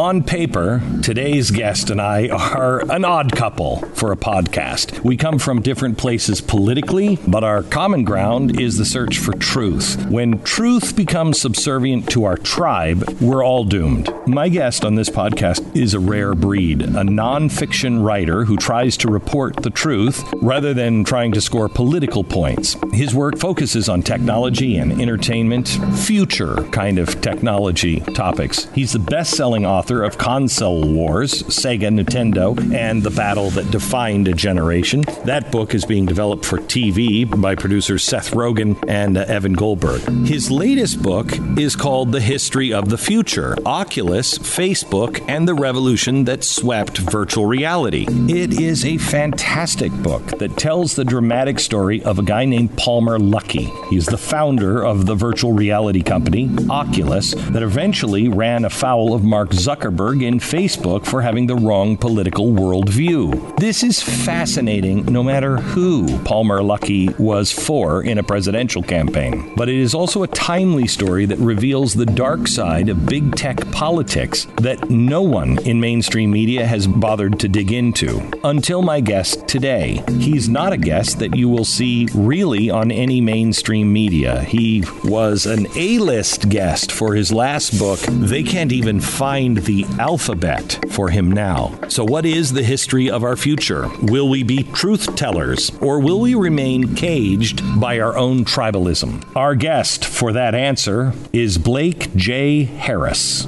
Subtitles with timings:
[0.00, 5.00] On paper, today's guest and I are an odd couple for a podcast.
[5.00, 10.06] We come from different places politically, but our common ground is the search for truth.
[10.06, 14.08] When truth becomes subservient to our tribe, we're all doomed.
[14.26, 19.10] My guest on this podcast is a rare breed, a nonfiction writer who tries to
[19.10, 22.74] report the truth rather than trying to score political points.
[22.94, 28.66] His work focuses on technology and entertainment, future kind of technology topics.
[28.74, 33.72] He's the best selling author author of Console Wars, Sega, Nintendo, and the Battle That
[33.72, 35.00] Defined a Generation.
[35.24, 40.00] That book is being developed for TV by producers Seth Rogen and uh, Evan Goldberg.
[40.24, 46.22] His latest book is called The History of the Future Oculus, Facebook, and the Revolution
[46.22, 48.06] That Swept Virtual Reality.
[48.08, 53.18] It is a fantastic book that tells the dramatic story of a guy named Palmer
[53.18, 53.66] Luckey.
[53.88, 59.50] He's the founder of the virtual reality company, Oculus, that eventually ran afoul of Mark
[59.50, 63.56] Zuckerberg Zuckerberg and Facebook for having the wrong political worldview.
[63.56, 69.54] This is fascinating no matter who Palmer Luckey was for in a presidential campaign.
[69.54, 73.58] But it is also a timely story that reveals the dark side of big tech
[73.70, 78.28] politics that no one in mainstream media has bothered to dig into.
[78.42, 80.02] Until my guest today.
[80.18, 84.42] He's not a guest that you will see really on any mainstream media.
[84.42, 88.00] He was an A list guest for his last book.
[88.00, 91.78] They can't even find the alphabet for him now.
[91.88, 93.88] So, what is the history of our future?
[94.02, 99.36] Will we be truth tellers or will we remain caged by our own tribalism?
[99.36, 102.64] Our guest for that answer is Blake J.
[102.64, 103.46] Harris.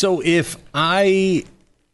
[0.00, 1.44] So if I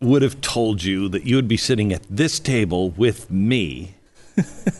[0.06, 3.94] would have told you that you would be sitting at this table with me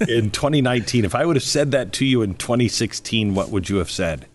[0.09, 3.77] in 2019, if I would have said that to you in 2016, what would you
[3.77, 4.27] have said?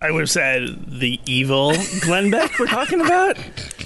[0.00, 3.36] I would have said the evil Glenn Beck we're talking about.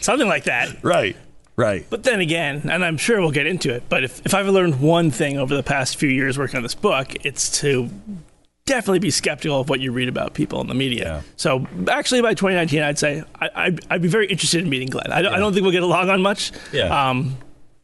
[0.00, 0.82] Something like that.
[0.82, 1.16] Right.
[1.56, 1.86] Right.
[1.90, 4.80] But then again, and I'm sure we'll get into it, but if, if I've learned
[4.80, 7.90] one thing over the past few years working on this book, it's to
[8.72, 11.04] definitely be skeptical of what you read about people in the media.
[11.04, 11.22] Yeah.
[11.36, 15.12] So actually, by 2019, I'd say I, would I'd be very interested in meeting Glenn.
[15.12, 15.30] I, yeah.
[15.30, 16.52] I, don't think we'll get along on much.
[16.72, 17.10] Yeah.
[17.10, 17.36] Um,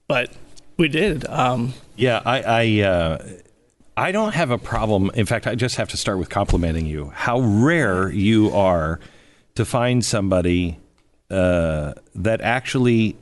[0.07, 0.33] but
[0.79, 1.27] we did.
[1.27, 2.23] Um, yeah.
[2.25, 3.29] I I, uh,
[3.99, 5.11] I don't have a problem.
[5.15, 7.11] In fact, I just have to start with complimenting you.
[7.15, 8.99] How rare you are
[9.57, 10.79] to find somebody
[11.31, 13.17] uh, that actually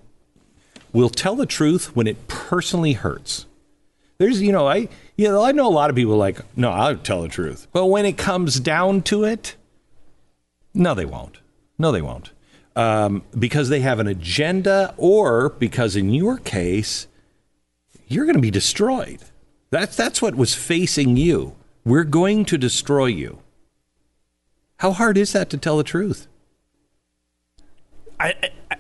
[0.93, 3.47] will tell the truth when it personally hurts.
[4.19, 6.97] There's, you know, I you know, I know a lot of people like, no, I'll
[6.97, 7.67] tell the truth.
[7.73, 9.57] But when it comes down to it,
[10.75, 11.39] no, they won't.
[11.79, 12.33] No, they won't.
[12.75, 17.07] Um, because they have an agenda, or because in your case,
[18.07, 19.21] you're going to be destroyed.
[19.71, 21.57] That's that's what was facing you.
[21.85, 23.39] We're going to destroy you.
[24.79, 26.27] How hard is that to tell the truth?
[28.21, 28.35] I
[28.71, 28.77] I,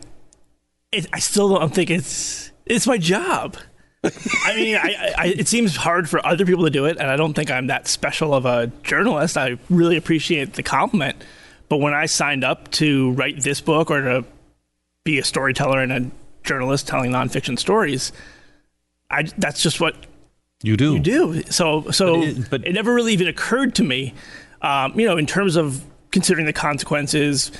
[1.12, 3.56] I still don't think it's it's my job.
[4.44, 7.16] I mean, I, I, it seems hard for other people to do it, and I
[7.16, 9.36] don't think I'm that special of a journalist.
[9.36, 11.22] I really appreciate the compliment,
[11.68, 14.24] but when I signed up to write this book or to
[15.04, 16.10] be a storyteller and a
[16.44, 18.12] journalist telling nonfiction stories,
[19.10, 19.96] I that's just what
[20.62, 20.94] you do.
[20.94, 21.42] You do.
[21.44, 24.14] So, so but it, but it never really even occurred to me,
[24.62, 27.52] um, you know, in terms of considering the consequences,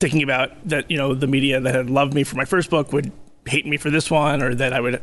[0.00, 2.92] thinking about that, you know, the media that had loved me for my first book
[2.92, 3.10] would
[3.46, 5.02] hate me for this one, or that I would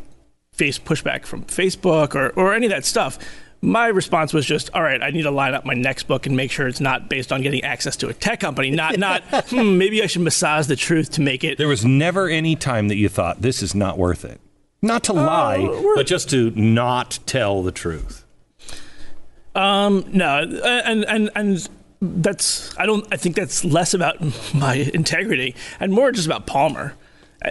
[0.58, 3.18] face pushback from Facebook or, or any of that stuff.
[3.62, 6.36] My response was just, all right, I need to line up my next book and
[6.36, 8.70] make sure it's not based on getting access to a tech company.
[8.70, 11.58] Not, not, hmm, maybe I should massage the truth to make it.
[11.58, 14.40] There was never any time that you thought this is not worth it.
[14.82, 18.24] Not to lie, uh, but just to not tell the truth.
[19.56, 21.70] Um, no, and and and
[22.00, 24.18] that's I don't I think that's less about
[24.54, 26.94] my integrity and more just about Palmer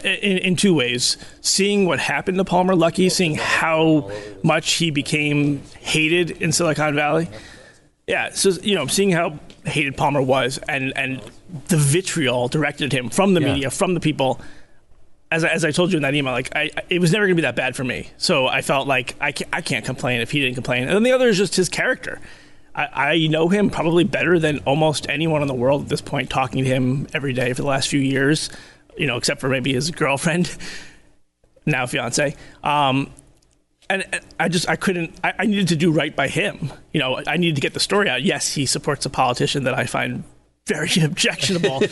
[0.02, 1.16] in, in, two ways.
[1.40, 4.10] Seeing what happened to Palmer Luckey, seeing how
[4.42, 7.28] much he became hated in Silicon Valley.
[8.06, 11.20] Yeah, so you know, seeing how hated Palmer was, and and
[11.68, 13.52] the vitriol directed at him from the yeah.
[13.52, 14.40] media, from the people.
[15.28, 17.36] As I, as I told you in that email, like I, it was never going
[17.36, 18.10] to be that bad for me.
[18.16, 20.84] So I felt like I can't, I can't complain if he didn't complain.
[20.84, 22.20] And then the other is just his character.
[22.76, 26.30] I, I know him probably better than almost anyone in the world at this point.
[26.30, 28.50] Talking to him every day for the last few years,
[28.96, 30.54] you know, except for maybe his girlfriend,
[31.66, 32.34] now fiance.
[32.62, 33.10] Um,
[33.88, 34.04] and
[34.40, 36.72] I just I couldn't I, I, needed to do right by him.
[36.92, 38.22] You know, I needed to get the story out.
[38.22, 40.24] Yes, he supports a politician that I find
[40.66, 41.82] very objectionable.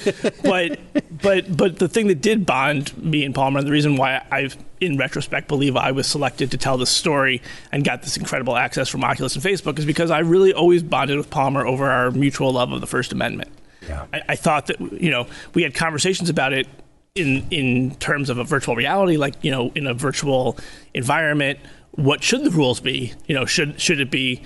[0.43, 0.79] but
[1.23, 4.57] but but the thing that did bond me and Palmer, and the reason why I've
[4.81, 7.41] in retrospect, believe I was selected to tell this story
[7.73, 11.17] and got this incredible access from Oculus and Facebook, is because I really always bonded
[11.17, 13.51] with Palmer over our mutual love of the First Amendment.
[13.89, 14.07] Yeah.
[14.13, 16.67] I, I thought that you know we had conversations about it
[17.15, 20.59] in in terms of a virtual reality, like you know in a virtual
[20.95, 21.59] environment.
[21.93, 23.13] What should the rules be?
[23.27, 24.43] You know, should should it be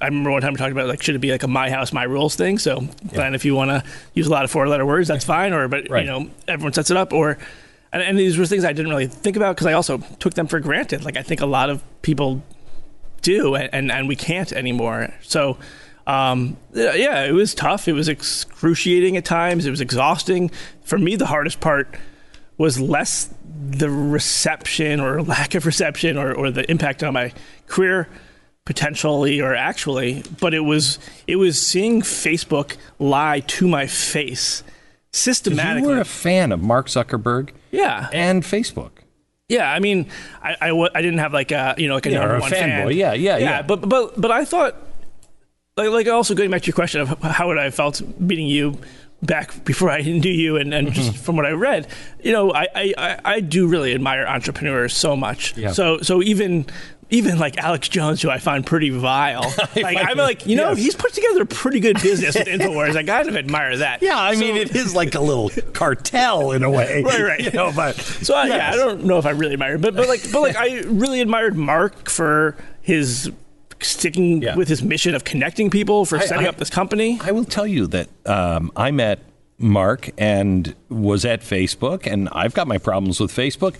[0.00, 1.92] I remember one time we talked about like should it be like a my house
[1.92, 2.58] my rules thing.
[2.58, 3.84] So then if you want to
[4.14, 5.52] use a lot of four letter words, that's fine.
[5.52, 6.06] Or but Right.
[6.06, 7.12] you know everyone sets it up.
[7.12, 7.36] Or
[7.92, 10.46] and, and these were things I didn't really think about because I also took them
[10.46, 11.04] for granted.
[11.04, 12.42] Like I think a lot of people
[13.20, 15.12] do, and and, and we can't anymore.
[15.20, 15.58] So.
[16.06, 17.88] Um, yeah, it was tough.
[17.88, 19.66] It was excruciating at times.
[19.66, 20.50] It was exhausting.
[20.84, 21.94] For me, the hardest part
[22.58, 23.28] was less
[23.68, 27.32] the reception or lack of reception or, or the impact on my
[27.66, 28.08] career
[28.64, 30.98] potentially or actually but it was
[31.28, 34.64] it was seeing facebook lie to my face
[35.12, 35.88] systematically.
[35.88, 38.90] You were a fan of Mark Zuckerberg yeah and Facebook.
[39.48, 40.06] yeah i mean
[40.42, 42.88] i I, didn't have like a you know like a Yeah, number a one fanboy.
[42.88, 43.62] fan Yeah, yeah, yeah.
[43.62, 44.74] but but but i thought
[45.76, 48.46] like like also going back to your question of how would i have felt meeting
[48.46, 48.78] you
[49.22, 50.94] back before I knew you and, and Mm-hmm.
[50.94, 51.88] just from what I read,
[52.22, 55.56] you know, I, I, I- do really admire entrepreneurs so much.
[55.56, 55.72] Yeah.
[55.72, 56.66] So so even
[57.08, 59.40] even like Alex Jones, who I find pretty vile,
[59.76, 60.78] like I'm like, you know, Yes.
[60.78, 62.94] he's put together a pretty good business with Infowars.
[62.94, 64.02] I kind of admire that.
[64.02, 67.02] Yeah, I mean, it is like a little cartel in a way.
[67.02, 67.40] Right, right.
[67.40, 70.08] You know, but So I, yeah, I don't know if I really admired, but but
[70.08, 73.30] like but like I really admired Mark for his
[73.80, 74.56] sticking Yeah.
[74.56, 77.18] with his mission of connecting people for setting I- up this company.
[77.22, 79.20] I will tell you that um, I met
[79.58, 83.74] Mark and was at Facebook, and I've got my problems with Facebook,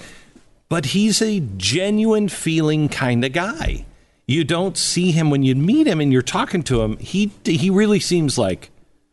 [0.69, 3.85] but he's a genuine feeling kind of guy.
[4.27, 6.97] You don't see him when you meet him and you're talking to him.
[6.97, 8.71] He he really seems like,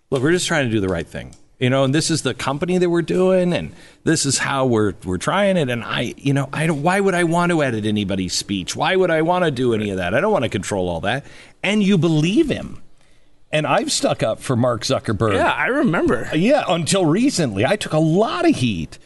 [0.09, 1.83] look, we're just trying to do the right thing, you know.
[1.86, 3.71] And this is the company that we're doing, and
[4.04, 5.69] this is how we're we're trying it.
[5.69, 6.83] And I, you know, I don't.
[6.83, 8.75] Why would I want to edit anybody's speech?
[8.75, 10.13] Why would I want to do any of that?
[10.13, 11.25] I don't want to control all that.
[11.63, 12.81] And you believe him.
[13.51, 15.36] And I've stuck up for Mark Zuckerberg.
[15.36, 16.27] Yeah, I remember.
[16.36, 17.66] Yeah, until recently.
[17.66, 18.98] I took a lot of heat.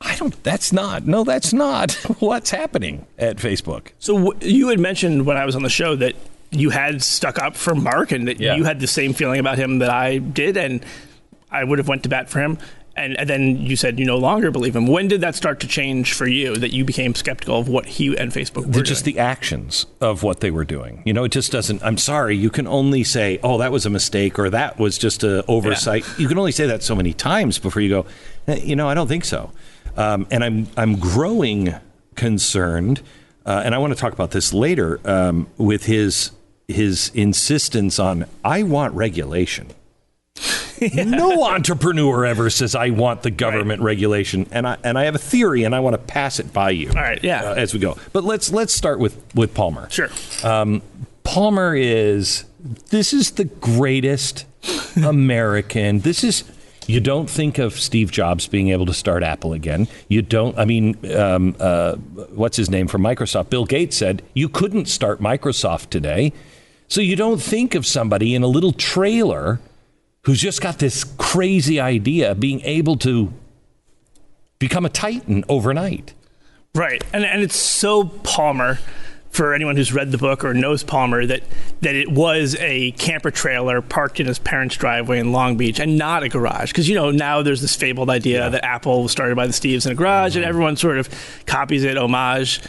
[0.00, 3.88] I don't, that's not, no, that's not what's happening at Facebook.
[3.98, 6.14] So w- you had mentioned when I was on the show that
[6.52, 8.54] you had stuck up for Mark and that Yeah.
[8.54, 10.82] you had the same feeling about him that I did, and
[11.50, 12.58] I would have went to bat for him.
[12.96, 14.86] And, and then you said you no longer believe him.
[14.86, 16.56] When did that start to change for you?
[16.56, 19.14] That you became skeptical of what he and Facebook were just doing?
[19.14, 21.02] the actions of what they were doing.
[21.06, 23.90] You know, it just doesn't, I'm sorry, you can only say, oh, that was a
[23.90, 26.04] mistake or that was just a oversight.
[26.18, 28.06] You can only say that so many times before you go,
[28.48, 29.52] "Eh, you know, I don't think so.
[29.96, 31.74] Um, and I'm, I'm growing
[32.16, 33.00] concerned,
[33.46, 36.32] uh, and I want to talk about this later um, with his,
[36.68, 39.68] his insistence on, I want regulation.
[40.94, 45.18] No entrepreneur ever says I want the government regulation, and I and I have a
[45.18, 46.88] theory, and I want to pass it by you.
[46.88, 47.50] All right, yeah.
[47.50, 47.96] uh, as we go.
[48.12, 49.90] But let's let's start with with Palmer.
[49.90, 50.08] Sure.
[50.42, 50.82] Um,
[51.22, 52.44] Palmer is
[52.88, 54.46] this is the greatest
[55.04, 56.00] American.
[56.00, 56.44] This is
[56.86, 59.86] you don't think of Steve Jobs being able to start Apple again.
[60.08, 60.58] You don't.
[60.58, 63.50] I mean, um, uh, what's his name from Microsoft?
[63.50, 66.32] Bill Gates said you couldn't start Microsoft today.
[66.88, 69.60] So you don't think of somebody in a little trailer
[70.22, 73.32] who's just got this crazy idea of being able to
[74.58, 76.14] become a titan overnight.
[76.74, 78.78] Right, and and it's so Palmer
[79.30, 81.42] for anyone who's read the book or knows Palmer that
[81.80, 85.96] that it was a camper trailer parked in his parents' driveway in Long Beach and
[85.96, 89.36] not a garage because you know now there's this fabled idea that Apple was started
[89.36, 90.48] by the Steves in a garage and mm-hmm.
[90.48, 91.08] everyone sort of
[91.46, 92.60] copies it homage.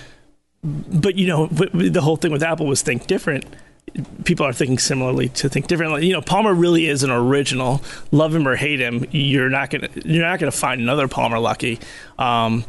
[0.63, 3.45] But you know the whole thing with Apple was think different.
[4.23, 6.05] People are thinking similarly to think differently.
[6.05, 7.81] You know, Palmer really is an original.
[8.11, 11.81] Love him or hate him, you're not gonna you're not gonna find another Palmer Luckey.
[12.17, 12.63] Um,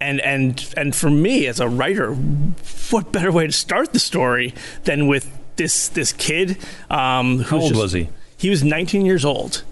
[0.00, 2.14] and and and for me as a writer,
[2.90, 4.52] what better way to start the story
[4.84, 6.58] than with this this kid?
[6.90, 8.08] Um, How old was he?
[8.36, 9.62] He was 19 years old.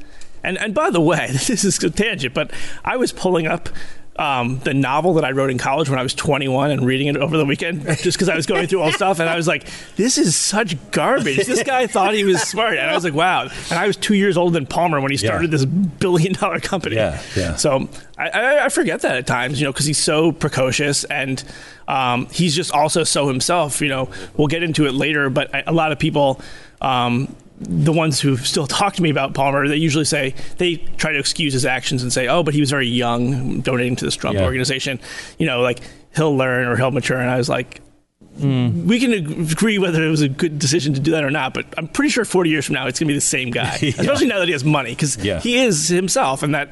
[0.44, 2.50] And and by the way, this is a tangent, but
[2.84, 3.68] I was pulling up
[4.16, 7.16] um, the novel that I wrote in college when I was 21 and reading it
[7.16, 9.20] over the weekend just because I was going through all stuff.
[9.20, 9.66] And I was like,
[9.96, 11.46] this is such garbage.
[11.46, 12.76] This guy thought he was smart.
[12.76, 13.42] And I was like, wow.
[13.70, 15.56] And I was two years older than Palmer when he started Yeah.
[15.58, 16.96] this billion dollar company.
[16.96, 17.56] Yeah, yeah.
[17.56, 17.88] So
[18.18, 21.42] I, I, I forget that at times, you know, because he's so precocious and
[21.88, 23.80] um, he's just also so himself.
[23.80, 26.40] You know, we'll get into it later, but I, a lot of people.
[26.82, 31.12] Um, the ones who still talk to me about Palmer, they usually say they try
[31.12, 34.16] to excuse his actions and say, "Oh, but he was very young, donating to this
[34.16, 34.44] Trump Yeah.
[34.44, 35.00] organization."
[35.38, 35.80] You know, like
[36.14, 37.18] he'll learn or he'll mature.
[37.18, 37.80] And I was like,
[38.38, 38.84] mm.
[38.84, 41.54] we can agree whether it was a good decision to do that or not.
[41.54, 43.78] But I'm pretty sure 40 years from now, it's going to be the same guy,
[43.82, 43.92] yeah.
[43.98, 45.40] especially now that he has money, because yeah.
[45.40, 46.70] he is himself, and that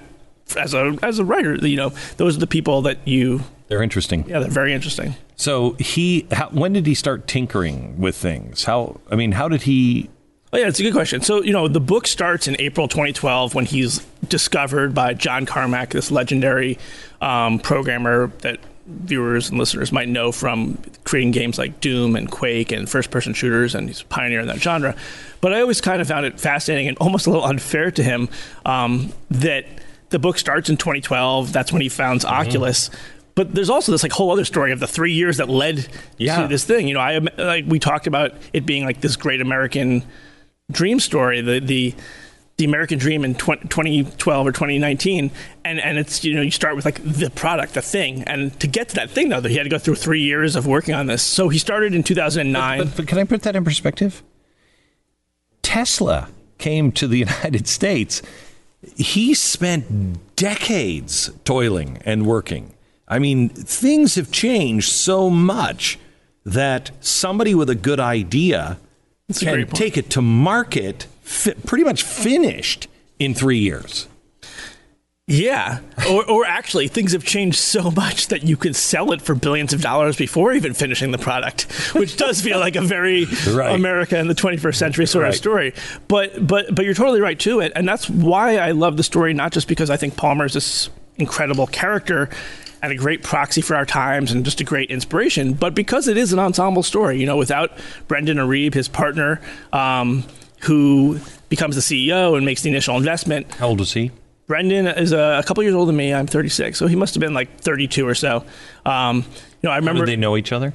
[0.57, 3.43] as a as a writer, you know, those are the people that you.
[3.69, 4.29] They're interesting.
[4.29, 5.15] Yeah, they're very interesting.
[5.37, 8.65] So he, how, when did he start tinkering with things?
[8.65, 10.11] How, I mean, how did he
[10.53, 11.21] Oh, yeah, it's a good question.
[11.21, 15.91] So, you know, the book starts in April 2012 when he's discovered by John Carmack,
[15.91, 16.77] this legendary
[17.21, 22.73] um, programmer that viewers and listeners might know from creating games like Doom and Quake
[22.73, 24.97] and first person shooters, and he's a pioneer in that genre.
[25.41, 28.29] But I always kind of found it fascinating and almost a little unfair to him
[28.67, 29.67] um, that
[30.09, 31.53] the book starts in 2012.
[31.53, 32.35] That's when he founds mm-hmm.
[32.35, 32.91] Oculus
[33.37, 35.89] but there's also this like whole other story of the three years that led
[36.19, 36.43] yeah.
[36.43, 36.89] to this thing.
[36.89, 40.03] You know, I like we talked about it being like this great American
[40.71, 41.95] dream story, the the
[42.61, 45.31] the American Dream in 2012 or 2019,
[45.65, 48.67] and and it's you know you start with like the product, the thing, and to
[48.67, 51.07] get to that thing though, he had to go through three years of working on
[51.07, 51.23] this.
[51.23, 52.79] So he started in 2009.
[52.79, 54.23] But, but, but can I put that in perspective?
[55.63, 58.21] Tesla came to the United States.
[58.97, 62.75] He spent decades toiling and working.
[63.09, 65.99] I mean, things have changed so much
[66.45, 68.79] that somebody with a good idea
[69.39, 74.09] that's can take it to market fi- pretty much finished in three years.
[75.31, 75.79] Yeah.
[76.11, 79.73] Or, or actually, things have changed so much that you can sell it for billions
[79.73, 83.73] of dollars before even finishing the product, which does feel like a very right.
[83.73, 85.29] America in the 21st century sort right.
[85.29, 85.73] of story.
[86.09, 87.61] But, but, but you're totally right, too.
[87.61, 90.55] It, and that's why I love the story, not just because I think Palmer is
[90.55, 92.29] this incredible character
[92.83, 95.53] and a great proxy for our times and just a great inspiration.
[95.55, 97.73] But because it is an ensemble story, you know, without
[98.09, 99.41] Brendan Iribe, his partner,
[99.73, 100.25] um,
[100.61, 101.19] who
[101.49, 103.53] becomes the CEO and makes the initial investment.
[103.55, 104.11] How old is he?
[104.47, 106.13] Brendan is a, a, couple years older than me.
[106.13, 108.45] I'm 36, so he must have been like 32 or so.
[108.85, 109.25] Um, you
[109.63, 110.07] know, I remember.
[110.07, 110.75] they know each other?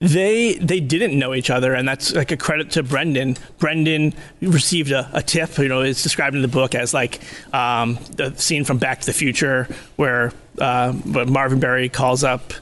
[0.00, 3.38] They they didn't know each other, and that's like a credit to Brendan.
[3.58, 5.56] Brendan received a, a tip.
[5.56, 7.20] You know, it's described in the book as like
[7.54, 12.52] um, the scene from Back to the Future where uh, Marvin Berry calls up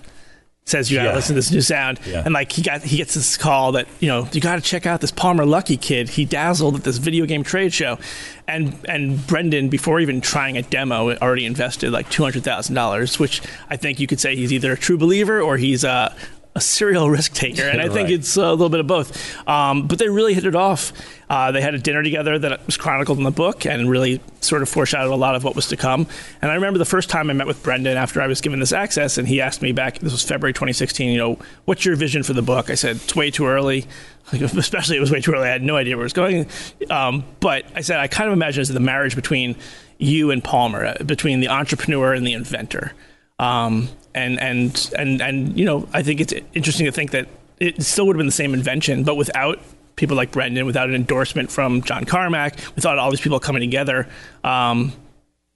[0.65, 1.15] says you gotta yeah.
[1.15, 2.23] listen to this new sound yeah.
[2.25, 5.01] and like he got he gets this call that you know you gotta check out
[5.01, 7.99] this palmer Luckey kid he dazzled at this video game trade show
[8.47, 13.99] and and brendan before even trying a demo already invested like $200000 which i think
[13.99, 16.15] you could say he's either a true believer or he's a,
[16.54, 18.12] a serial risk taker, and I think right.
[18.12, 19.49] it's a little bit of both.
[19.49, 20.92] Um, but they really hit it off.
[21.30, 24.61] Uh, they had a dinner together that was chronicled in the book, and really sort
[24.61, 26.06] of foreshadowed a lot of what was to come.
[26.42, 28.73] And I remember the first time I met with Brendan after I was given this
[28.73, 29.99] access, and he asked me back.
[30.00, 31.11] This was February 2016.
[31.11, 32.68] You know, what's your vision for the book?
[32.68, 33.87] I said it's way too early.
[34.32, 35.49] Especially, it was way too early.
[35.49, 36.47] I had no idea where it was going.
[36.90, 39.56] Um, but I said I kind of imagine as the marriage between
[39.97, 42.92] you and Palmer, uh, between the entrepreneur and the inventor.
[43.38, 47.28] Um, and and and and you know, I think it's interesting to think that
[47.59, 49.61] it still would have been the same invention, but without
[49.97, 54.09] people like Brendan, without an endorsement from John Carmack, without all these people coming together,
[54.42, 54.92] um,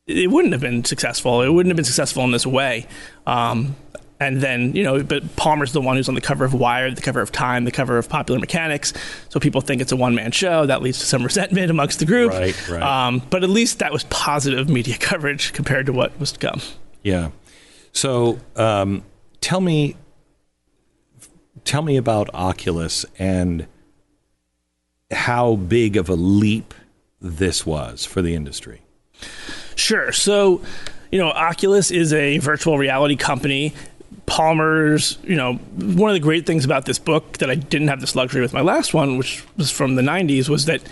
[0.07, 1.43] it wouldn't have been successful.
[1.43, 2.87] It wouldn't have been successful in this way.
[3.27, 3.75] Um,
[4.19, 7.03] and then, you know, but Palmer's the one who's on the cover of Wired, the
[7.03, 8.95] cover of Time, the cover of Popular Mechanics.
[9.29, 10.65] So people think it's a one man show.
[10.65, 12.33] That leads to some resentment amongst the group.
[12.33, 12.83] Right, right.
[12.83, 16.63] Um, but at least that was positive media coverage compared to what was to come.
[17.03, 17.31] Yeah.
[17.97, 19.05] So um,
[19.41, 19.97] tell me,
[21.65, 23.67] tell me about Oculus and
[25.11, 26.75] how big of a leap
[27.23, 28.83] this was for the industry.
[29.77, 30.13] Sure.
[30.13, 30.61] So,
[31.11, 33.73] you know, Oculus is a virtual reality company.
[34.27, 38.03] Palmer's, you know, one of the great things about this book that I didn't have
[38.03, 40.83] this luxury with my last one, which was from the 90s, was that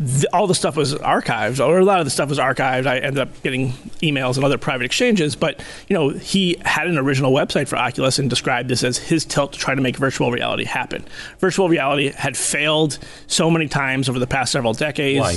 [0.00, 2.86] the, all the stuff was archived, or a lot of the stuff was archived.
[2.86, 6.98] I ended up getting emails and other private exchanges, but you know he had an
[6.98, 10.30] original website for Oculus and described this as his tilt to try to make virtual
[10.30, 11.04] reality happen.
[11.40, 15.20] Virtual reality had failed so many times over the past several decades.
[15.20, 15.36] Why?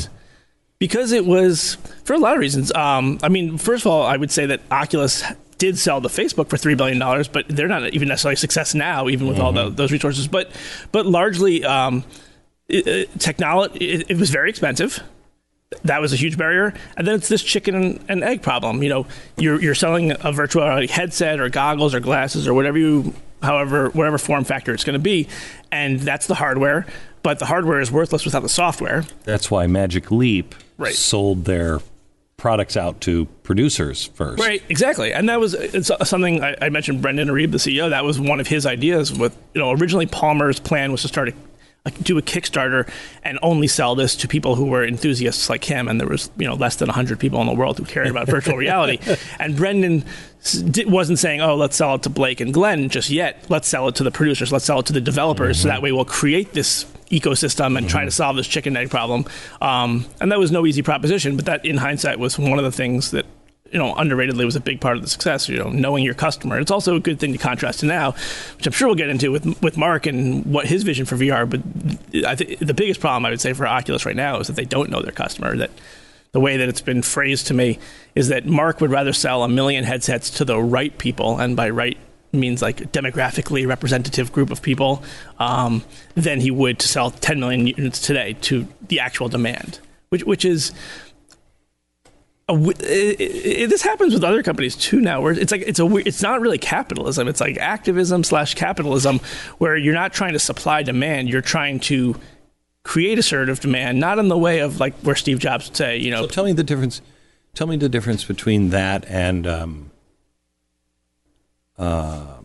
[0.78, 2.72] Because it was for a lot of reasons.
[2.74, 5.24] Um, I mean, first of all, I would say that Oculus
[5.58, 8.76] did sell to Facebook for three billion dollars, but they're not even necessarily a success
[8.76, 9.46] now, even with mm-hmm.
[9.46, 10.28] all the, those resources.
[10.28, 10.52] But
[10.92, 11.66] but largely.
[11.66, 12.04] Um,
[13.18, 15.02] technology it, it, was very expensive
[15.84, 19.06] that was a huge barrier and then it's this chicken and egg problem you know
[19.38, 23.90] you're, you're selling a virtual reality headset or goggles or glasses or whatever you however
[23.90, 25.28] whatever form factor it's going to be
[25.72, 26.86] and that's the hardware
[27.24, 30.94] but the hardware is worthless without the software that's why magic leap right.
[30.94, 31.80] sold their
[32.42, 34.40] products out to producers first.
[34.40, 35.14] Right, exactly.
[35.14, 38.40] And that was it's something I, I mentioned Brendan Iribe, the CEO, that was one
[38.40, 41.34] of his ideas with, you know, originally Palmer's plan was to start a
[42.04, 42.88] do a Kickstarter
[43.24, 46.46] and only sell this to people who were enthusiasts like him, and there was you
[46.48, 49.00] know less than hundred people in the world who cared about virtual reality.
[49.40, 50.04] And Brendan
[50.86, 53.46] wasn't saying, "Oh, let's sell it to Blake and Glenn just yet.
[53.50, 54.52] Let's sell it to the producers.
[54.52, 55.64] Let's sell it to the developers, mm-hmm.
[55.64, 57.88] so that way we'll create this ecosystem and mm-hmm.
[57.88, 59.26] try to solve this chicken egg problem."
[59.62, 62.72] Um, and that was no easy proposition, but that in hindsight was one of the
[62.72, 63.26] things that
[63.72, 65.48] you know, underratedly was a big part of the success.
[65.48, 66.60] You know, knowing your customer.
[66.60, 68.12] It's also a good thing to contrast to now,
[68.58, 71.50] which I'm sure we'll get into with with Mark and what his vision for VR.
[71.50, 71.62] But
[72.26, 74.66] I think the biggest problem I would say for Oculus right now is that they
[74.66, 75.56] don't know their customer.
[75.56, 75.72] That
[76.34, 77.80] the way that it's been phrased to me
[78.14, 81.70] is that Mark would rather sell a million headsets to the right people, and by
[81.70, 81.98] right
[82.34, 85.04] means like demographically representative group of people,
[85.40, 85.84] um,
[86.16, 90.44] than he would to sell 10 million units today to the actual demand, which which
[90.44, 90.74] is
[92.56, 96.22] it, it, this happens with other companies too now where it's like it's a it's
[96.22, 97.28] not really capitalism.
[97.28, 99.20] It's like activism slash capitalism
[99.58, 101.30] where you're not trying to supply demand.
[101.30, 102.16] You're trying to
[102.84, 106.10] create assertive demand not in the way of like where steve jobs would say you
[106.10, 106.24] know.
[106.24, 107.02] So tell me the difference
[107.54, 109.92] tell me the difference between that and um,
[111.78, 112.38] uh,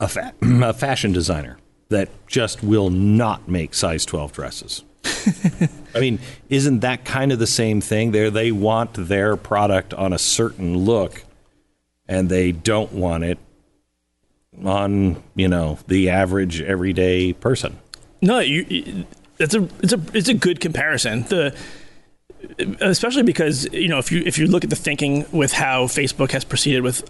[0.00, 4.84] a, fa- a fashion designer that just will not make size 12 dresses
[5.94, 8.12] I mean, isn't that kind of the same thing?
[8.12, 11.24] There, they want their product on a certain look,
[12.06, 13.38] and they don't want it
[14.64, 17.78] on you know the average everyday person.
[18.20, 19.06] No, you,
[19.38, 21.22] it's a it's a it's a good comparison.
[21.24, 21.56] The
[22.80, 26.32] especially because you know if you if you look at the thinking with how Facebook
[26.32, 27.08] has proceeded with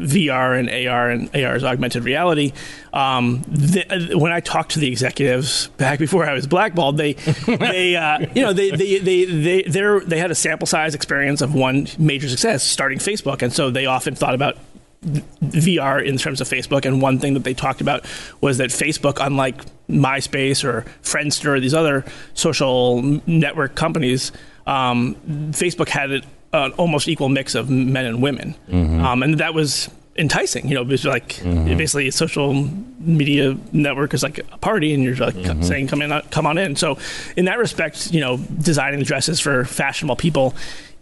[0.00, 2.52] VR and AR and AR is augmented reality.
[2.92, 7.12] Um, the, when I talked to the executives back before I was blackballed, they,
[7.46, 9.24] they, uh, you know, they, they, they,
[9.62, 13.70] they, they had a sample size experience of one major success starting Facebook, and so
[13.70, 14.56] they often thought about
[15.04, 16.86] VR in terms of Facebook.
[16.86, 18.04] And one thing that they talked about
[18.40, 24.32] was that Facebook, unlike MySpace or Friendster or these other social network companies,
[24.66, 25.14] um,
[25.52, 26.24] Facebook had it
[26.54, 29.04] an almost equal mix of men and women, mm-hmm.
[29.04, 30.68] um, and that was enticing.
[30.68, 31.76] You know, it was like mm-hmm.
[31.76, 32.54] basically a social
[33.00, 35.62] media network is like a party, and you're like mm-hmm.
[35.62, 36.98] saying, "Come in, come on in." So,
[37.36, 40.54] in that respect, you know, designing the dresses for fashionable people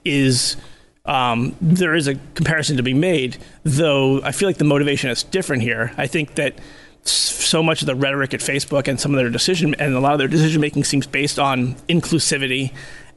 [0.04, 0.56] is.
[1.04, 5.24] Um, there is a comparison to be made, though I feel like the motivation is
[5.24, 5.90] different here.
[5.98, 6.54] I think that
[7.02, 10.12] so much of the rhetoric at Facebook and some of their decision and a lot
[10.12, 12.72] of their decision making seems based on inclusivity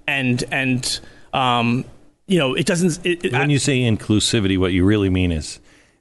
[0.07, 0.99] and and
[1.31, 1.85] um,
[2.27, 3.05] you know, it doesn't.
[3.05, 5.59] It, when I, you say inclusivity, what you really mean is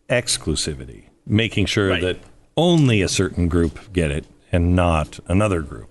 [0.08, 2.02] exclusivity, making sure right.
[2.02, 2.18] that
[2.56, 5.88] only a certain group get it and not another group.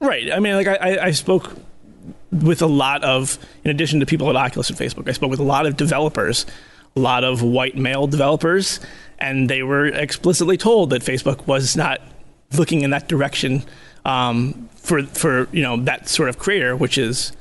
[0.00, 0.32] Right.
[0.32, 1.52] I mean, like I, I spoke
[2.30, 5.40] with a lot of, in addition to people at Oculus and Facebook, I spoke with
[5.40, 6.46] a lot of developers,
[6.94, 8.80] a lot of white male developers,
[9.18, 12.00] and they were explicitly told that Facebook was not
[12.52, 13.64] looking in that direction
[14.04, 17.32] um, for for you know that sort of creator, which is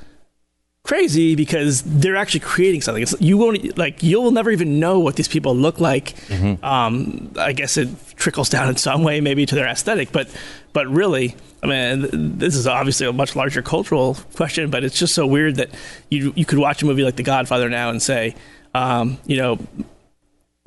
[0.87, 3.03] crazy because they're actually creating something.
[3.03, 6.15] It's, you won't like you'll never even know what these people look like.
[6.27, 6.63] Mm-hmm.
[6.63, 10.33] Um, I guess it trickles down in some way, maybe to their aesthetic, but
[10.73, 14.69] but really, I mean, this is obviously a much larger cultural question.
[14.69, 15.69] But it's just so weird that
[16.09, 18.35] you you could watch a movie like The Godfather now and say,
[18.73, 19.59] um, you know,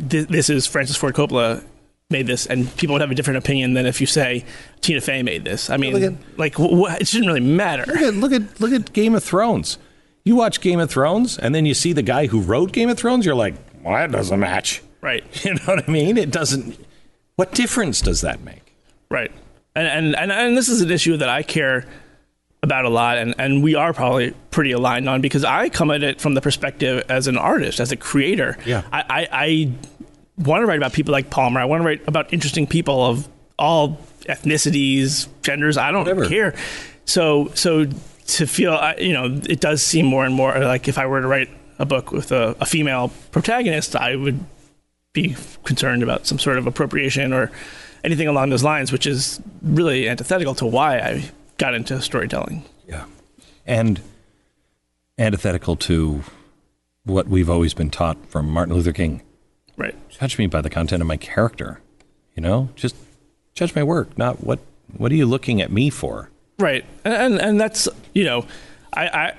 [0.06, 1.64] th- this is Francis Ford Coppola
[2.10, 4.44] made this, and people would have a different opinion than if you say
[4.82, 5.70] Tina Fey made this.
[5.70, 7.86] I mean, at, like w- w- it shouldn't really matter.
[7.86, 9.78] Look at look at look at Game of Thrones.
[10.24, 12.98] You watch Game of Thrones, and then you see the guy who wrote Game of
[12.98, 13.24] Thrones.
[13.24, 14.82] You're like, well, that doesn't match.
[15.00, 15.24] Right.
[15.44, 16.16] You know what I mean?
[16.18, 16.78] It doesn't.
[17.36, 18.74] What difference does that make?
[19.10, 19.32] Right.
[19.74, 21.86] And and and, and this is an issue that I care
[22.62, 26.02] about a lot, and, and we are probably pretty aligned on because I come at
[26.02, 28.58] it from the perspective as an artist, as a creator.
[28.66, 28.82] Yeah.
[28.92, 29.72] I, I, I
[30.36, 31.58] want to write about people like Palmer.
[31.60, 33.26] I want to write about interesting people of
[33.58, 35.78] all ethnicities, genders.
[35.78, 36.26] I don't Whatever.
[36.28, 36.54] care.
[37.06, 37.86] So so
[38.30, 41.26] to feel, you know, it does seem more and more like if I were to
[41.26, 44.38] write a book with a, a female protagonist, I would
[45.12, 47.50] be concerned about some sort of appropriation or
[48.04, 52.64] anything along those lines, which is really antithetical to why I got into storytelling.
[52.86, 53.04] Yeah.
[53.66, 54.00] And
[55.18, 56.22] antithetical to
[57.04, 59.22] what we've always been taught from Martin Luther King.
[59.76, 59.94] Right.
[60.08, 61.80] Judge me by the content of my character.
[62.36, 62.94] You know, just
[63.54, 64.60] judge my work, not what
[64.96, 66.29] what are you looking at me for?
[66.60, 68.46] Right, and and, that's you know,
[68.92, 69.34] I, I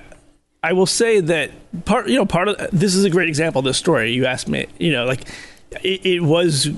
[0.62, 1.50] I will say that
[1.84, 4.12] part you know part of this is a great example of this story.
[4.12, 5.28] You asked me, you know, like
[5.82, 6.68] it, it was.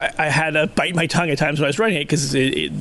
[0.00, 2.34] I, I, had to bite my tongue at times when I was writing it because
[2.34, 2.72] it,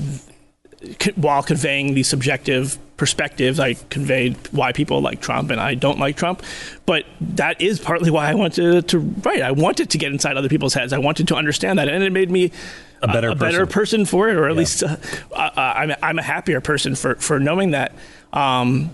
[0.80, 6.00] it, while conveying the subjective perspectives, I conveyed why people like Trump and I don't
[6.00, 6.42] like Trump.
[6.86, 9.42] But that is partly why I wanted to write.
[9.42, 10.94] I wanted to get inside other people's heads.
[10.94, 12.52] I wanted to understand that, and it made me
[13.02, 14.02] a better a, better person.
[14.02, 14.98] person for it, or at least uh,
[15.32, 17.94] uh, I'm I'm a happier person for for knowing that.
[18.34, 18.92] Um,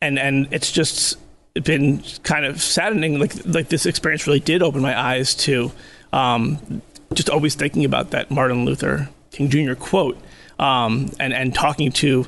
[0.00, 1.18] and and it's just
[1.54, 3.18] been kind of saddening.
[3.18, 5.72] Like like this experience really did open my eyes to
[6.12, 6.82] um,
[7.14, 9.74] just always thinking about that Martin Luther King Jr.
[9.74, 10.18] quote,
[10.58, 12.26] um, and and talking to.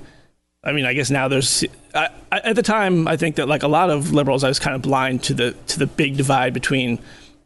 [0.64, 1.64] I mean, I guess now there's.
[1.92, 4.60] I, I, at the time, I think that like a lot of liberals, I was
[4.60, 7.00] kind of blind to the to the big divide between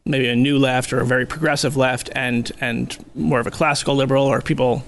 [0.06, 3.94] maybe a new left or a very progressive left and and more of a classical
[3.94, 4.84] liberal or people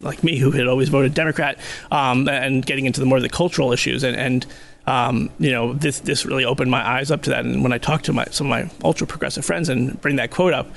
[0.00, 1.58] like me who had always voted Democrat
[1.90, 4.02] um, and getting into the more of the cultural issues.
[4.04, 4.46] And and
[4.86, 7.44] um, you know this this really opened my eyes up to that.
[7.44, 10.30] And when I talk to my some of my ultra progressive friends and bring that
[10.30, 10.68] quote up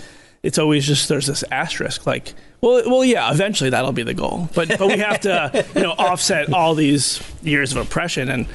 [0.43, 4.49] it's always just there's this asterisk like well well yeah eventually that'll be the goal.
[4.56, 8.30] But but we have to you know offset all these years of oppression.
[8.30, 8.47] And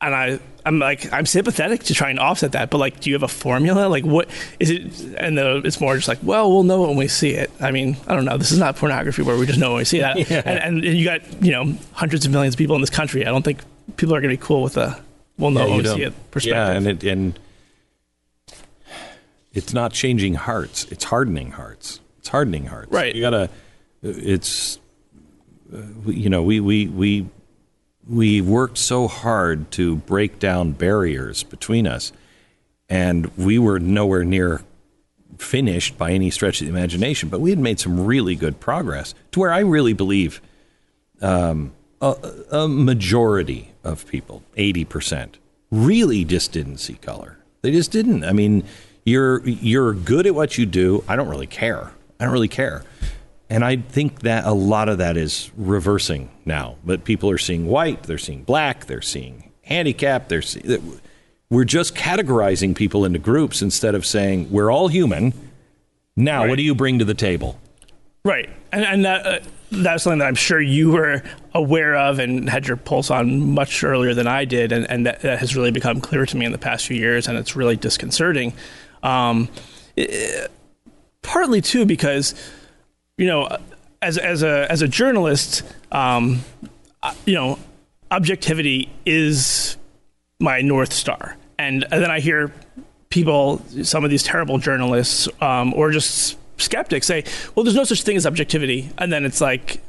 [0.00, 3.14] and I I'm like I'm sympathetic to trying to offset that, but like, do you
[3.14, 3.88] have a formula?
[3.88, 4.28] Like, what
[4.60, 4.82] is it?
[5.16, 7.50] And the, it's more just like, well, we'll know when we see it.
[7.58, 8.36] I mean, I don't know.
[8.36, 10.18] This is not pornography where we just know when we see that.
[10.30, 10.42] yeah.
[10.44, 13.24] and, and, you got you know hundreds of millions of people in this country.
[13.24, 13.60] I don't think
[13.96, 15.02] people are going to be cool with a
[15.38, 15.96] we'll know yeah, when we don't.
[15.96, 16.58] see it perspective.
[16.58, 17.38] Yeah, and it, and
[19.54, 22.00] it's not changing hearts; it's hardening hearts.
[22.18, 22.92] It's hardening hearts.
[22.92, 23.14] Right.
[23.14, 23.48] You gotta.
[24.02, 24.78] It's
[25.74, 27.26] uh, you know we we we
[28.08, 32.12] we worked so hard to break down barriers between us,
[32.88, 34.62] and we were nowhere near
[35.36, 37.28] finished by any stretch of the imagination.
[37.28, 40.40] But we had made some really good progress to where I really believe
[41.20, 42.16] um, a,
[42.50, 45.38] a majority of people, eighty percent,
[45.70, 47.38] really just didn't see color.
[47.62, 48.24] They just didn't.
[48.24, 48.64] I mean,
[49.04, 51.04] you're you're good at what you do.
[51.06, 51.92] I don't really care.
[52.18, 52.82] I don't really care.
[53.50, 56.76] And I think that a lot of that is reversing now.
[56.84, 61.00] But people are seeing white, they're seeing black, they're seeing handicap, they're seeing,
[61.50, 65.32] we're just categorizing people into groups instead of saying we're all human.
[66.14, 66.50] Now, right.
[66.50, 67.58] what do you bring to the table?
[68.24, 69.38] Right, and and that uh,
[69.70, 71.22] that's something that I'm sure you were
[71.54, 75.20] aware of and had your pulse on much earlier than I did, and, and that,
[75.20, 77.76] that has really become clear to me in the past few years, and it's really
[77.76, 78.52] disconcerting.
[79.02, 79.48] Um,
[79.96, 80.50] it,
[81.22, 82.34] partly too because
[83.18, 83.58] you know,
[84.00, 86.40] as as a as a journalist, um,
[87.26, 87.58] you know,
[88.10, 89.76] objectivity is
[90.40, 92.52] my north star, and, and then I hear
[93.10, 98.02] people, some of these terrible journalists, um, or just skeptics say, "Well, there's no such
[98.02, 99.82] thing as objectivity," and then it's like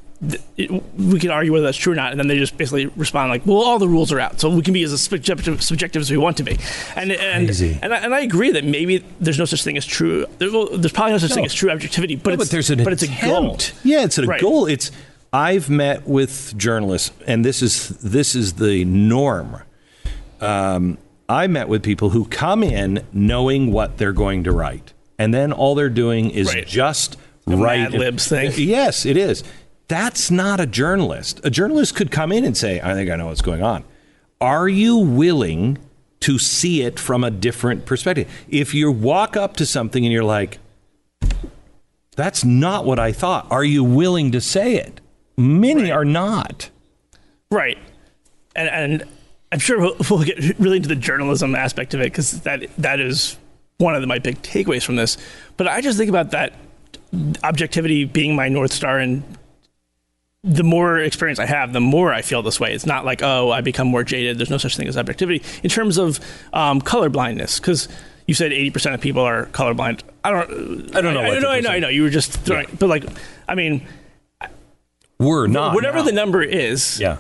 [0.58, 3.30] it, we can argue whether that's true or not, and then they just basically respond
[3.30, 6.12] like, "Well, all the rules are out, so we can be as subjective, subjective as
[6.12, 6.58] we want to be."
[6.96, 10.26] And and and I, and I, agree that maybe there's no such thing as true.
[10.38, 11.36] There, well, there's probably no such no.
[11.36, 13.14] thing as true objectivity, but, no, but there's an but attempt.
[13.14, 13.58] it's a goal.
[13.84, 14.42] Yeah, it's a right.
[14.42, 14.66] goal.
[14.66, 14.92] It's
[15.32, 19.62] I've met with journalists, and this is this is the norm.
[20.42, 20.98] Um,
[21.30, 25.54] I met with people who come in knowing what they're going to write, and then
[25.54, 26.68] all they're doing is right.
[26.68, 27.92] just the write.
[27.92, 28.52] Mad Libs thing.
[28.58, 29.44] Yes, it is.
[29.90, 31.42] That's not a journalist.
[31.44, 33.84] A journalist could come in and say, I think I know what's going on.
[34.40, 35.80] Are you willing
[36.22, 38.32] to see it from a different perspective?
[38.48, 40.60] If you walk up to something and you're like,
[42.16, 45.02] that's not what I thought, are you willing to say it?
[45.38, 45.92] Many right.
[45.92, 46.70] are not.
[47.50, 47.80] Right.
[48.56, 49.04] And, and
[49.52, 53.00] I'm sure we'll, we'll, get really into the journalism aspect of it because that that
[53.00, 53.38] is
[53.80, 55.18] one of the, my big takeaways from this.
[55.58, 56.54] But I just think about that
[57.44, 59.24] objectivity being my north star and
[60.44, 62.74] the more experience I have, the more I feel this way.
[62.74, 64.38] It's not like, oh, I become more jaded.
[64.38, 65.44] There's no such thing as objectivity.
[65.64, 66.20] In terms of
[66.54, 67.90] um, color blindness, because
[68.26, 70.02] you said 80% of people are colorblind.
[70.24, 71.22] I don't, I don't know.
[71.22, 71.90] I, I know, I know, I know.
[71.90, 72.76] You were just throwing, yeah.
[72.80, 73.04] but like,
[73.48, 73.86] I mean,
[75.18, 75.76] we're not.
[75.76, 76.04] Whatever now.
[76.04, 77.18] the number is, yeah.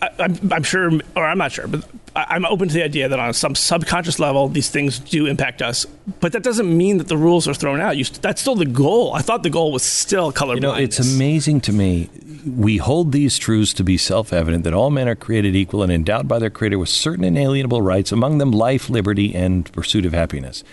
[0.00, 3.18] I, I'm, I'm sure, or I'm not sure, but I'm open to the idea that
[3.18, 5.86] on some subconscious level, these things do impact us.
[6.20, 7.96] But that doesn't mean that the rules are thrown out.
[7.96, 9.14] You, that's still the goal.
[9.14, 12.10] I thought the goal was still color You know, it's amazing to me.
[12.46, 15.90] We hold these truths to be self evident that all men are created equal and
[15.90, 20.12] endowed by their Creator with certain inalienable rights, among them life, liberty, and pursuit of
[20.12, 20.64] happiness.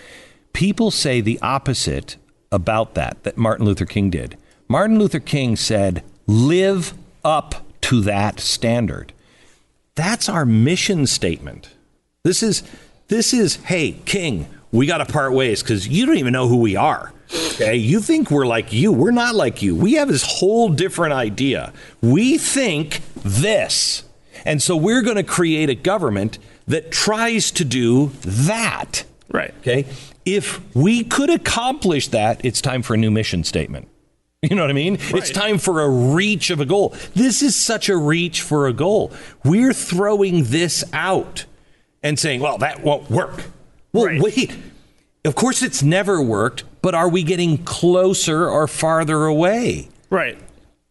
[0.52, 2.16] People say the opposite
[2.52, 4.36] about that, that Martin Luther King did.
[4.68, 6.92] Martin Luther King said, live
[7.24, 9.12] up to that standard.
[9.96, 11.70] That's our mission statement.
[12.22, 12.62] This is
[13.08, 16.58] this is hey King, we got to part ways because you don't even know who
[16.58, 17.12] we are.
[17.54, 18.92] Okay, you think we're like you.
[18.92, 19.74] We're not like you.
[19.74, 21.72] We have this whole different idea.
[22.00, 24.04] We think this.
[24.44, 29.02] And so we're going to create a government that tries to do that.
[29.32, 29.52] Right.
[29.60, 29.84] Okay.
[30.24, 33.88] If we could accomplish that, it's time for a new mission statement.
[34.48, 34.94] You know what I mean?
[34.94, 35.16] Right.
[35.16, 36.94] It's time for a reach of a goal.
[37.14, 39.12] This is such a reach for a goal.
[39.44, 41.44] We're throwing this out
[42.02, 43.44] and saying, well, that won't work.
[43.92, 44.20] Well, right.
[44.20, 44.56] wait.
[45.26, 49.90] Of course, it's never worked, but are we getting closer or farther away?
[50.08, 50.38] Right.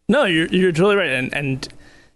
[0.08, 1.68] No, you're you're totally right, and and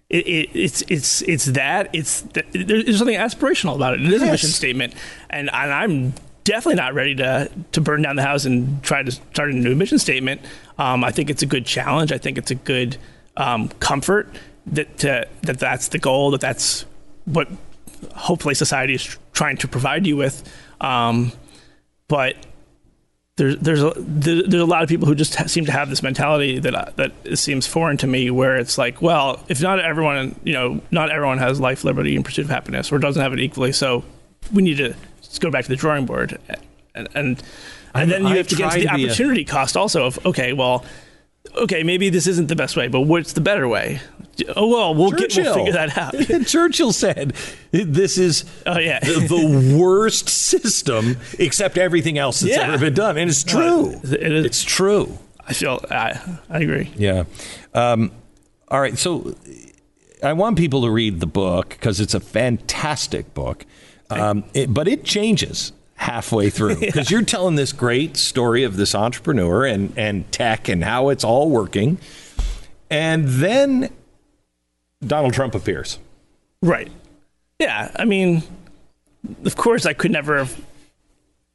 [0.08, 4.02] it, it, it's it's it's that it's there's something aspirational about it.
[4.02, 4.28] It is yes.
[4.28, 4.94] a mission statement,
[5.30, 9.10] and and I'm definitely not ready to to burn down the house and try to
[9.10, 10.40] start a new mission statement.
[10.78, 12.12] Um, I think it's a good challenge.
[12.12, 12.96] I think it's a good
[13.36, 14.28] um, comfort
[14.66, 16.30] that to, that that's the goal.
[16.32, 16.84] That that's
[17.24, 17.48] what
[18.14, 20.42] hopefully society is trying to provide you with.
[20.80, 21.32] Um,
[22.08, 22.36] but
[23.36, 26.58] there's there's a there's a lot of people who just seem to have this mentality
[26.60, 30.52] that uh, that seems foreign to me, where it's like, well, if not everyone, you
[30.52, 33.72] know, not everyone has life, liberty, and pursuit of happiness, or doesn't have it equally,
[33.72, 34.04] so
[34.52, 34.94] we need to
[35.40, 36.38] go back to the drawing board,
[36.94, 37.42] and and,
[37.94, 40.52] and then you I've to get to the to opportunity a- cost also of okay,
[40.52, 40.84] well,
[41.56, 44.00] okay, maybe this isn't the best way, but what's the better way?
[44.56, 45.96] Oh well, we'll get we'll figure that
[46.30, 46.46] out.
[46.46, 47.34] Churchill said,
[47.70, 49.00] "This is oh, yeah.
[49.00, 52.62] the, the, worst system, except everything else that's yeah.
[52.62, 53.94] ever been done." And it's true.
[53.94, 55.18] Uh, it is, it's true.
[55.46, 56.90] I feel I I agree.
[56.96, 57.24] Yeah.
[57.74, 58.10] Um,
[58.68, 58.98] all right.
[58.98, 59.36] So
[60.22, 63.66] I want people to read the book because it's a fantastic book,
[64.10, 67.16] um, it, but it changes halfway through because yeah.
[67.16, 71.50] you're telling this great story of this entrepreneur and and tech and how it's all
[71.50, 71.98] working,
[72.90, 73.90] and then
[75.06, 75.98] Donald Trump appears.
[76.62, 76.90] Right.
[77.58, 77.90] Yeah.
[77.96, 78.42] I mean,
[79.44, 80.64] of course, I could never have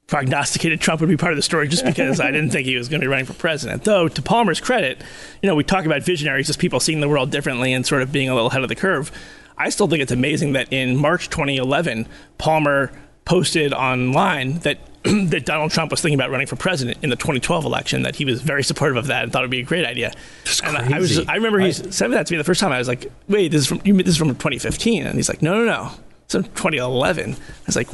[0.10, 2.90] prognosticated Trump would be part of the story just because I didn't think he was
[2.90, 3.84] going to be running for president.
[3.84, 5.02] Though, to Palmer's credit,
[5.42, 8.12] you know, we talk about visionaries as people seeing the world differently and sort of
[8.12, 9.12] being a little ahead of the curve.
[9.58, 12.92] I still think it's amazing that in March 2011, Palmer
[13.30, 17.64] posted online that that Donald Trump was thinking about running for president in the 2012
[17.64, 19.86] election, that he was very supportive of that and thought it would be a great
[19.86, 20.12] idea.
[20.44, 20.94] That's and crazy.
[20.94, 22.74] I, was, I remember he said that to me the first time.
[22.74, 25.54] I was like, "Wait, this is from this is from 2015," and he's like, "No,
[25.54, 25.92] no, no,
[26.26, 27.88] it's from 2011." I was like,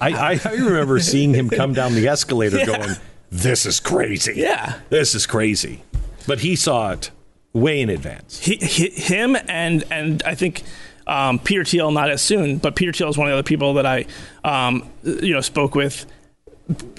[0.00, 2.66] I, I, remember seeing him come down the escalator, yeah.
[2.66, 2.90] going,
[3.30, 5.82] "This is crazy." Yeah, this is crazy.
[6.26, 7.10] But he saw it
[7.54, 8.38] way in advance.
[8.40, 10.62] He, he, him and and I think
[11.08, 13.74] um, Peter Thiel, not as soon, but Peter Thiel is one of the other people
[13.74, 14.06] that I,
[14.44, 16.06] um, you know, spoke with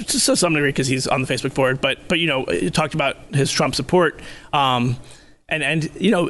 [0.08, 1.80] to some degree because he's on the Facebook board.
[1.80, 4.19] But but you know, talked about his Trump support,
[4.52, 4.98] um,
[5.48, 6.30] and and you know,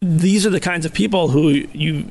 [0.00, 2.10] these are the kinds of people who you.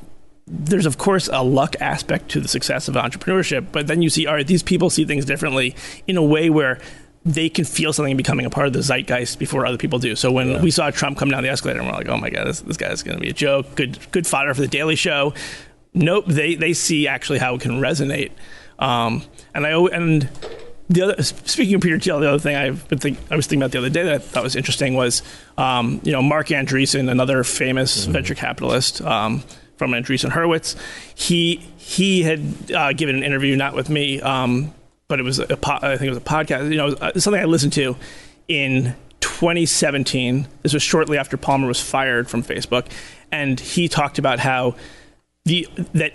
[0.51, 4.25] There's of course a luck aspect to the success of entrepreneurship, but then you see,
[4.25, 5.75] all right, these people see things differently
[6.07, 6.79] in a way where
[7.25, 10.15] they can feel something becoming a part of the zeitgeist before other people do.
[10.15, 10.61] So when yeah.
[10.61, 12.77] we saw Trump come down the escalator, and we're like, "Oh my god, this, this
[12.77, 15.33] guy's going to be a joke." Good, good fodder for the Daily Show.
[15.93, 18.31] Nope, they they see actually how it can resonate.
[18.77, 20.29] Um, and I and
[20.89, 23.61] the other speaking of Peter Thiel, the other thing I've been think, I was thinking
[23.61, 25.21] about the other day that I thought was interesting was
[25.57, 28.13] um, you know Marc Andreessen, another famous mm-hmm.
[28.13, 29.01] venture capitalist.
[29.01, 29.43] Um,
[29.77, 30.75] from Andreessen Horowitz,
[31.15, 34.73] he he had uh, given an interview, not with me, um,
[35.09, 36.71] but it was a po- I think it was a podcast.
[36.71, 37.97] You know, uh, something I listened to
[38.47, 40.47] in 2017.
[40.63, 42.85] This was shortly after Palmer was fired from Facebook,
[43.31, 44.75] and he talked about how
[45.43, 46.13] the that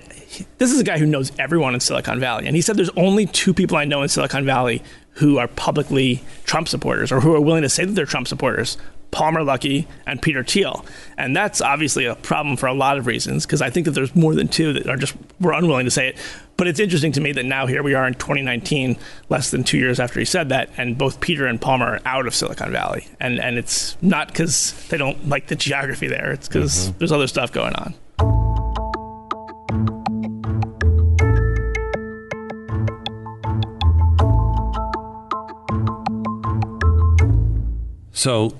[0.59, 3.26] this is a guy who knows everyone in Silicon Valley, and he said there's only
[3.26, 4.83] two people I know in Silicon Valley
[5.16, 8.78] who are publicly Trump supporters or who are willing to say that they're Trump supporters.
[9.14, 10.85] Palmer Luckey, and Peter Thiel.
[11.16, 14.14] And that's obviously a problem for a lot of reasons because I think that there's
[14.14, 16.18] more than two that are just we're unwilling to say it.
[16.57, 18.96] But it's interesting to me that now here we are in 2019,
[19.29, 22.27] less than two years after he said that, and both Peter and Palmer are out
[22.27, 23.09] of Silicon Valley.
[23.20, 26.33] And and it's not because they don't like the geography there.
[26.33, 26.98] It's because mm-hmm.
[26.98, 27.94] there's other stuff going on.
[38.12, 38.57] So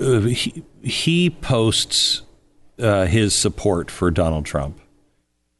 [0.00, 2.22] uh, he, he posts
[2.78, 4.78] uh, his support for Donald Trump,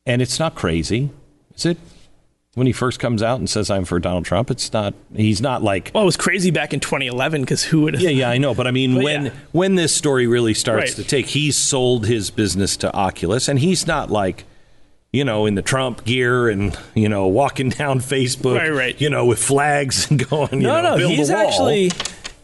[0.07, 1.11] and it's not crazy,
[1.55, 1.79] is it?
[2.55, 4.93] When he first comes out and says I'm for Donald Trump, it's not.
[5.15, 5.91] He's not like.
[5.95, 7.99] Well, it was crazy back in 2011 because who would?
[7.99, 9.33] Yeah, yeah, I know, but I mean, but when yeah.
[9.53, 10.97] when this story really starts right.
[10.97, 14.45] to take, he's sold his business to Oculus, and he's not like
[15.13, 19.01] you know, in the Trump gear and, you know, walking down Facebook, right, right.
[19.01, 21.91] you know, with flags and going, no, know, no, he's actually,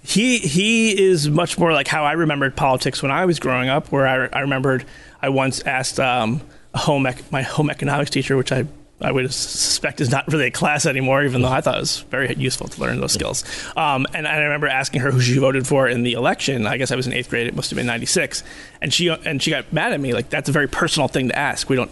[0.02, 3.90] he he is much more like how I remembered politics when I was growing up.
[3.92, 4.84] Where I, I remembered
[5.20, 6.40] I once asked um,
[6.74, 8.66] home ec- my home economics teacher, which I
[9.00, 12.00] I would suspect is not really a class anymore, even though I thought it was
[12.10, 13.44] very useful to learn those skills.
[13.76, 16.66] Um, and I remember asking her who she voted for in the election.
[16.66, 18.42] I guess I was in eighth grade; it must have been '96.
[18.80, 21.38] And she and she got mad at me, like that's a very personal thing to
[21.38, 21.68] ask.
[21.68, 21.90] We don't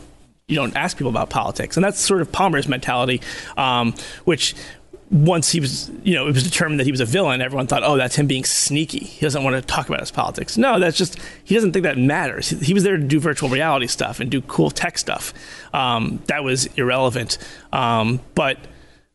[0.49, 3.21] you don't ask people about politics, and that's sort of Palmer's mentality,
[3.57, 4.55] um, which
[5.11, 7.85] once he was, you know, it was determined that he was a villain, everyone thought,
[7.85, 8.99] oh, that's him being sneaky.
[8.99, 10.57] He doesn't want to talk about his politics.
[10.57, 12.51] No, that's just, he doesn't think that matters.
[12.51, 15.33] He was there to do virtual reality stuff and do cool tech stuff.
[15.73, 17.38] Um, that was irrelevant.
[17.73, 18.59] Um, but,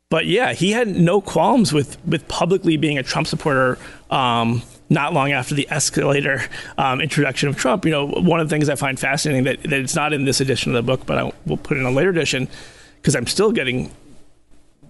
[0.10, 3.77] but yeah, he had no qualms with, with publicly being a Trump supporter
[4.10, 6.41] um, not long after the escalator
[6.77, 7.84] um, introduction of Trump.
[7.84, 10.39] You know, one of the things I find fascinating that, that it's not in this
[10.39, 12.47] edition of the book, but I will put it in a later edition
[12.95, 13.91] because I'm still getting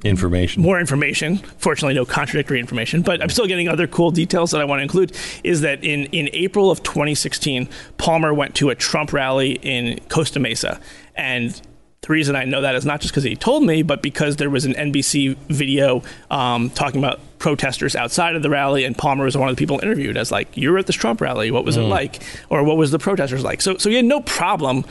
[0.03, 4.61] information more information fortunately no contradictory information but i'm still getting other cool details that
[4.61, 8.75] i want to include is that in, in april of 2016 palmer went to a
[8.75, 10.79] trump rally in costa mesa
[11.15, 11.61] and
[12.01, 14.49] the reason I know that is not just because he told me, but because there
[14.49, 19.37] was an NBC video um, talking about protesters outside of the rally, and Palmer was
[19.37, 21.51] one of the people interviewed as like, "You were at this Trump rally.
[21.51, 21.83] What was mm.
[21.83, 24.83] it like, or what was the protesters like?" So, so he had no problem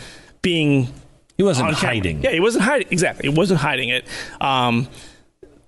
[0.42, 0.88] being.
[1.40, 2.22] He wasn't hiding.
[2.22, 2.88] Yeah, he wasn't hiding.
[2.90, 4.04] Exactly, he wasn't hiding it.
[4.42, 4.88] Um,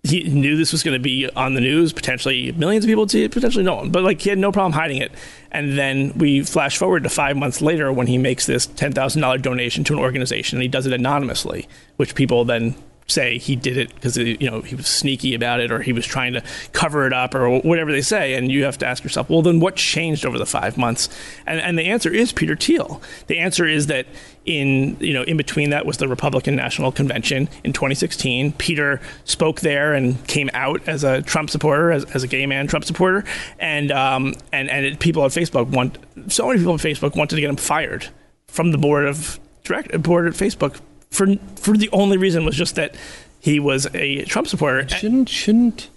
[0.03, 3.11] he knew this was going to be on the news, potentially millions of people would
[3.11, 3.89] see it, potentially no one.
[3.89, 5.13] But like he had no problem hiding it.
[5.51, 9.23] And then we flash forward to five months later when he makes this ten thousand
[9.23, 12.75] dollar donation to an organization, and he does it anonymously, which people then
[13.13, 16.07] say he did it because you know he was sneaky about it or he was
[16.07, 19.29] trying to cover it up or whatever they say and you have to ask yourself
[19.31, 21.09] well then what changed over the five months?
[21.47, 23.03] And, and the answer is peter thiel.
[23.27, 24.07] The answer is that
[24.45, 29.61] in you know in between that was the republican national convention in 2016 peter spoke
[29.61, 33.25] there and came out as a trump supporter as, as a gay man trump supporter.
[33.59, 35.99] And um, and and it, people on facebook want
[36.29, 38.09] so many people on facebook wanted to get him fired
[38.49, 40.81] from the board of direct board of facebook
[41.13, 42.95] for for the only reason was just that
[43.39, 44.89] he was a Trump supporter.
[44.89, 45.91] Shouldn't shouldn't.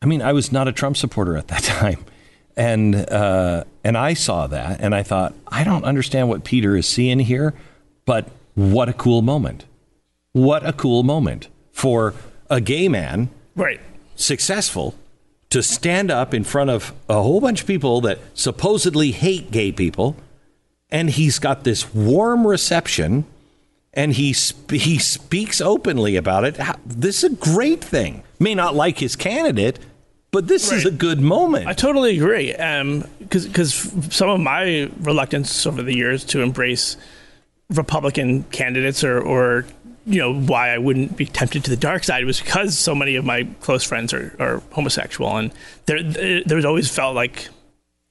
[0.00, 2.04] I mean, I was not a Trump supporter at that time,
[2.56, 6.86] and uh, and I saw that, and I thought, I don't understand what Peter is
[6.86, 7.54] seeing here,
[8.04, 9.64] but what a cool moment!
[10.32, 12.14] What a cool moment for
[12.48, 13.80] a gay man, right?
[14.14, 14.94] Successful
[15.50, 19.72] to stand up in front of a whole bunch of people that supposedly hate gay
[19.72, 20.16] people,
[20.90, 23.24] and he's got this warm reception
[23.94, 26.58] and he sp- he speaks openly about it.
[26.84, 28.22] This is a great thing.
[28.38, 29.78] May not like his candidate,
[30.30, 30.78] but this right.
[30.78, 31.68] is a good moment.
[31.68, 32.50] I totally agree.
[32.50, 33.74] Because um, because
[34.14, 36.96] some of my reluctance over the years to embrace
[37.70, 39.64] Republican candidates or, or
[40.06, 43.16] you know why I wouldn't be tempted to the dark side was because so many
[43.16, 45.52] of my close friends are, are homosexual, and
[45.86, 46.02] there
[46.44, 47.48] there's always felt like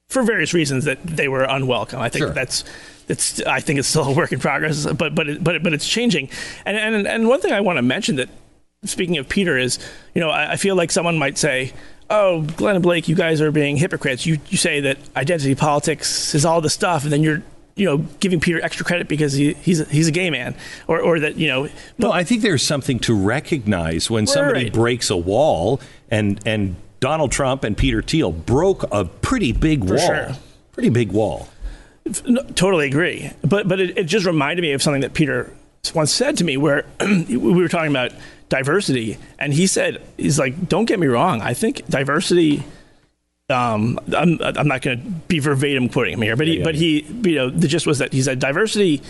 [0.08, 2.00] for various reasons that they were unwelcome.
[2.00, 2.32] I think sure.
[2.32, 2.64] that's
[3.08, 5.88] it's I think it's still a work in progress, but but it, but but it's
[5.88, 6.28] changing.
[6.64, 8.28] And and and one thing I want to mention that
[8.84, 9.78] speaking of Peter is,
[10.14, 11.72] you know, I, I feel like someone might say,
[12.10, 14.26] "Oh, Glenn and Blake, you guys are being hypocrites.
[14.26, 17.42] You you say that identity politics is all the stuff, and then you're."
[17.76, 20.54] You know, giving Peter extra credit because he, he's a, he's a gay man,
[20.86, 21.68] or, or that you know.
[21.98, 24.72] No, I think there's something to recognize when somebody right.
[24.72, 29.98] breaks a wall, and and Donald Trump and Peter Thiel broke a pretty big wall,
[29.98, 30.30] sure.
[30.72, 31.46] pretty big wall.
[32.26, 33.30] No, totally agree.
[33.42, 35.52] But but it, it, just reminded me of something that Peter
[35.94, 38.12] once said to me, where we were talking about
[38.48, 41.42] diversity, and he said, "He's like, don't get me wrong.
[41.42, 42.64] I think diversity."
[43.50, 46.74] Um, I'm I'm not going to be verbatim quoting him here, but he yeah, but
[46.74, 49.02] he you know the gist was that he said diversity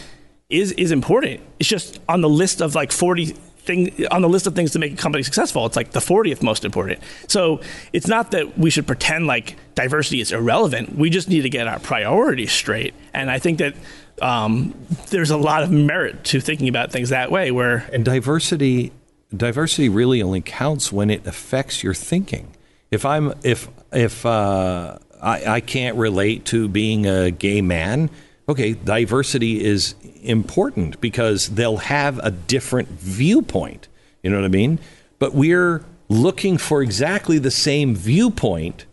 [0.51, 1.43] is is important.
[1.61, 4.79] It's just on the list of like 40 thing on the list of things to
[4.79, 5.67] make a company successful.
[5.67, 7.01] It's like the 40th most important.
[7.29, 7.61] So
[7.93, 10.97] it's not that we should pretend like diversity is irrelevant.
[10.97, 12.95] We just need to get our priorities straight.
[13.13, 13.75] And I think that
[14.23, 14.75] um,
[15.11, 17.51] there's a lot of merit to thinking about things that way.
[17.51, 18.93] Where and diversity
[19.37, 22.55] diversity really only counts when it affects your thinking.
[22.91, 28.11] If I'm if if uh, I, I can't relate to being a gay man
[28.49, 33.89] okay, diversity is important because they'll have a different viewpoint.
[34.23, 34.79] You know what I mean?
[35.19, 38.87] But we're looking for exactly the same viewpoint,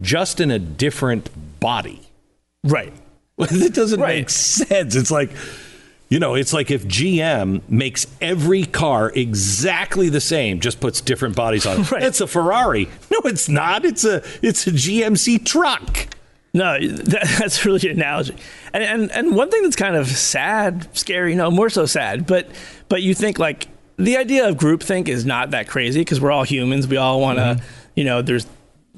[0.00, 2.10] just in a different body.
[2.64, 2.92] Right.
[3.38, 4.16] it doesn't right.
[4.16, 4.94] make sense.
[4.96, 5.30] It's like,
[6.08, 11.36] you know, it's like if GM makes every car exactly the same, just puts different
[11.36, 11.90] bodies on it.
[11.92, 12.02] Right.
[12.02, 12.88] It's a Ferrari.
[13.10, 13.84] No, it's not.
[13.84, 16.08] It's a it's a GMC truck.
[16.52, 18.36] No, that, that's really good analogy.
[18.72, 22.48] And, and and one thing that's kind of sad, scary, no, more so sad, but
[22.88, 26.44] but you think like the idea of groupthink is not that crazy because we're all
[26.44, 26.88] humans.
[26.88, 27.64] We all want to, mm-hmm.
[27.94, 28.46] you know, there's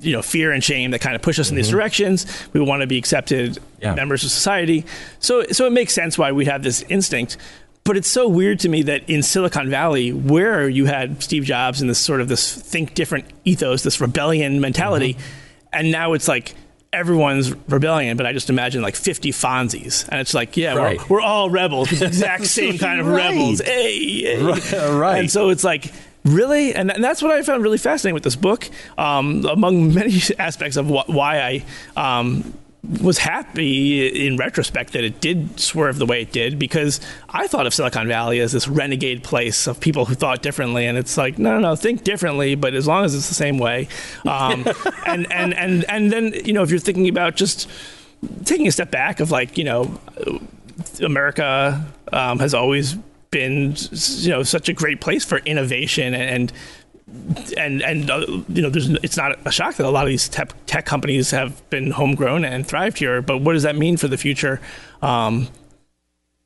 [0.00, 1.54] you know fear and shame that kind of push us mm-hmm.
[1.54, 1.76] in these mm-hmm.
[1.76, 2.48] directions.
[2.52, 3.94] We want to be accepted yeah.
[3.94, 4.84] members of society.
[5.18, 7.36] So so it makes sense why we have this instinct.
[7.84, 11.80] But it's so weird to me that in Silicon Valley, where you had Steve Jobs
[11.80, 15.68] and this sort of this think different ethos, this rebellion mentality, mm-hmm.
[15.72, 16.54] and now it's like
[16.92, 20.06] everyone's rebellion, but I just imagine like 50 Fonzies.
[20.08, 20.98] And it's like, yeah, right.
[21.08, 23.30] we're, we're all rebels, the exact same kind of right.
[23.30, 23.60] rebels.
[23.60, 24.90] Hey, hey.
[24.90, 25.20] Right.
[25.20, 25.92] And so it's like,
[26.24, 26.74] really?
[26.74, 30.76] And, and that's what I found really fascinating with this book, um, among many aspects
[30.76, 31.62] of wh- why
[31.96, 32.20] I.
[32.20, 32.54] Um,
[33.00, 37.66] was happy in retrospect that it did swerve the way it did because I thought
[37.66, 41.38] of Silicon Valley as this renegade place of people who thought differently, and it's like
[41.38, 43.88] no, no, no, think differently, but as long as it's the same way.
[44.26, 44.66] Um,
[45.06, 47.68] and and and and then you know if you're thinking about just
[48.44, 49.98] taking a step back of like you know
[51.00, 52.94] America um, has always
[53.30, 53.76] been
[54.18, 56.52] you know such a great place for innovation and
[57.56, 60.28] and and uh, you know, there's it's not a shock that a lot of these
[60.28, 63.22] tech, tech companies have been homegrown and thrived here.
[63.22, 64.60] But what does that mean for the future
[65.02, 65.48] um,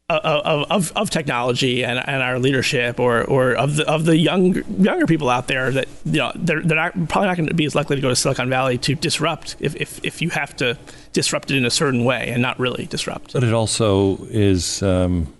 [0.08, 4.54] of, of, of technology and, and our leadership, or or of the of the young
[4.80, 7.64] younger people out there that you know they're they're not, probably not going to be
[7.64, 10.78] as likely to go to Silicon Valley to disrupt if, if if you have to
[11.12, 13.32] disrupt it in a certain way and not really disrupt.
[13.32, 14.82] But it also is.
[14.82, 15.32] Um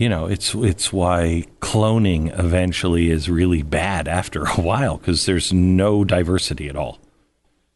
[0.00, 5.52] you know, it's it's why cloning eventually is really bad after a while because there's
[5.52, 6.98] no diversity at all,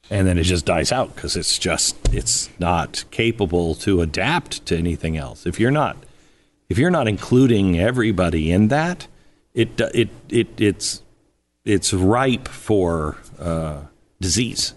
[0.09, 4.77] and then it just dies out because it's just it's not capable to adapt to
[4.79, 5.45] anything else.
[5.45, 5.99] If you're not
[6.71, 9.07] if you're not including everybody in that,
[9.53, 11.03] it it it it's
[11.67, 13.83] it's ripe for uh,
[14.19, 14.73] disease.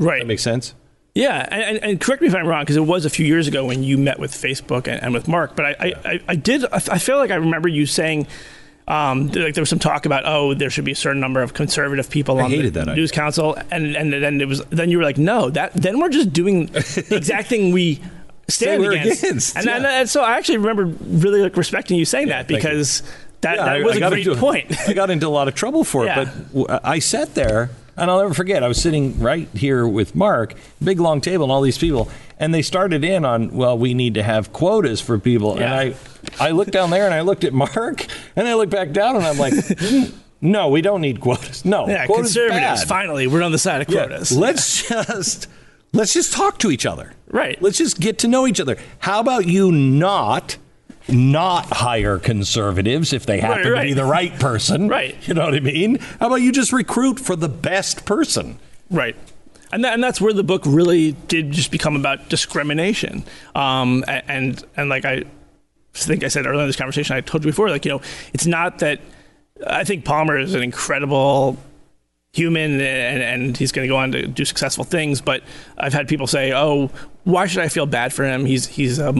[0.00, 0.18] Right.
[0.18, 0.74] That makes sense.
[1.14, 3.64] Yeah, and, and, correct me if I'm wrong, because it was a few years ago
[3.64, 5.56] when you met with Facebook and, and with Mark.
[5.56, 6.64] But I, I, I, did.
[6.66, 8.28] I feel like I remember you saying,
[8.86, 11.52] um, like there was some talk about, oh, there should be a certain number of
[11.52, 13.22] conservative people I on the that news idea.
[13.22, 16.32] council, and and then it was then you were like, no, that then we're just
[16.32, 18.00] doing the exact thing we
[18.48, 19.24] stand against.
[19.24, 19.56] against.
[19.56, 19.76] And, yeah.
[19.76, 23.02] and, and, so I actually remember really like respecting you saying yeah, that because.
[23.42, 24.78] That, yeah, that was a great into, point.
[24.86, 28.20] I got into a lot of trouble for it, but I sat there and I'll
[28.20, 28.62] never forget.
[28.62, 32.54] I was sitting right here with Mark, big long table, and all these people, and
[32.54, 35.64] they started in on, well, we need to have quotas for people, yeah.
[35.64, 35.94] and
[36.40, 39.16] I, I looked down there and I looked at Mark, and I looked back down
[39.16, 39.54] and I'm like.
[40.42, 41.66] No, we don't need quotas.
[41.66, 42.80] No, yeah, quotas conservatives.
[42.80, 42.88] Bad.
[42.88, 44.32] Finally, we're on the side of quotas.
[44.32, 45.48] Yeah, let's just
[45.92, 47.12] let's just talk to each other.
[47.28, 47.60] Right.
[47.60, 48.78] Let's just get to know each other.
[49.00, 50.56] How about you not
[51.08, 53.82] not hire conservatives if they happen right, right.
[53.82, 54.88] to be the right person.
[54.88, 55.16] Right.
[55.26, 55.98] You know what I mean?
[56.20, 58.58] How about you just recruit for the best person?
[58.90, 59.16] Right.
[59.72, 63.24] And, that, and that's where the book really did just become about discrimination.
[63.54, 65.24] Um, and, and like I
[65.94, 68.46] think I said earlier in this conversation, I told you before, like, you know, it's
[68.46, 69.00] not that
[69.66, 71.56] I think Palmer is an incredible
[72.32, 75.20] human and, and he's going to go on to do successful things.
[75.20, 75.42] But
[75.78, 76.90] I've had people say, "Oh,
[77.24, 78.44] why should I feel bad for him?
[78.44, 79.12] He's he's a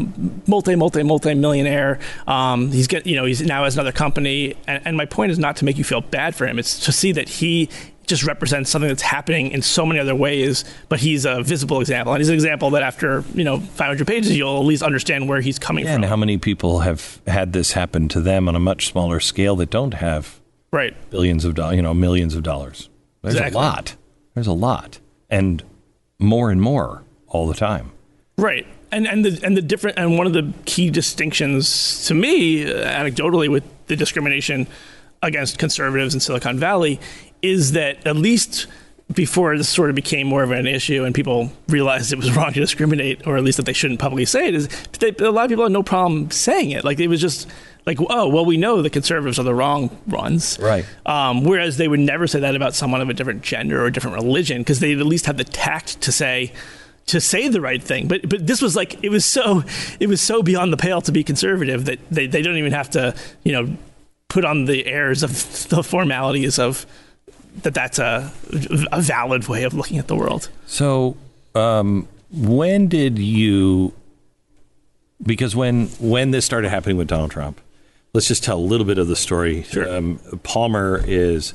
[0.47, 1.99] multi multi multi millionaire.
[2.27, 5.39] Um, he's get you know he's now has another company." And, and my point is
[5.39, 6.59] not to make you feel bad for him.
[6.59, 7.69] It's to see that he
[8.11, 12.13] just represents something that's happening in so many other ways, but he's a visible example.
[12.13, 15.41] And he's an example that after, you know, 500 pages, you'll at least understand where
[15.41, 16.03] he's coming yeah, from.
[16.03, 19.55] And how many people have had this happen to them on a much smaller scale
[19.57, 20.41] that don't have
[20.73, 20.93] right.
[21.11, 22.90] billions of dollars, you know, millions of dollars?
[23.23, 23.59] There's exactly.
[23.59, 23.97] a lot.
[24.35, 24.99] There's a lot.
[25.29, 25.63] And
[26.19, 27.93] more and more all the time.
[28.37, 28.67] Right.
[28.93, 32.87] And and the and the different and one of the key distinctions to me uh,
[32.87, 34.67] anecdotally with the discrimination
[35.23, 36.99] against conservatives in Silicon Valley
[37.43, 38.67] is that at least
[39.13, 42.53] before this sort of became more of an issue and people realized it was wrong
[42.53, 44.69] to discriminate or at least that they shouldn't publicly say it is
[45.01, 47.49] they, a lot of people had no problem saying it like it was just
[47.87, 51.89] like oh well we know the conservatives are the wrong ones right um, whereas they
[51.89, 54.81] would never say that about someone of a different gender or a different religion because
[54.81, 56.53] they'd at least have the tact to say
[57.07, 59.63] to say the right thing but but this was like it was so
[59.99, 62.91] it was so beyond the pale to be conservative that they, they don't even have
[62.91, 63.15] to
[63.45, 63.77] you know
[64.29, 65.31] put on the airs of
[65.69, 66.87] the formalities of
[67.63, 68.33] that that's a,
[68.93, 70.49] a valid way of looking at the world.
[70.67, 71.17] So,
[71.55, 73.93] um, when did you?
[75.23, 77.61] Because when when this started happening with Donald Trump,
[78.13, 79.63] let's just tell a little bit of the story.
[79.65, 79.97] Sure.
[79.97, 81.55] Um, Palmer is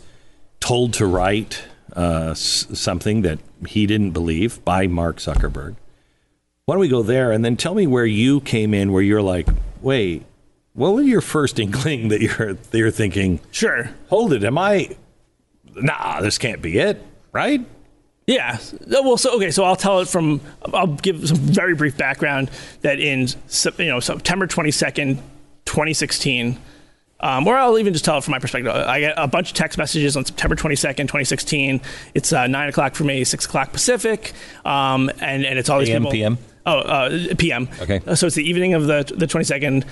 [0.60, 1.64] told to write
[1.96, 5.76] uh, s- something that he didn't believe by Mark Zuckerberg.
[6.66, 9.22] Why don't we go there and then tell me where you came in, where you're
[9.22, 9.48] like,
[9.82, 10.24] wait,
[10.74, 13.40] what was your first inkling that you're that you're thinking?
[13.52, 13.90] Sure.
[14.10, 14.44] Hold it.
[14.44, 14.96] Am I?
[15.76, 17.04] Nah, this can't be it,
[17.34, 17.64] right?
[18.28, 18.58] Yeah.
[18.88, 19.52] Well, so okay.
[19.52, 20.42] So I'll tell it from.
[20.74, 22.50] I'll give some very brief background.
[22.82, 23.28] That in
[23.78, 25.22] you know September twenty second,
[25.76, 26.58] twenty sixteen.
[27.20, 28.72] Um, or I'll even just tell it from my perspective.
[28.72, 31.82] I get a bunch of text messages on September 22nd, 2016.
[32.14, 34.34] It's uh, 9 o'clock for me, 6 o'clock Pacific.
[34.66, 36.12] Um, and, and it's all these AM, people.
[36.12, 36.38] PM?
[36.66, 37.70] Oh, uh, PM.
[37.80, 38.02] Okay.
[38.16, 39.86] So it's the evening of the, the 22nd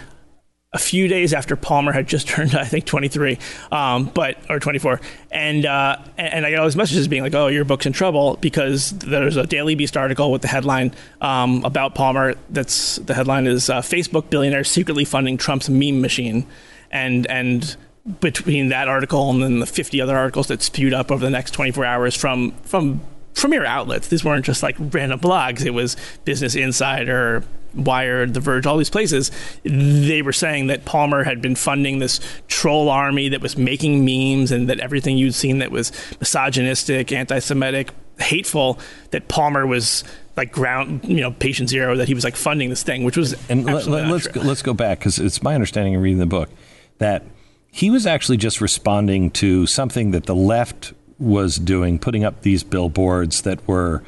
[0.74, 3.38] a few days after Palmer had just turned, I think, 23,
[3.72, 5.00] um, but or 24,
[5.32, 8.38] and uh, and I get all these messages being like, "Oh, your book's in trouble,"
[8.42, 12.36] because there's a Daily Beast article with the headline um, about Palmer.
[12.50, 16.46] That's the headline is uh, "Facebook billionaire secretly funding Trump's meme machine,"
[16.92, 17.76] and and
[18.20, 21.52] between that article and then the 50 other articles that spewed up over the next
[21.52, 23.02] 24 hours from from
[23.34, 24.08] premier outlets.
[24.08, 25.66] These weren't just like random blogs.
[25.66, 25.96] It was
[26.26, 27.44] Business Insider,
[27.76, 29.32] Wired, The Verge, all these places.
[29.64, 34.52] They were saying that Palmer had been funding this troll army that was making memes
[34.52, 38.80] and that everything you'd seen that was misogynistic, anti-Semitic, hateful,
[39.12, 40.04] that Palmer was
[40.36, 43.36] like ground, you know, patient zero, that he was like funding this thing, which was
[43.50, 46.50] and let, not let's let's go back because it's my understanding of reading the book
[46.98, 47.24] that
[47.72, 52.64] he was actually just responding to something that the left was doing, putting up these
[52.64, 54.04] billboards that were,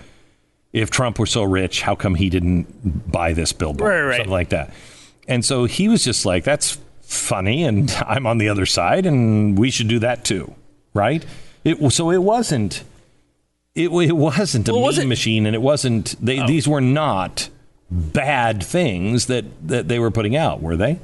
[0.75, 4.15] if Trump were so rich, how come he didn't buy this billboard, Right, right.
[4.17, 4.73] something like that.
[5.27, 9.57] And so he was just like, that's funny, and I'm on the other side, and
[9.57, 10.53] we should do that too,
[10.93, 11.25] right?
[11.63, 12.83] It so it wasn't.
[13.73, 16.15] It, it wasn't a Well, meme was it- machine, and it wasn't.
[16.23, 16.47] They, Oh.
[16.47, 17.49] These were not
[17.89, 20.99] bad things that, that they were putting out, were they?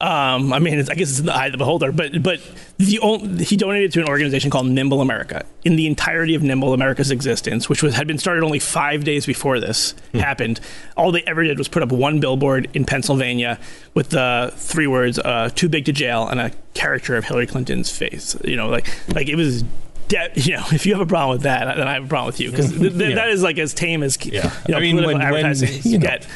[0.00, 2.40] Um, I mean, it's, I guess it's in the eye of the beholder, but but
[2.76, 5.44] the only, he donated to an organization called Nimble America.
[5.64, 9.26] In the entirety of Nimble America's existence, which was had been started only five days
[9.26, 10.60] before this happened,
[10.96, 13.58] all they ever did was put up one billboard in Pennsylvania
[13.94, 17.90] with the three words uh, "too big to jail" and a caricature of Hillary Clinton's
[17.90, 18.36] face.
[18.44, 19.64] You know, like like it was.
[20.06, 22.28] De- you know, if you have a problem with that, then I have a problem
[22.28, 23.14] with you because th- th- Yeah.
[23.16, 26.26] that is like as tame as you know, political advertising you know, get.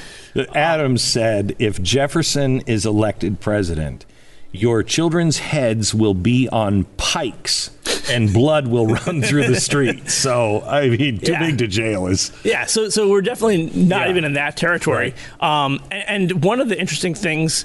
[0.55, 4.07] Adams said, if Jefferson is elected president,
[4.51, 7.71] your children's heads will be on pikes
[8.11, 10.13] and blood will run through the streets.
[10.23, 11.39] So, I mean, too Yeah.
[11.47, 12.33] big to jail is.
[12.45, 14.11] Yeah, so so we're definitely not Yeah.
[14.11, 15.15] even in that territory.
[15.41, 17.65] Um, and, and one of the interesting things,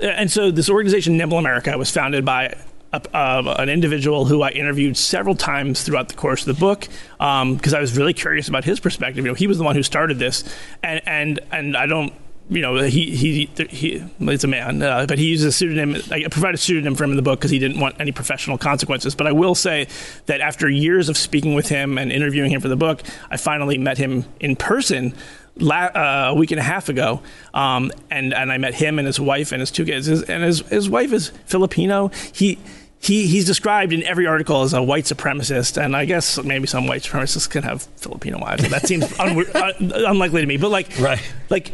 [0.00, 2.54] and so this organization, Nimble America, was founded by
[2.92, 6.88] a, uh, an individual who I interviewed several times throughout the course of the book
[7.18, 9.24] because I was really curious about his perspective.
[9.24, 10.44] You know, he was the one who started this,
[10.82, 12.12] and and and I don't.
[12.48, 14.04] You know, he he he.
[14.20, 16.00] It's a man, uh, but he uses a pseudonym.
[16.12, 18.56] I provided a pseudonym for him in the book because he didn't want any professional
[18.56, 19.16] consequences.
[19.16, 19.88] But I will say
[20.26, 23.78] that after years of speaking with him and interviewing him for the book, I finally
[23.78, 25.12] met him in person
[25.56, 27.20] la- uh, a week and a half ago,
[27.54, 30.06] um, and and I met him and his wife and his two kids.
[30.06, 32.10] His, and his his wife is Filipino.
[32.32, 32.58] He.
[32.98, 36.86] He, he's described in every article as a white supremacist, and I guess maybe some
[36.88, 38.68] white supremacists can have Filipino wives.
[38.70, 40.56] That seems un- uh, unlikely to me.
[40.56, 41.20] But like, Right.
[41.50, 41.72] like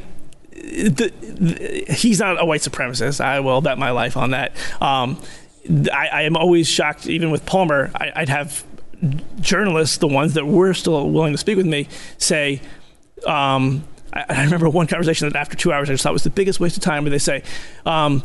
[0.51, 3.21] the, the, he's not a white supremacist.
[3.21, 4.53] I will bet my life on that.
[4.83, 5.23] Um,
[5.93, 7.93] I, I am always shocked, even with Palmer.
[7.95, 8.65] I, I'd have
[9.41, 12.61] journalists, the ones that were still willing to speak with me, say.
[13.27, 16.31] Um, I, I remember one conversation that after two hours I just thought was the
[16.31, 17.43] biggest waste of time, where they say,
[17.87, 18.23] um,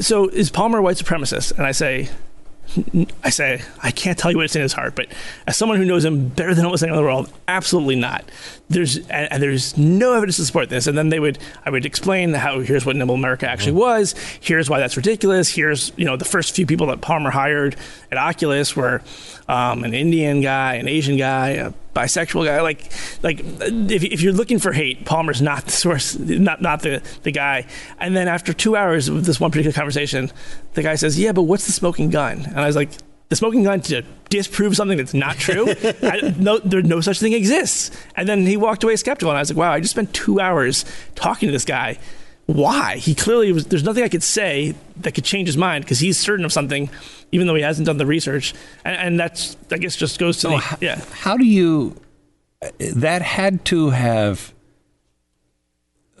[0.00, 2.08] "So is Palmer a white supremacist?" And I say,
[3.22, 5.06] I say, I can't tell you what's in his heart, but
[5.46, 8.24] as someone who knows him better than almost anyone in the world, absolutely not.
[8.68, 10.86] There's and, and there's no evidence to support this.
[10.86, 14.14] And then they would, I would explain how here's what Nimble America actually was.
[14.40, 15.48] Here's why that's ridiculous.
[15.48, 17.76] Here's you know the first few people that Palmer hired
[18.10, 19.00] at Oculus were
[19.48, 22.60] um, an Indian guy, an Asian guy, a bisexual guy.
[22.60, 22.90] Like
[23.22, 27.30] like if, if you're looking for hate, Palmer's not the source, not not the the
[27.30, 27.66] guy.
[27.98, 30.30] And then after two hours of this one particular conversation,
[30.74, 32.90] the guy says, "Yeah, but what's the smoking gun?" And I was like.
[33.28, 35.66] The smoking gun to disprove something that's not true.
[36.00, 37.90] I, no, there no such thing exists.
[38.14, 40.38] And then he walked away skeptical, and I was like, "Wow, I just spent two
[40.38, 40.84] hours
[41.16, 41.98] talking to this guy.
[42.46, 42.96] Why?
[42.96, 43.66] He clearly was.
[43.66, 46.88] There's nothing I could say that could change his mind because he's certain of something,
[47.32, 48.54] even though he hasn't done the research.
[48.84, 51.00] And, and that's, I guess, just goes to the h- yeah.
[51.12, 51.96] How do you.
[52.62, 54.54] Uh, that had to have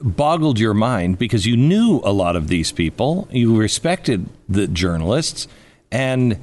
[0.00, 5.48] boggled your mind because you knew a lot of these people, you respected the journalists,
[5.90, 6.38] and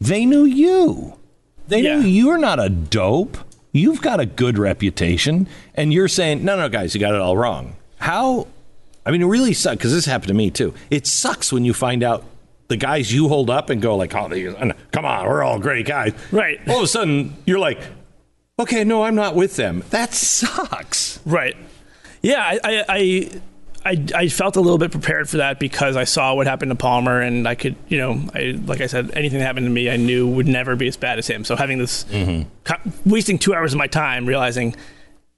[0.00, 1.14] they knew you.
[1.68, 1.96] They Yeah.
[2.00, 3.38] knew you're not a dope.
[3.72, 7.36] You've got a good reputation, and you're saying, no, no, guys, you got it all
[7.36, 7.76] wrong.
[7.98, 8.46] How?
[9.08, 10.74] I mean, it really sucks because this happened to me too.
[10.90, 12.24] It sucks when you find out
[12.68, 15.58] the guys you hold up and go like, "Oh, these- uh, come on, we're all
[15.58, 16.60] great guys." Right.
[16.68, 17.80] All of a sudden, you're like,
[18.58, 21.20] "Okay, no, I'm not with them." That sucks.
[21.24, 21.56] Right.
[22.20, 23.30] Yeah, I, I, I,
[23.86, 26.74] I, I felt a little bit prepared for that because I saw what happened to
[26.74, 29.88] Palmer, and I could, you know, I, like I said, anything that happened to me,
[29.88, 31.44] I knew would never be as bad as him.
[31.46, 32.46] So having this, mm-hmm.
[32.64, 34.76] co- wasting two hours of my time realizing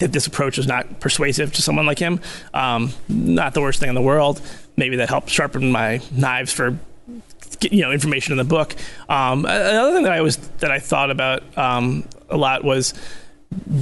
[0.01, 2.21] that this approach was not persuasive to someone like him,
[2.53, 4.43] um, not the worst thing in the world.
[4.77, 6.79] Maybe that helped sharpen my knives for
[7.63, 8.75] you know information in the book.
[9.09, 12.95] Um, another thing that I was that I thought about um, a lot was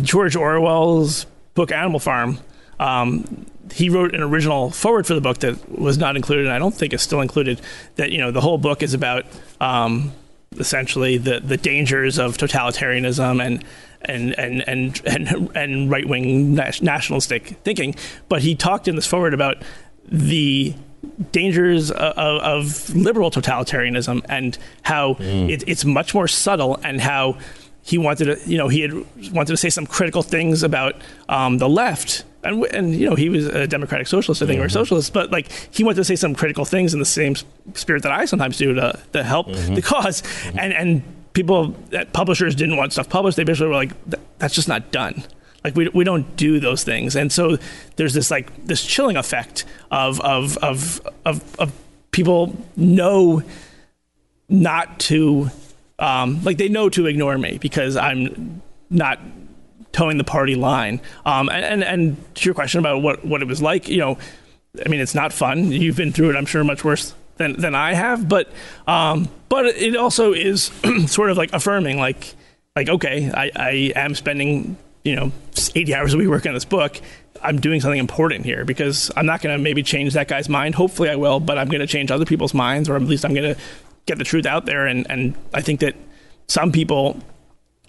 [0.03, 2.39] George Orwell's book Animal Farm.
[2.79, 6.59] Um, he wrote an original foreword for the book that was not included, and I
[6.59, 7.61] don't think is still included.
[7.97, 9.27] That you know the whole book is about
[9.61, 10.13] um,
[10.57, 13.65] essentially the the dangers of totalitarianism and
[14.03, 17.95] and and and and, and right wing nationalistic thinking.
[18.29, 19.63] But he talked in this foreword about
[20.05, 20.75] the
[21.33, 25.49] dangers of, of liberal totalitarianism and how mm.
[25.49, 27.39] it, it's much more subtle and how
[27.83, 28.93] he wanted to, you know, he had
[29.33, 30.97] wanted to say some critical things about
[31.29, 32.25] um, the left.
[32.45, 34.73] And, and you know he was a democratic socialist, I think, or a mm-hmm.
[34.73, 37.35] socialist, but like he wanted to say some critical things in the same
[37.75, 39.75] spirit that I sometimes do to, to help mm-hmm.
[39.75, 40.59] the cause, mm-hmm.
[40.61, 41.03] and and
[41.39, 43.37] people that publishers didn't want stuff published.
[43.37, 43.93] They basically were like,
[44.41, 45.23] that's just not done.
[45.63, 47.59] Like we, we don't do those things, and so
[47.95, 51.73] there's this like this chilling effect of of of of, of
[52.11, 53.43] people know
[54.49, 55.51] not to
[56.01, 58.61] um, like they know to ignore me because I'm
[58.91, 59.21] not
[59.93, 61.01] toeing the party line.
[61.25, 64.19] Um, and, and and to your question about what what it was like, you know,
[64.85, 65.71] I mean, it's not fun.
[65.71, 68.29] You've been through it, I'm sure, much worse than than I have.
[68.29, 68.51] But
[68.87, 70.71] um, but it also is
[71.07, 72.35] sort of like affirming, like
[72.77, 75.33] like okay, I, I am spending you know
[75.75, 77.01] 80 hours a week working on this book.
[77.43, 80.75] I'm doing something important here because I'm not going to maybe change that guy's mind.
[80.75, 83.33] Hopefully, I will, but I'm going to change other people's minds, or at least I'm
[83.33, 83.61] going to
[84.07, 84.87] get the truth out there.
[84.87, 85.95] And and I think that
[86.49, 87.21] some people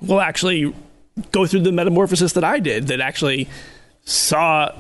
[0.02, 0.74] will actually
[1.32, 2.88] go through the metamorphosis that I did.
[2.88, 3.50] That actually
[4.06, 4.72] saw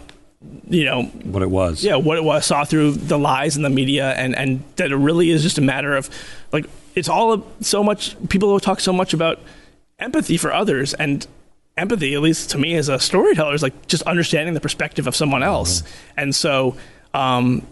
[0.70, 1.84] you know what it was.
[1.84, 4.96] yeah what it was saw through the lies in the media and and that it
[4.96, 6.10] really is just a matter of
[6.54, 6.66] like
[6.96, 9.40] it's all so much people talk so much about
[10.00, 11.28] empathy for others and
[11.76, 15.16] empathy at least to me as a storyteller is like just understanding the perspective of
[15.16, 15.84] someone else
[16.16, 16.76] and so
[17.14, 17.66] um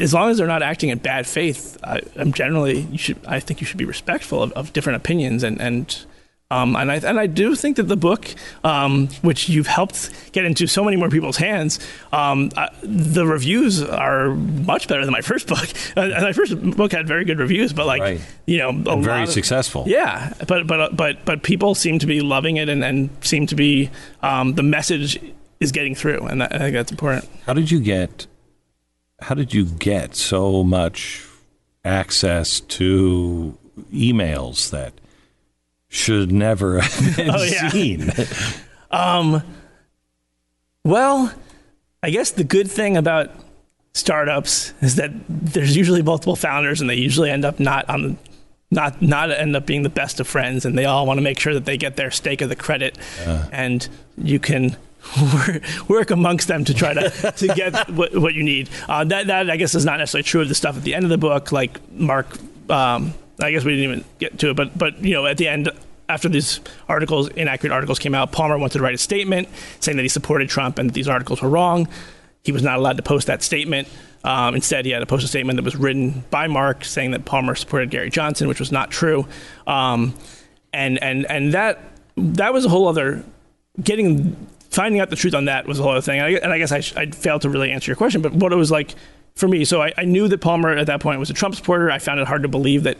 [0.00, 3.40] as long as they're not acting in bad faith I, I'm generally you should I
[3.40, 6.04] think you should be respectful of, of different opinions and and
[6.50, 8.26] um, and I and I do think that the book,
[8.64, 11.78] um, which you've helped get into so many more people's hands,
[12.12, 15.68] um, uh, the reviews are much better than my first book.
[15.96, 18.20] Uh, my first book had very good reviews, but like Right.
[18.46, 19.84] you know, a lot very of- successful.
[19.86, 23.54] Yeah, but but but but people seem to be loving it and, and seem to
[23.54, 23.90] be
[24.22, 25.20] um, the message
[25.60, 27.28] is getting through, and that, I think that's important.
[27.46, 28.26] How did you get?
[29.20, 31.26] How did you get so much
[31.84, 33.58] access to
[33.92, 34.92] emails that
[35.88, 37.68] should never have been Oh, yeah.
[37.70, 38.12] seen?
[40.84, 41.32] Well,
[42.02, 43.30] I guess the good thing about
[43.94, 48.16] startups is that there's usually multiple founders, and they usually end up not on
[48.70, 51.38] not not end up being the best of friends, and they all want to make
[51.40, 52.96] sure that they get their stake of the credit,
[53.52, 54.76] and you can.
[55.46, 58.68] Work, work amongst them to try to, to get what, what you need.
[58.88, 61.04] Uh, that that I guess is not necessarily true of the stuff at the end
[61.04, 61.50] of the book.
[61.52, 62.26] Like Mark,
[62.68, 65.48] um, I guess we didn't even get to it, but but you know at the
[65.48, 65.70] end
[66.08, 69.48] after these articles, inaccurate articles came out, Palmer wanted to write a statement
[69.80, 71.86] saying that he supported Trump and that these articles were wrong.
[72.42, 73.88] He was not allowed to post that statement.
[74.24, 77.24] Um, instead, he had to post a statement that was written by Mark saying that
[77.24, 79.28] Palmer supported Gary Johnson, which was not true.
[79.66, 80.14] Um,
[80.72, 81.78] and and and that
[82.16, 83.24] that was a whole other
[83.82, 84.34] getting
[84.70, 86.20] finding out the truth on that was a whole other thing.
[86.20, 88.52] And I, and I guess I, I failed to really answer your question, but what
[88.52, 88.94] it was like
[89.34, 89.64] for me.
[89.64, 91.90] So I, I knew that Palmer at that point was a Trump supporter.
[91.90, 92.98] I found it hard to believe that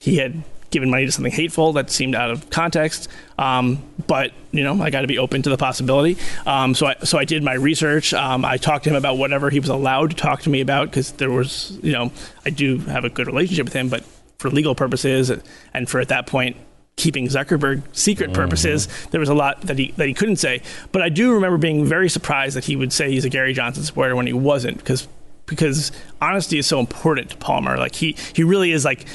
[0.00, 3.08] he had given money to something hateful that seemed out of context.
[3.38, 6.16] Um, but you know, I got to be open to the possibility.
[6.44, 8.12] Um, so I so I did my research.
[8.12, 10.90] Um, I talked to him about whatever he was allowed to talk to me about
[10.90, 12.12] because there was you know
[12.44, 14.04] I do have a good relationship with him, but
[14.38, 15.32] for legal purposes
[15.72, 16.56] and for at that point
[16.96, 20.62] keeping Zuckerberg secret purposes, there was a lot that he that he couldn't say.
[20.92, 23.82] But I do remember being very surprised that he would say he's a Gary Johnson
[23.82, 25.06] supporter when he wasn't, because
[25.46, 27.76] because honesty is so important to Palmer.
[27.76, 29.06] Like he he really is like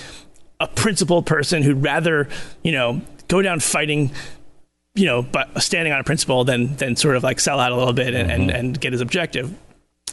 [0.61, 2.29] a principled person who'd rather
[2.63, 4.11] you know go down fighting.
[4.93, 7.77] You know, but standing on a principle than than sort of like sell out a
[7.77, 9.57] little bit and, and, and get his objective.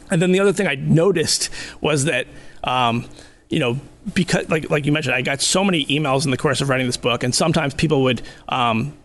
[0.09, 2.29] And then the other thing I noticed was that,
[2.63, 3.05] um,
[3.51, 3.81] you know,
[4.15, 6.87] because like like you mentioned, I got so many emails in the course of writing
[6.87, 8.97] this book, and sometimes people would um,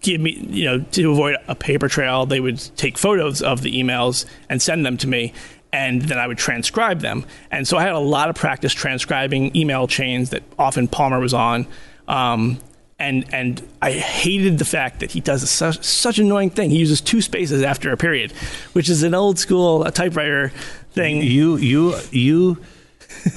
[0.00, 3.80] give me, you know, to avoid a paper trail, they would take photos of the
[3.80, 5.32] emails and send them to me.
[5.72, 7.24] And then I would transcribe them.
[7.50, 11.32] And so I had a lot of practice transcribing email chains that often Palmer was
[11.32, 11.66] on.
[12.08, 12.58] Um,
[13.02, 16.70] and and I hated the fact that he does such such an annoying thing.
[16.70, 18.32] He uses two spaces after a period,
[18.74, 20.52] which is an old school typewriter
[20.92, 21.16] thing.
[21.16, 22.58] You, you, you.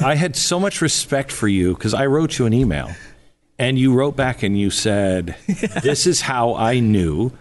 [0.01, 2.91] I had so much respect for you because I wrote you an email,
[3.57, 5.35] and you wrote back and you said,
[5.81, 7.31] "This is how I knew."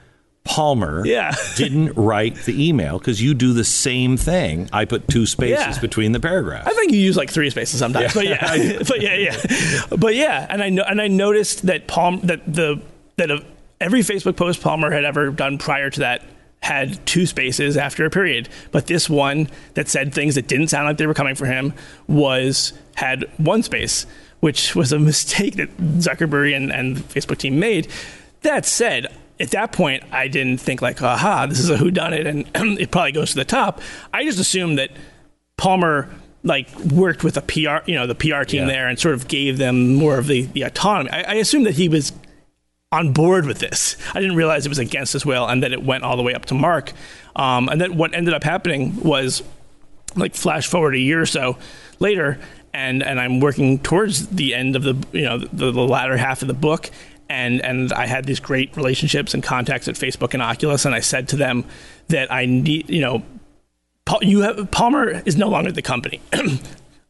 [0.44, 1.34] Palmer Yeah.
[1.56, 4.68] didn't write the email because you do the same thing.
[4.72, 5.80] I put two spaces Yeah.
[5.80, 6.66] between the paragraphs.
[6.66, 9.36] I think you use like three spaces sometimes, but yeah, but yeah, yeah,
[9.96, 10.46] but yeah.
[10.48, 12.80] And I know, and I noticed that Palm that the
[13.16, 13.44] that of
[13.80, 16.22] every Facebook post Palmer had ever done prior to that
[16.62, 20.86] had two spaces after a period, but this one that said things that didn't sound
[20.86, 21.74] like they were coming from him
[22.06, 24.06] was had one space,
[24.40, 27.88] which was a mistake that Zuckerberg and, and the Facebook team made.
[28.42, 29.08] That said,
[29.44, 33.12] at that point, I didn't think like, aha, this is a whodunit, and it probably
[33.12, 33.80] goes to the top.
[34.12, 34.90] I just assumed that
[35.56, 36.08] Palmer
[36.42, 38.66] like worked with a PR, you know, the PR team Yeah.
[38.66, 41.10] there, and sort of gave them more of the, the autonomy.
[41.10, 42.12] I, I assumed that he was
[42.92, 43.96] on board with this.
[44.14, 46.34] I didn't realize it was against his will, and that it went all the way
[46.34, 46.92] up to Mark.
[47.34, 49.42] Um, and then what ended up happening was,
[50.16, 51.56] like, flash forward a year or so
[51.98, 52.38] later,
[52.74, 56.42] and and I'm working towards the end of the you know the, the latter half
[56.42, 56.90] of the book,
[57.28, 61.00] and and I had these great relationships and contacts at Facebook and Oculus, and I
[61.00, 61.64] said to them
[62.08, 63.22] that I need you know.
[64.20, 66.20] You have, Palmer is no longer the company.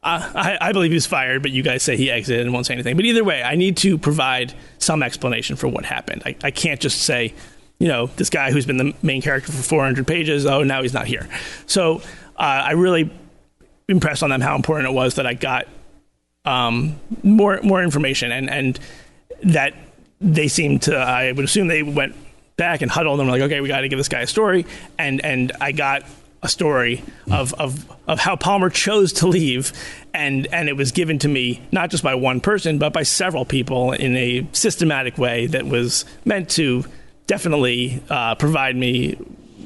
[0.05, 2.95] I, I, believe was fired, but you guys say he exited and won't say anything.
[2.95, 6.21] But either way, I need to provide some explanation for what happened.
[6.25, 7.33] I, I can't just say,
[7.79, 10.93] you know, this guy who's been the main character for 400 pages, oh, now he's
[10.93, 11.27] not here.
[11.65, 11.97] So
[12.37, 13.11] uh, I really
[13.87, 15.67] impressed on them how important it was that I got
[16.45, 18.79] um, more more information and and
[19.43, 19.73] that
[20.21, 20.95] they seemed to.
[20.95, 22.15] I would assume they went
[22.57, 24.65] back and huddled and were like, okay, we got to give this guy a story,
[24.97, 26.03] and and I got
[26.45, 29.73] a story of, of, of how Palmer chose to leave,
[30.13, 33.45] and, and it was given to me not just by one person, but by several
[33.45, 36.85] people in a systematic way that was meant to
[37.25, 39.17] definitely uh, provide me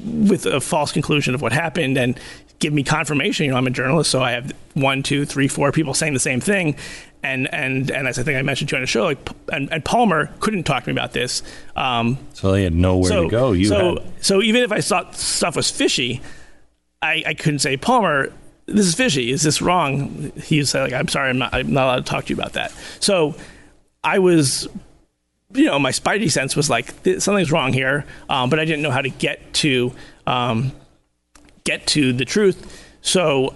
[0.04, 2.18] with a false conclusion of what happened and
[2.58, 3.44] give me confirmation.
[3.44, 6.18] You know, I'm a journalist, so I have one, two, three, four people saying the
[6.20, 6.76] same thing.
[7.22, 9.70] And and and as I think I mentioned to you on the show, like, and,
[9.70, 11.42] and Palmer couldn't talk to me about this.
[11.76, 13.52] Um, so they had nowhere so, to go.
[13.52, 14.24] You so had...
[14.24, 16.22] so even if I thought stuff was fishy,
[17.02, 18.32] I, I couldn't say, Palmer,
[18.66, 19.30] this is fishy.
[19.30, 20.32] Is this wrong?
[20.42, 22.54] He say, like, I'm sorry, I'm not, I'm not allowed to talk to you about
[22.54, 22.72] that.
[23.00, 23.34] So
[24.02, 24.66] I was,
[25.52, 28.90] you know, my spidey sense was like, something's wrong here, um, but I didn't know
[28.90, 29.92] how to get to
[30.26, 30.72] um,
[31.64, 32.86] get to the truth.
[33.02, 33.54] So,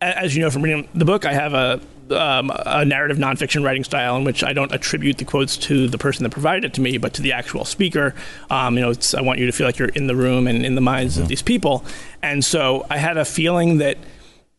[0.00, 1.80] as you know from reading the book, I have a
[2.10, 5.98] um, a narrative nonfiction writing style in which I don't attribute the quotes to the
[5.98, 8.14] person that provided it to me, but to the actual speaker.
[8.50, 10.74] Um, you know, I want you to feel like you're in the room and in
[10.74, 11.22] the minds mm-hmm.
[11.22, 11.84] of these people.
[12.22, 13.96] And so I had a feeling that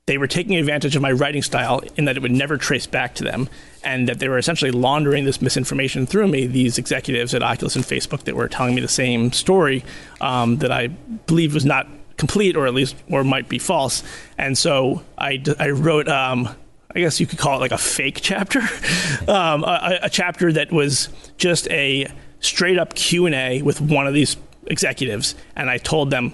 [0.08, 3.14] they were taking advantage of my writing style in that it would never trace back
[3.16, 3.48] to them,
[3.84, 6.48] and that they were essentially laundering this misinformation through me.
[6.48, 9.86] These executives at Oculus and Facebook that were telling me the same story
[10.20, 11.88] um, that I believed was not
[12.18, 14.04] complete, or at least or might be false.
[14.38, 16.50] And so I, I wrote um,
[16.94, 18.60] I guess you could call it like a fake chapter,
[19.28, 22.08] um, a, a, chapter that was just a
[22.40, 24.38] straight up Q and A with one of these
[24.68, 26.34] executives, and I told them,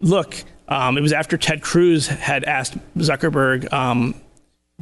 [0.00, 4.14] look, um, it was after Ted Cruz had asked Zuckerberg um,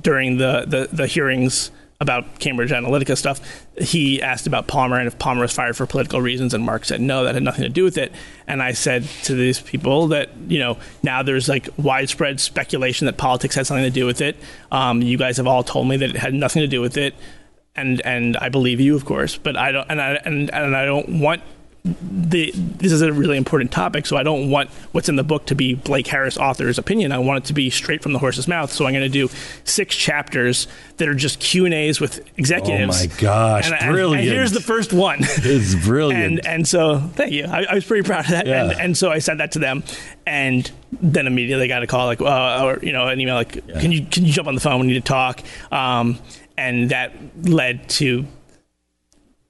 [0.01, 1.71] during the, the, the hearings
[2.01, 3.41] about Cambridge Analytica stuff,
[3.79, 7.01] he asked about Palmer and if Palmer was fired for political reasons, and Mark said
[7.01, 8.13] no, that had nothing to do with it.
[8.47, 13.19] And I said to these people that you know now there's like widespread speculation that
[13.19, 14.37] politics had something to do with it.
[14.73, 17.15] Um, you guys have all told me that it had nothing to do with it,
[17.77, 20.87] and and I believe you, of course, but I don't and I and, and I
[20.87, 21.43] don't want
[21.83, 25.47] the, this is a really important topic, so I don't want what's in the book
[25.47, 27.11] to be Blake Harris, author's opinion.
[27.11, 28.71] I want it to be straight from the horse's mouth.
[28.71, 29.29] So I'm going to do
[29.65, 30.67] six chapters
[30.99, 33.03] that are just Q and A's with executives.
[33.03, 34.21] Oh my gosh, and, brilliant!
[34.21, 35.21] And, and, here's the first one.
[35.43, 36.23] It's brilliant.
[36.23, 37.45] and and so thank you.
[37.45, 38.47] I, I was pretty proud of that.
[38.47, 38.65] Yeah.
[38.65, 39.83] And, and so I sent that to them,
[40.27, 43.81] and then immediately got a call like, uh, or you know, an email like, yeah.
[43.81, 44.81] can you can you jump on the phone?
[44.81, 45.41] We need to talk.
[45.73, 46.19] Um,
[46.59, 47.13] and that
[47.43, 48.27] led to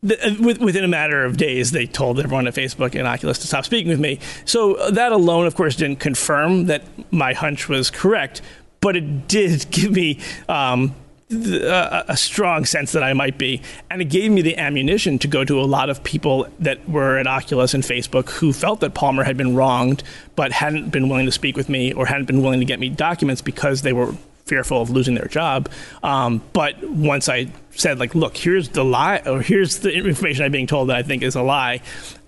[0.02, 3.46] the, uh, within a matter of days, they told everyone at Facebook and Oculus to
[3.46, 4.18] stop speaking with me.
[4.44, 6.82] So uh, that alone, of course, didn't confirm that
[7.12, 8.40] my hunch was correct,
[8.80, 10.94] but it did give me um,
[11.30, 15.28] a, a, strong sense that I might be, and it gave me the ammunition to
[15.28, 18.94] go to a lot of people that were at Oculus and Facebook who felt that
[18.94, 20.02] Palmer had been wronged,
[20.34, 22.88] but hadn't been willing to speak with me or hadn't been willing to get me
[22.88, 24.14] documents because they were
[24.50, 25.70] fearful of losing their job.
[26.02, 30.50] Um, but once I said, like, look, here's the lie, or here's the information I'm
[30.50, 31.80] being told that I think is a lie.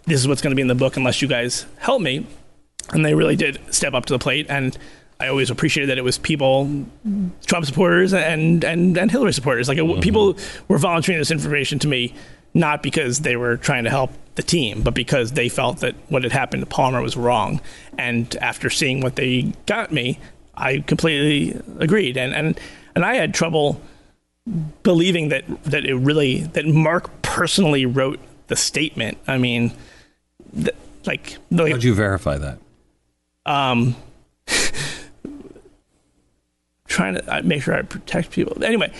[0.04, 2.24] This is what's going to be in the book unless you guys help me.
[2.90, 4.46] And they really did step up to the plate.
[4.48, 4.78] And
[5.18, 6.86] I always appreciated that it was people,
[7.46, 9.68] Trump supporters and and, and Hillary supporters.
[9.68, 10.00] Like mm-hmm.
[10.00, 10.36] people
[10.68, 12.14] were volunteering this information to me,
[12.54, 16.22] not because they were trying to help the team, but because they felt that what
[16.22, 17.60] had happened to Palmer was wrong.
[17.98, 20.18] And after seeing what they got me,
[20.62, 22.58] I completely agreed, and and
[22.94, 23.80] and I had trouble
[24.82, 29.18] believing that that it really that Mark personally wrote the statement.
[29.26, 29.72] I mean,
[30.54, 32.58] th- like, like how'd you verify that?
[33.44, 33.96] Um,
[36.86, 38.62] trying to uh, make sure I protect people.
[38.62, 38.92] Anyway,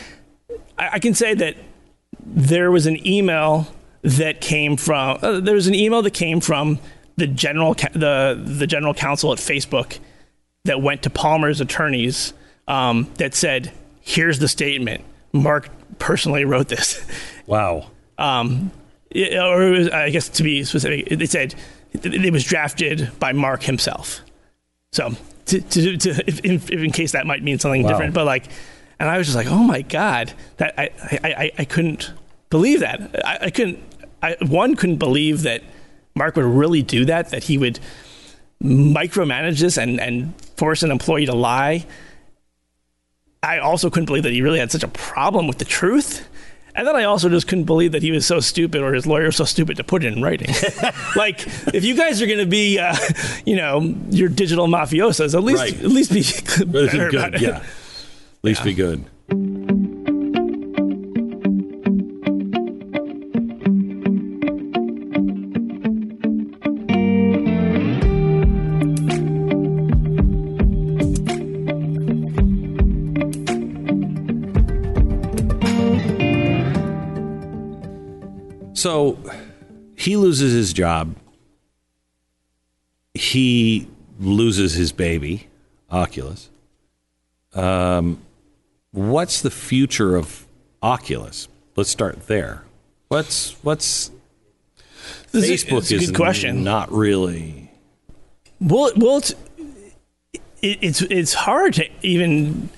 [0.77, 1.57] I, I can say that
[2.25, 3.69] there was an email
[4.03, 6.81] that came from uh, there was an email that came from
[7.17, 10.01] the general the the general counsel at Facebook
[10.65, 12.33] that went to Palmer's attorneys
[12.69, 15.05] um, that said, "Here's the statement.
[15.33, 17.05] Mark personally wrote this."
[17.47, 17.91] Wow.
[18.19, 18.71] Um,
[19.11, 21.55] it, or it was, I guess to be specific, they said
[21.93, 24.21] it was drafted by Mark himself.
[24.93, 27.91] So, to, to, to if, if, in case that might mean something wow.
[27.91, 28.47] different, but like,
[29.01, 32.13] and I was just like, "Oh my god!" That I I, I, I couldn't
[32.51, 33.27] believe that.
[33.27, 33.81] I, I couldn't
[34.23, 35.63] I one couldn't believe that
[36.15, 37.31] Mark would really do that.
[37.31, 37.81] That he would
[38.63, 41.85] micromanage this and and force an employee to lie.
[43.43, 46.29] I also couldn't believe that he really had such a problem with the truth.
[46.75, 49.27] And then I also just couldn't believe that he was so stupid or his lawyer
[49.27, 50.55] was so stupid to put it in writing.
[51.17, 52.97] like, if you guys are going to be, uh,
[53.45, 55.75] you know, your digital mafiosos, at least Right.
[55.75, 57.41] at least be better good.
[57.43, 57.57] Yeah.
[57.59, 57.65] At
[58.43, 59.05] least be good.
[80.73, 81.15] His job.
[83.15, 85.49] He loses his baby,
[85.91, 86.49] Oculus.
[87.55, 88.19] Um,
[88.93, 90.47] what's the future of
[90.83, 91.49] Oculus?
[91.77, 92.65] Let's start there.
[93.09, 94.11] What's what's
[95.33, 96.65] This Facebook it's a is good question.
[96.65, 97.71] not really
[98.59, 99.35] Well, well, it's
[100.63, 102.71] it, it's it's hard to even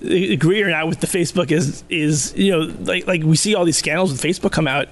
[0.00, 3.64] agree or not with the Facebook is is you know like like we see all
[3.64, 4.86] these scandals with Facebook come out,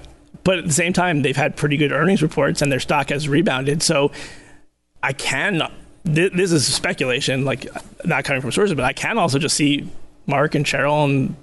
[0.47, 3.27] but at the same time they've had pretty good earnings reports and their stock has
[3.27, 3.83] rebounded.
[3.83, 4.13] So
[5.03, 5.61] I can
[6.05, 7.67] th- this is speculation, like
[8.05, 9.91] not coming from sources, but I can also just see
[10.25, 11.35] Mark and Sheryl and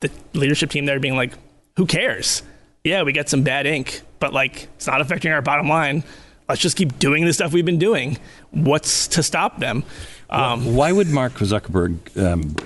[0.00, 1.34] the leadership team there being like,
[1.76, 2.42] who cares?
[2.82, 6.02] Yeah, we get some bad ink, but like it's not affecting our bottom line.
[6.48, 8.16] Let's just keep doing the stuff we've been doing.
[8.52, 9.84] What's to stop them?
[10.30, 12.56] Um, Why would Mark Zuckerberg um,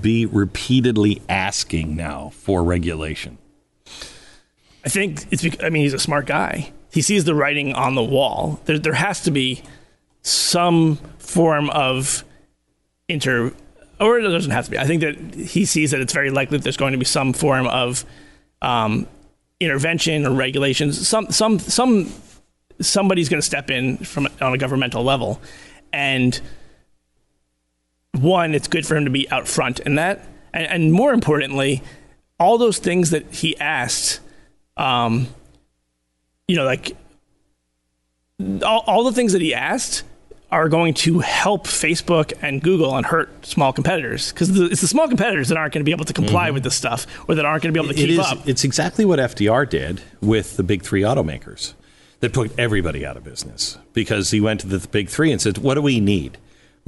[0.00, 3.36] be repeatedly asking now for regulation?
[4.88, 5.42] I think it's.
[5.42, 6.72] Because, I mean, he's a smart guy.
[6.90, 8.58] He sees the writing on the wall.
[8.64, 9.62] There, there has to be
[10.22, 12.24] some form of
[13.06, 13.52] inter,
[14.00, 14.78] or it doesn't have to be.
[14.78, 17.34] I think that he sees that it's very likely that there's going to be some
[17.34, 18.06] form of
[18.62, 19.06] um,
[19.60, 21.06] intervention or regulations.
[21.06, 22.10] Some, some, some.
[22.80, 25.38] Somebody's going to step in from on a governmental level,
[25.92, 26.40] and
[28.12, 30.24] one, it's good for him to be out front in that,
[30.54, 31.82] and, and more importantly,
[32.40, 34.20] all those things that he asked
[34.78, 35.26] um,
[36.46, 36.96] you know, like
[38.64, 40.04] all, all the things that he asked
[40.50, 45.06] are going to help Facebook and Google and hurt small competitors because it's the small
[45.06, 47.62] competitors that aren't going to be able to comply with this stuff or that aren't
[47.62, 48.26] going to be able to It keep is.
[48.26, 48.48] up.
[48.48, 51.74] It's exactly what FDR did with the big three automakers
[52.20, 55.58] that put everybody out of business because he went to the big three and said,
[55.58, 56.38] "What do we need?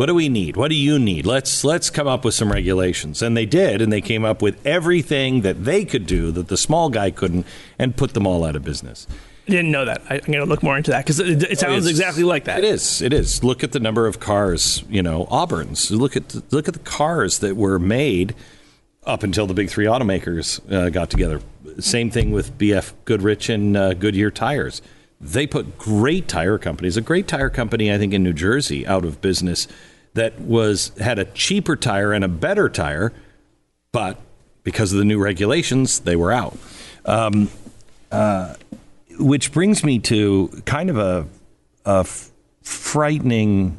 [0.00, 0.56] What do we need?
[0.56, 1.26] What do you need?
[1.26, 4.66] Let's let's come up with some regulations." And they did, and they came up with
[4.66, 7.44] everything that they could do that the small guy couldn't,
[7.78, 9.06] and put them all out of business.
[9.46, 10.00] I didn't know that.
[10.08, 12.44] I, I'm going to look more into that because it, it sounds It's- exactly like
[12.44, 12.60] that.
[12.60, 13.02] It is.
[13.02, 13.44] It is.
[13.44, 14.84] Look at the number of cars.
[14.88, 15.90] You know, Auburn's.
[15.90, 18.34] Look at the, look at the cars that were made
[19.04, 21.42] up until the big three automakers uh, got together.
[21.78, 24.80] Same thing with BF Goodrich and uh, Goodyear tires.
[25.20, 26.96] They put great tire companies.
[26.96, 29.68] A great tire company, I think, in New Jersey, out of business.
[30.14, 33.12] That was had a cheaper tire and a better tire,
[33.92, 34.18] but
[34.64, 36.56] because of the new regulations, they were out.
[37.04, 37.48] Um,
[38.10, 38.54] uh,
[39.18, 41.26] which brings me to kind of a,
[41.84, 42.30] a f-
[42.62, 43.78] frightening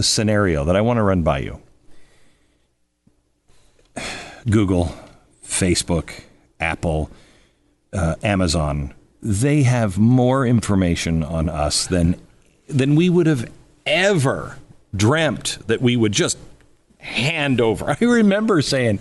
[0.00, 1.60] scenario that I want to run by you.
[4.48, 4.94] Google,
[5.44, 6.12] Facebook,
[6.58, 7.10] Apple,
[7.92, 12.20] uh, Amazon, they have more information on us than
[12.68, 13.50] than we would have
[13.84, 14.56] ever
[14.94, 16.38] dreamt that we would just
[16.98, 17.90] hand over.
[18.00, 19.00] I remember saying,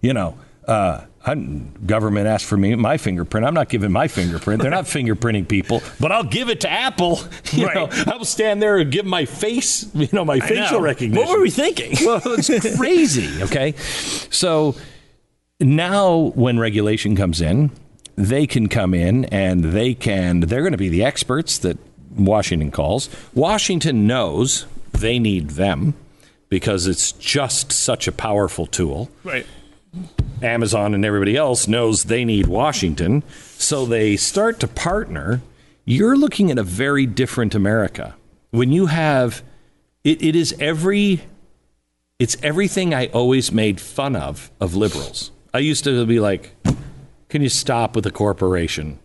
[0.00, 3.44] you know, uh, I'm, government asked for me my fingerprint.
[3.46, 4.62] I'm not giving my fingerprint.
[4.62, 7.18] They're not fingerprinting people, but I'll give it to Apple.
[7.52, 7.74] You Right.
[7.74, 10.84] know, I'll stand there and give my face, you know, my I facial know.
[10.84, 11.26] recognition.
[11.26, 11.96] What were we thinking?
[12.06, 13.42] Well, it's crazy.
[13.42, 13.72] Okay,
[14.30, 14.76] so
[15.58, 17.70] now when regulation comes in,
[18.16, 20.40] they can come in and they can.
[20.40, 21.76] They're going to be the experts that
[22.16, 23.08] Washington calls.
[23.34, 24.66] Washington knows
[25.00, 25.94] they need them
[26.48, 29.10] because it's just such a powerful tool.
[29.24, 29.46] right.
[30.42, 33.22] Amazon and everybody else knows they need Washington,
[33.58, 35.42] so they start to partner.
[35.84, 38.14] You're looking at a very different America.
[38.50, 39.42] When you have
[40.04, 41.22] it, it is every
[42.18, 45.30] it's everything I always made fun of of liberals.
[45.52, 46.54] I used to be like,
[47.28, 48.98] can you stop with the corporation?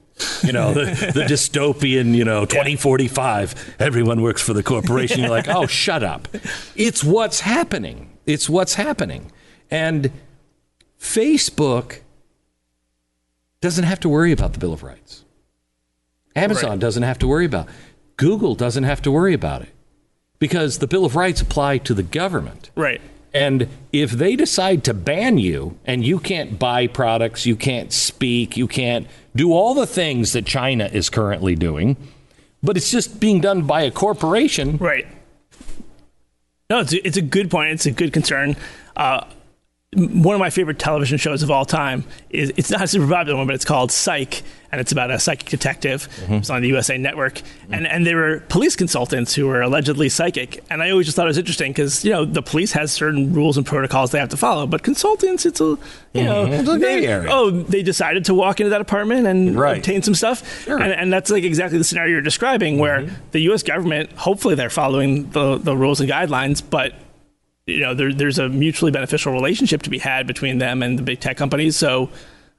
[0.44, 5.20] You know, the, the dystopian, you know, 2045, everyone works for the corporation.
[5.20, 6.28] You're like, oh, shut up.
[6.76, 8.12] It's what's happening.
[8.26, 9.32] It's what's happening.
[9.70, 10.12] And
[11.00, 12.00] Facebook
[13.62, 15.24] doesn't have to worry about the Bill of Rights.
[16.36, 16.80] Amazon Right.
[16.80, 17.68] doesn't have to worry about.
[17.68, 17.74] it.
[18.18, 19.70] Google doesn't have to worry about it
[20.40, 22.70] because the Bill of Rights apply to the government.
[22.76, 23.02] Right.
[23.36, 28.56] And if they decide to ban you and you can't buy products, you can't speak,
[28.56, 31.98] you can't do all the things that China is currently doing,
[32.64, 34.78] but it's just being done by a corporation.
[34.78, 35.06] Right.
[36.70, 37.74] No, it's a, it's a good point.
[37.74, 38.56] It's a good concern.
[38.96, 39.26] Uh,
[39.96, 43.38] one of my favorite television shows of all time is it's not a super popular
[43.38, 46.10] one, but it's called Psych, and it's about a psychic detective.
[46.18, 46.34] Mm-hmm.
[46.34, 47.74] It's on the USA Network, mm-hmm.
[47.74, 51.28] and and there were police consultants who were allegedly psychic, and I always just thought
[51.28, 54.30] it was interesting because you know the police has certain rules and protocols they have
[54.30, 55.78] to follow, but consultants, it's a you
[56.14, 56.26] mm-hmm.
[56.26, 57.30] know it's a they, area.
[57.32, 59.78] oh they decided to walk into that apartment and right.
[59.78, 60.78] obtain some stuff, sure.
[60.82, 63.16] and, and, that's like exactly the scenario you're describing, where mm-hmm.
[63.32, 63.64] the U.S.
[63.64, 66.94] government hopefully they're following the the rules and guidelines, but
[67.66, 71.04] you know, there, there's a mutually beneficial relationship to be had between them and the
[71.04, 71.76] big tech companies.
[71.76, 72.10] So,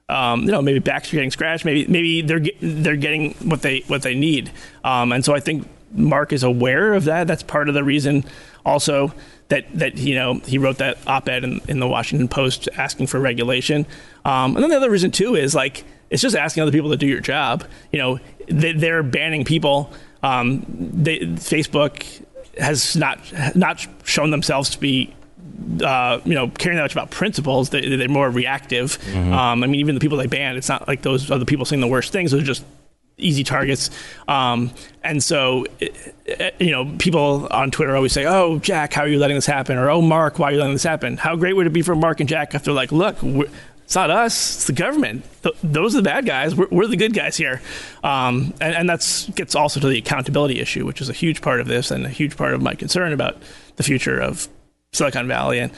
[0.09, 1.65] um, you know, maybe backs are getting scratched.
[1.65, 4.51] Maybe maybe they're they're getting what they what they need.
[4.83, 7.27] Um, and so I think Mark is aware of that.
[7.27, 8.25] That's part of the reason,
[8.65, 9.13] also
[9.49, 13.19] that that you know he wrote that op-ed in, in the Washington Post asking for
[13.19, 13.85] regulation.
[14.25, 16.97] Um, and then the other reason too is like it's just asking other people to
[16.97, 17.65] do your job.
[17.91, 19.91] You know, they, are banning people.
[20.23, 22.23] Um, they, Facebook
[22.59, 23.19] has not
[23.55, 25.13] not shown themselves to be
[25.83, 27.69] uh, you know, caring that much about principles.
[27.69, 28.97] They, are more reactive.
[28.99, 29.33] Mm-hmm.
[29.33, 31.65] Um, I mean, even the people they banned, it's not like those are the people
[31.65, 32.31] saying the worst things.
[32.31, 32.63] Those are just
[33.17, 33.89] easy targets.
[34.27, 34.71] Um,
[35.03, 35.65] and so,
[36.59, 39.77] you know, people on Twitter always say, "Oh, Jack, how are you letting this happen?"
[39.77, 41.95] Or "Oh, Mark, why are you letting this happen?" How great would it be for
[41.95, 43.17] Mark and Jack if they're like, "Look,
[43.87, 45.23] it's not us; it's the government.
[45.43, 46.53] Th- those are the bad guys.
[46.53, 47.61] We're, we're the good guys here."
[48.03, 51.61] Um, and, and that gets also to the accountability issue, which is a huge part
[51.61, 53.37] of this and a huge part of my concern about
[53.77, 54.49] the future of
[54.91, 55.71] Silicon Valley and.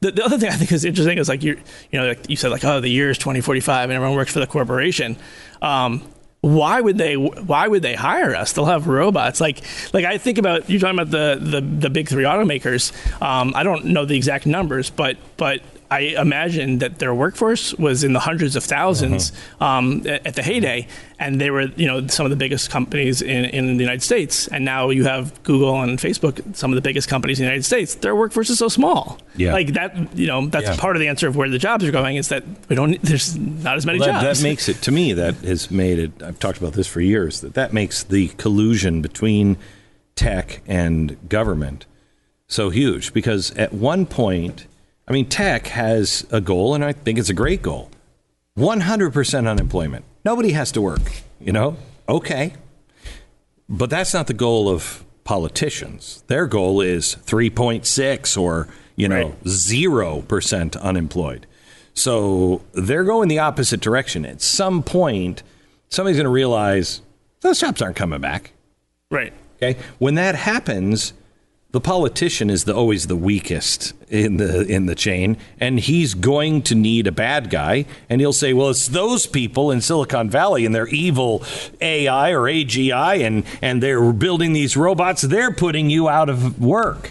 [0.00, 1.58] The, the other thing I think is interesting is like you,
[1.90, 4.40] you know, like you said, like oh, the year is 2045 and everyone works for
[4.40, 5.16] the corporation.
[5.62, 6.02] Um,
[6.42, 9.62] why would they why would they hire us they'll have robots like
[9.94, 12.92] like i think about you're talking about the the, the big three automakers
[13.22, 18.04] um, i don't know the exact numbers but but I imagine that their workforce was
[18.04, 19.62] in the hundreds of 1000s mm-hmm.
[19.62, 23.44] um, at the heyday, and they were, you know, some of the biggest companies in,
[23.46, 24.48] in the United States.
[24.48, 27.64] And now you have Google and Facebook, some of the biggest companies in the United
[27.64, 27.94] States.
[27.96, 29.18] Their workforce is so small.
[29.36, 29.52] Yeah.
[29.52, 30.76] Like that, you know, that's yeah.
[30.76, 33.00] part of the answer of where the jobs are going is that we don't.
[33.02, 34.40] There's not as many well, that, jobs.
[34.40, 35.12] That makes it to me.
[35.12, 36.22] That has made it.
[36.22, 37.40] I've talked about this for years.
[37.40, 39.56] That that makes the collusion between
[40.16, 41.86] tech and government
[42.46, 44.66] so huge because at one point
[45.06, 47.90] I mean, tech has a goal, and I think it's a great goal
[48.58, 50.04] 100% unemployment.
[50.24, 51.02] Nobody has to work,
[51.40, 51.76] you know?
[52.08, 52.54] Okay.
[53.68, 56.22] But that's not the goal of politicians.
[56.28, 59.44] Their goal is 3.6 or, you know, right.
[59.44, 61.46] 0% unemployed.
[61.94, 64.24] So they're going the opposite direction.
[64.24, 65.42] At some point,
[65.88, 67.00] somebody's going to realize
[67.40, 68.52] those jobs aren't coming back.
[69.10, 69.32] Right.
[69.56, 69.78] Okay.
[69.98, 71.12] When that happens,
[71.74, 76.62] the politician is the, always the weakest in the in the chain, and he's going
[76.62, 80.64] to need a bad guy, and he'll say, "Well, it's those people in Silicon Valley
[80.64, 81.42] and their evil
[81.80, 85.22] AI or AGI, and and they're building these robots.
[85.22, 87.10] They're putting you out of work."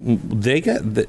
[0.00, 1.08] They got the,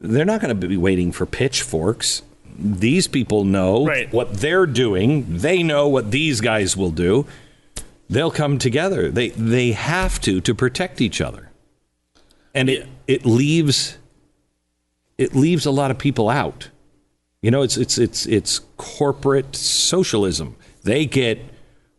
[0.00, 2.22] they're not going to be waiting for pitchforks.
[2.58, 4.10] These people know right.
[4.10, 5.36] what they're doing.
[5.36, 7.26] They know what these guys will do
[8.12, 9.10] they'll come together.
[9.10, 11.50] They they have to to protect each other,
[12.54, 13.98] and it it leaves
[15.18, 16.68] it leaves a lot of people out.
[17.40, 20.56] You know, it's it's it's it's corporate socialism.
[20.84, 21.40] They get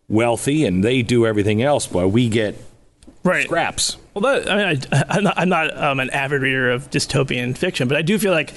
[0.07, 2.55] wealthy and they do everything else, while we get
[3.23, 3.45] right.
[3.45, 3.97] scraps.
[4.13, 7.57] Well, that, I mean, I, am not, I'm not um, an avid reader of dystopian
[7.57, 8.53] fiction, but I do feel like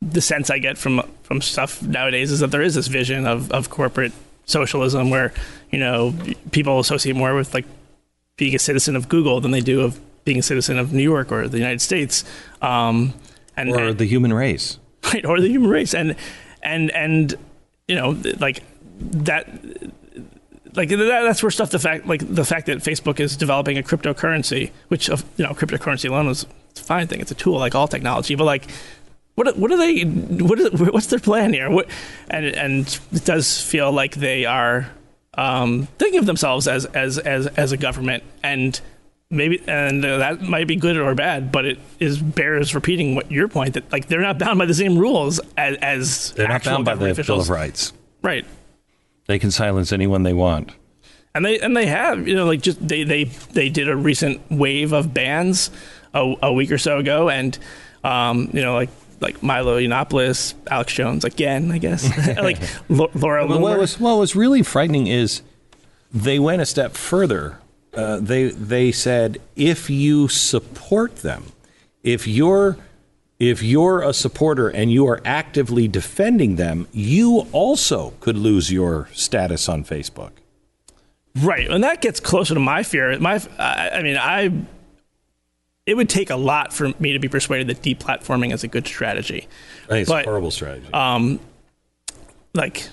[0.00, 3.50] the sense I get from from stuff nowadays is that there is this vision of,
[3.50, 4.12] of corporate
[4.46, 5.32] socialism where
[5.70, 6.14] you know
[6.50, 7.66] people associate more with like
[8.36, 11.30] being a citizen of Google than they do of being a citizen of New York
[11.30, 12.24] or the United States,
[12.62, 13.12] um,
[13.56, 15.24] and or and, the human race, right?
[15.24, 16.16] Or the human race, and
[16.62, 17.34] and and
[17.88, 18.62] you know like
[18.98, 19.48] that.
[20.76, 21.70] Like that, that's where stuff.
[21.70, 26.08] The fact, like the fact that Facebook is developing a cryptocurrency, which you know, cryptocurrency
[26.08, 27.20] alone is a fine thing.
[27.20, 28.34] It's a tool, like all technology.
[28.34, 28.66] But like
[29.34, 30.02] what what are they?
[30.02, 31.70] What is, what's their plan here?
[31.70, 31.88] What,
[32.30, 34.90] and and it does feel like they are
[35.34, 38.80] um, thinking of themselves as as as as a government, and
[39.30, 43.48] maybe and that might be good or bad, but it is bears repeating what your
[43.48, 46.84] point that like they're not bound by the same rules as, as they're not bound
[46.84, 47.48] by the officials.
[47.48, 48.46] Bill of Rights, right?
[49.26, 50.70] They can silence anyone they want,
[51.34, 54.40] and they and they have you know like just they they they did a recent
[54.50, 55.70] wave of bans
[56.12, 57.58] a, a week or so ago, and
[58.04, 58.90] um, you know like
[59.24, 62.04] like Milo Yiannopoulos, Alex Jones again, I guess,
[62.38, 62.58] like
[62.88, 63.46] Laura.
[63.46, 65.42] Well, what was what was really frightening is
[66.12, 67.58] they went a step further.
[67.94, 71.52] Uh, they they said if you support them,
[72.02, 72.76] if you're
[73.38, 79.08] if you're a supporter and you are actively defending them, you also could lose your
[79.12, 80.32] status on Facebook.
[81.36, 83.18] Right, and that gets closer to my fear.
[83.18, 84.52] My, I, I mean, I.
[85.86, 88.86] It would take a lot for me to be persuaded that deplatforming is a good
[88.86, 89.46] strategy.
[89.84, 90.90] I think it's But, a horrible strategy.
[90.94, 91.40] Um,
[92.54, 92.88] like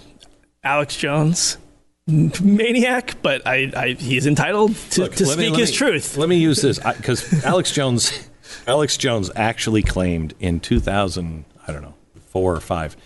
[0.64, 1.58] Alex Jones,
[2.08, 6.18] maniac, but I, I he's entitled to, Look, to let me- speak his me- truth.
[6.18, 8.28] Let me use this because Alex Jones,
[8.68, 11.94] Alex Jones actually claimed in 2000, I don't know,
[12.30, 12.98] four or five,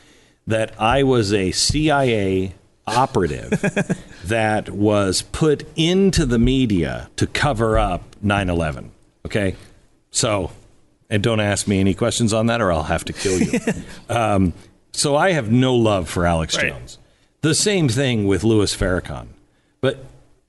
[0.47, 2.53] that I was a CIA
[2.87, 3.49] operative
[4.25, 8.89] that was put into the media to cover up 9/11.
[9.25, 9.55] Okay,
[10.15, 10.51] so
[11.09, 13.59] and don't ask me any questions on that, or I'll have to kill you.
[14.09, 14.53] um,
[14.91, 16.69] so I have no love for Alex Right.
[16.69, 16.97] Jones.
[17.41, 19.27] The same thing with Louis Farrakhan,
[19.81, 20.03] but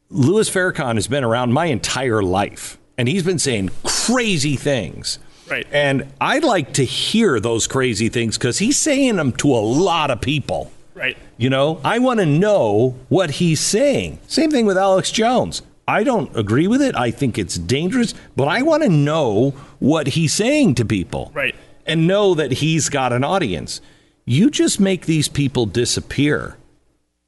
[0.09, 5.19] Louis Farrakhan has been around my entire life, and he's been saying crazy things.
[5.51, 5.67] Right.
[5.71, 10.11] And I'd like to hear those crazy things because he's saying them to a lot
[10.11, 10.73] of people.
[10.95, 11.17] Right.
[11.37, 14.19] You know, I want to know what he's saying.
[14.27, 15.63] Same thing with Alex Jones.
[15.89, 16.97] I don't agree with it.
[16.97, 21.31] I think it's dangerous, but I want to know what he's saying to people.
[21.35, 21.55] Right.
[21.87, 23.81] And know that he's got an audience.
[24.25, 26.57] You just make these people disappear.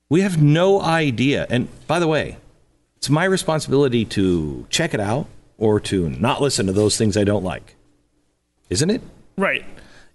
[0.08, 1.46] We have no idea.
[1.48, 2.38] And by the way,
[2.96, 5.26] it's my responsibility to check it out
[5.58, 7.76] or to not listen to those things I don't like.
[8.70, 9.02] Isn't it?
[9.36, 9.64] Right.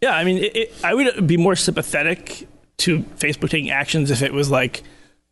[0.01, 2.47] Yeah, I mean, it, it, I would be more sympathetic
[2.79, 4.83] to Facebook taking actions if it was like,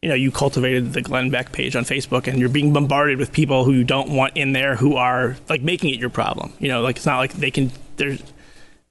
[0.02, 3.32] you know, you cultivated the Glenn Beck page on Facebook and you're being bombarded with
[3.32, 6.54] people who you don't want in there who are like making it your problem.
[6.60, 8.22] You know, like it's not like they can, there's,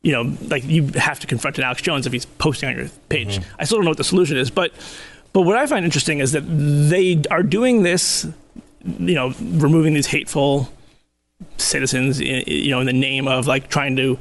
[0.03, 2.89] you know, like you have to confront an Alex Jones if he's posting on your
[3.09, 3.41] page.
[3.59, 4.73] I still don't know what the solution is, but,
[5.33, 8.27] but what I find interesting is that they are doing this,
[8.85, 10.69] you know, removing these hateful
[11.57, 14.19] citizens, in, you know, in the name of like trying to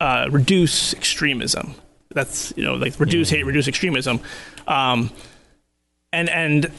[0.00, 1.74] uh, reduce extremism.
[2.10, 4.20] That's you know like reduce hate, reduce extremism,
[4.66, 5.10] um,
[6.12, 6.70] and and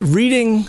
[0.00, 0.68] reading,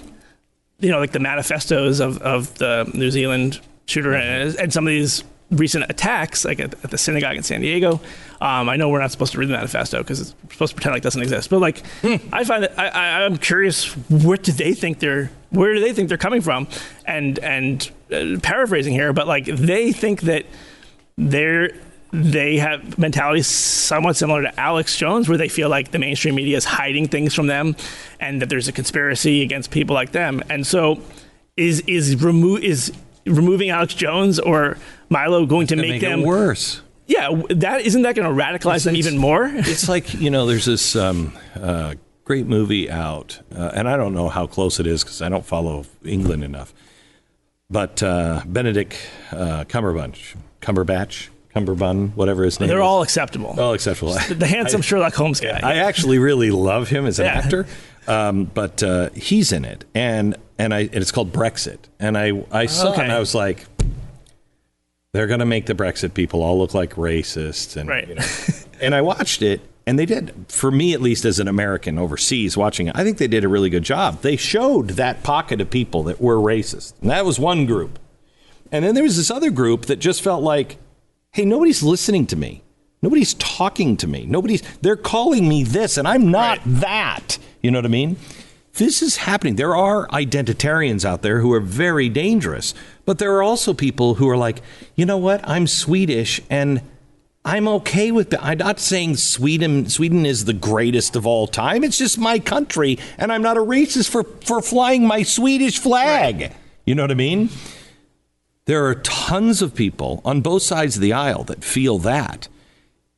[0.80, 4.92] you know, like the manifestos of, of the New Zealand shooter and, and some of
[4.92, 8.02] these recent attacks, like at, at the synagogue in San Diego.
[8.42, 10.94] Um, I know we're not supposed to read the manifesto because it's supposed to pretend
[10.94, 14.52] like it doesn't exist, but like I find that I, I, I'm curious, what do
[14.52, 16.68] they think they're where do they think they're coming from?
[17.06, 20.46] And and uh, paraphrasing here, but like they think that
[21.18, 21.72] they're
[22.14, 26.56] they have mentalities somewhat similar to Alex Jones, where they feel like the mainstream media
[26.56, 27.76] is hiding things from them,
[28.20, 30.42] and that there's a conspiracy against people like them.
[30.50, 31.02] And so,
[31.58, 32.94] is is remo- is
[33.26, 34.78] removing Alex Jones or
[35.10, 36.82] Milo going to make, Make them worse.
[37.08, 39.46] Yeah, that isn't that going to radicalize them even more?
[39.52, 41.96] it's like you know there's this um, uh,
[42.26, 45.46] great movie out uh, and i don't know how close it is because i don't
[45.46, 46.74] follow england enough
[47.70, 48.98] but uh, benedict
[49.32, 52.84] uh, cumberbatch cumberbatch cumberbun whatever his name They're is.
[52.84, 53.56] all acceptable.
[53.60, 55.60] all acceptable the handsome Sherlock Holmes guy.
[55.62, 57.34] I actually really love him as an Yeah.
[57.34, 57.66] actor,
[58.08, 62.44] um, but uh, he's in it, and and I and it's called Brexit, and I
[62.52, 63.66] I saw it and I was like,
[65.14, 68.08] they're going to make the Brexit people all look like racists, and Right.
[68.08, 68.24] you know.
[68.82, 72.58] and I watched it, and they did for me at least as an American overseas
[72.58, 72.96] watching it.
[72.96, 74.22] I think they did a really good job.
[74.22, 78.00] They showed that pocket of people that were racist, and that was one group,
[78.72, 80.78] and then there was this other group that just felt like
[81.34, 82.64] hey, nobody's listening to me.
[83.02, 84.26] Nobody's talking to me.
[84.26, 87.38] Nobody's, they're calling me this, and I'm not that.
[87.62, 88.16] You know what I mean?
[88.76, 89.56] This is happening.
[89.56, 92.74] There are identitarians out there who are very dangerous,
[93.06, 94.62] but there are also people who are like,
[94.96, 95.48] you know what?
[95.48, 96.82] I'm Swedish and
[97.46, 98.44] I'm okay with that.
[98.44, 101.84] I'm not saying Sweden Sweden is the greatest of all time.
[101.84, 106.54] It's just my country, and I'm not a racist for, for flying my Swedish flag.
[106.86, 107.50] You know what I mean?
[108.66, 112.48] There are tons of people on both sides of the aisle that feel that.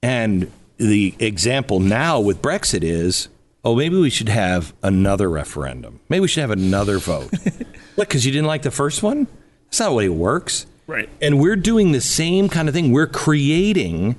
[0.02, 3.30] And the example now with Brexit is
[3.66, 6.00] oh, maybe we should have another referendum.
[6.08, 7.34] Maybe we should have another vote.
[7.98, 9.28] Look, because you didn't like the first one?
[9.66, 10.68] That's not the way it works.
[10.86, 11.10] Right.
[11.20, 12.92] And we're doing the same kind of thing.
[12.92, 14.16] We're creating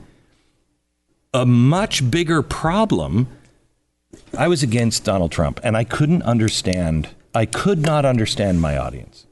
[1.33, 3.29] a much bigger problem.
[4.37, 9.26] I was against Donald Trump, and I couldn't understand, I could not understand my audience.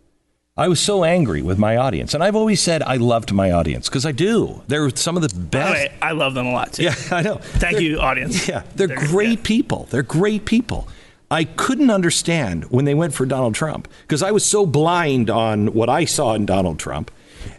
[0.56, 2.14] I was so angry with my audience.
[2.14, 4.62] And I've always said I loved my audience because I do.
[4.68, 5.68] They're some of the best.
[5.68, 6.84] Oh, way, I love them a lot too.
[6.84, 7.36] Yeah, I know.
[7.38, 8.46] Thank you, audience.
[8.46, 9.88] Yeah, they're, great people.
[9.90, 10.86] They're great people.
[11.28, 15.74] I couldn't understand when they went for Donald Trump because I was so blind on
[15.74, 17.10] what I saw in Donald Trump.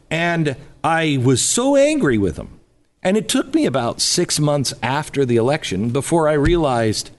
[0.10, 2.62] And I was so angry with him.
[3.04, 7.10] And it took me about six months after the election before I realized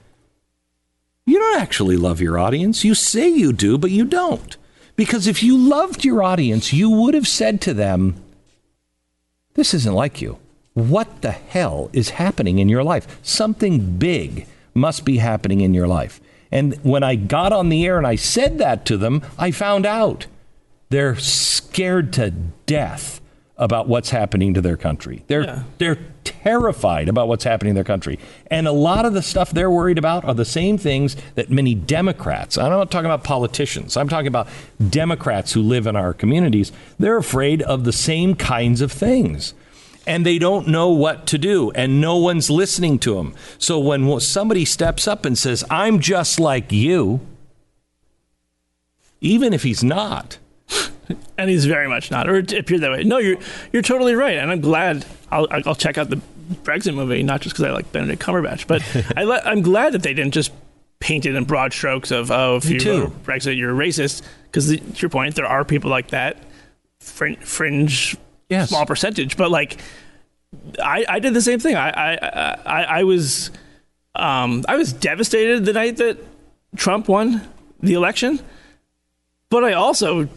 [1.27, 2.83] you don't actually love your audience.
[2.83, 4.57] You say you do, but you don't.
[4.97, 8.17] Because if you loved your audience, you would have said to them,
[9.55, 10.39] This isn't like you.
[10.75, 13.19] what the hell is happening in your life?
[13.23, 16.21] Something big must be happening in your life.
[16.51, 19.87] And when I got on the air and I said that to them, I found
[19.87, 20.27] out
[20.91, 23.21] they're scared to death
[23.59, 25.25] about what's happening to their country.
[25.29, 25.63] They're yeah.
[25.79, 28.19] they're terrified about what's happening in their country.
[28.51, 31.75] And a lot of the stuff they're worried about are the same things that many
[31.75, 34.49] Democrats, I'm not talking about politicians, I'm talking about
[34.91, 39.55] Democrats who live in our communities, they're afraid of the same kinds of things.
[40.09, 43.35] And they don't know what to do, and no one's listening to them.
[43.59, 47.21] So when somebody steps up and says, I'm just like you,
[49.21, 50.39] even if he's not,
[51.39, 53.05] and he's very much not, or it appeared that way.
[53.05, 53.39] No, you're
[53.73, 55.05] you're totally right, and I'm glad.
[55.31, 56.21] I'll I'll check out the
[56.63, 58.83] Brexit movie, not just because I like Benedict Cumberbatch, but
[59.17, 60.53] I am glad that they didn't just
[61.01, 63.13] paint it in broad strokes of oh, if Me you too.
[63.25, 64.23] Brexit, you're a racist.
[64.45, 66.39] Because to your point, there are people like that,
[67.01, 68.17] fringe, fringe
[68.49, 68.71] yes.
[68.71, 69.81] small percentage, but like
[70.83, 71.77] I, I did the same thing.
[71.77, 73.51] I I I, I was
[74.15, 76.19] um, I was devastated the night that
[76.77, 77.47] Trump won
[77.81, 78.41] the election,
[79.51, 80.29] but I also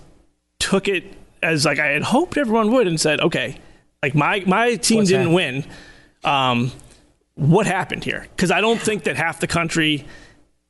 [0.60, 1.04] took it
[1.42, 3.58] as like I had hoped everyone would and said, okay,
[4.04, 5.66] like my my team What's didn't win.
[6.24, 6.72] Um,
[7.36, 8.28] what happened here?
[8.36, 10.06] Because I don't think that half the country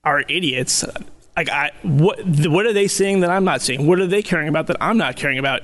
[0.03, 0.85] are idiots.
[1.35, 3.87] Like I, what what are they seeing that I'm not seeing?
[3.87, 5.61] What are they caring about that I'm not caring about?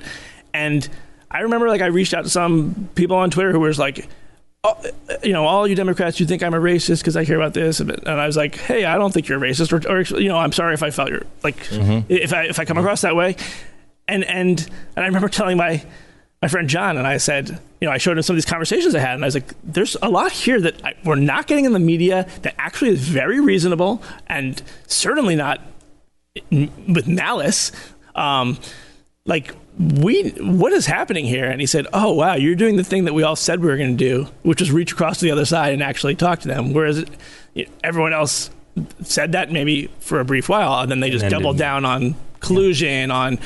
[0.54, 0.88] And
[1.30, 4.08] I remember like I reached out to some people on Twitter who was like,
[4.64, 4.76] oh,
[5.24, 7.80] you know, all you Democrats, you think I'm a racist because I care about this,
[7.80, 10.38] and I was like, hey, I don't think you're a racist, or, or you know,
[10.38, 12.12] I'm sorry if I felt you're like, mm-hmm.
[12.12, 13.36] if I if I come across that way
[14.08, 14.60] and and
[14.96, 15.84] and I remember telling my
[16.42, 17.50] my friend John and I said,
[17.82, 19.54] you know, I showed him some of these conversations I had, and I was like,
[19.64, 23.08] there's a lot here that I, we're not getting in the media that actually is
[23.08, 25.62] very reasonable and certainly not
[26.52, 27.72] with malice.
[28.14, 28.60] Um,
[29.26, 33.06] like we what is happening here and he said oh wow you're doing the thing
[33.06, 35.32] that we all said we were going to do which was reach across to the
[35.32, 37.04] other side and actually talk to them whereas
[37.84, 38.50] everyone else
[39.02, 43.10] said that maybe for a brief while and then they just doubled down on collusion
[43.10, 43.16] yeah.
[43.16, 43.40] on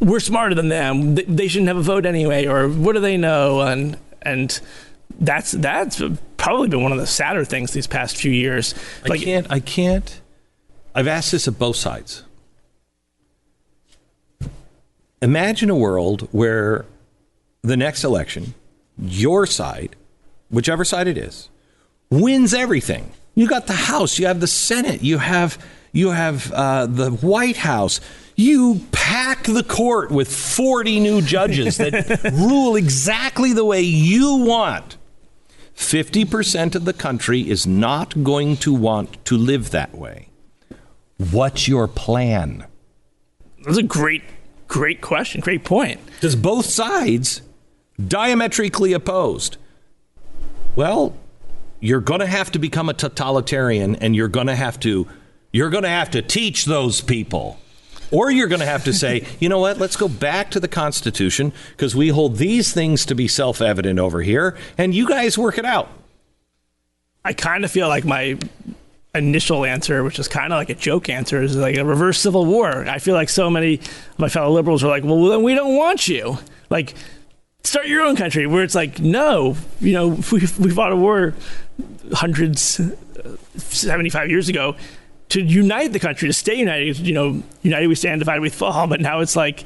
[0.00, 1.14] we're smarter than them.
[1.14, 3.60] They shouldn't have a vote anyway, or what do they know?
[3.60, 4.60] And and
[5.20, 6.02] that's that's
[6.36, 8.74] probably been one of the sadder things these past few years.
[9.06, 9.46] Like, I can't.
[9.50, 10.20] I can't.
[10.94, 12.24] I've asked this of both sides.
[15.22, 16.86] Imagine a world where
[17.62, 18.54] the next election,
[18.98, 19.96] your side,
[20.48, 21.50] whichever side it is,
[22.08, 23.12] wins everything.
[23.34, 25.58] You got the House, you have the Senate, you have
[25.92, 28.00] you have uh, the White House,
[28.40, 34.96] you pack the court with 40 new judges that rule exactly the way you want.
[35.76, 40.28] 50% of the country is not going to want to live that way.
[41.16, 42.66] What's your plan?
[43.64, 44.22] That's a great,
[44.68, 45.40] great question.
[45.40, 46.00] Great point.
[46.20, 47.42] Does both sides
[48.02, 49.56] diametrically opposed?
[50.76, 51.14] Well,
[51.80, 55.06] you're going to have to become a totalitarian and you're going to have to
[55.52, 57.58] you're going to have to teach those people
[58.10, 60.68] or you're going to have to say, you know what, let's go back to the
[60.68, 65.38] Constitution because we hold these things to be self evident over here, and you guys
[65.38, 65.88] work it out.
[67.24, 68.38] I kind of feel like my
[69.14, 72.46] initial answer, which is kind of like a joke answer, is like a reverse civil
[72.46, 72.86] war.
[72.86, 75.76] I feel like so many of my fellow liberals are like, well, then we don't
[75.76, 76.38] want you.
[76.70, 76.94] Like,
[77.64, 81.34] start your own country, where it's like, no, you know, we, we fought a war
[82.12, 84.76] hundreds, uh, 75 years ago
[85.30, 86.98] to unite the country, to stay united.
[86.98, 88.86] You know, united we stand, divided we fall.
[88.90, 89.64] But now it's like,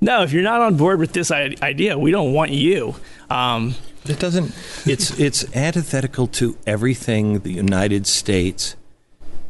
[0.00, 2.94] no, if you're not on board with this idea, we don't want you.
[3.30, 3.74] Um,
[4.04, 4.54] it doesn't.
[4.86, 8.76] It's it's antithetical to everything the United States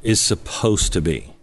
[0.03, 1.35] is supposed to be.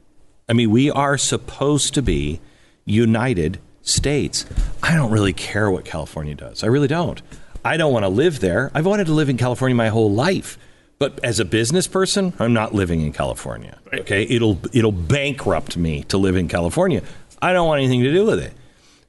[0.48, 2.40] I mean, we are supposed to be
[2.86, 4.46] united states.
[4.84, 6.64] I don't really care what California does.
[6.64, 7.22] I really don't.
[7.64, 8.72] I don't want to live there.
[8.74, 10.58] I've wanted to live in California my whole life.
[11.02, 13.80] But as a business person, I'm not living in California.
[13.92, 17.02] Okay, it'll it'll bankrupt me to live in California.
[17.42, 18.54] I don't want anything to do with it.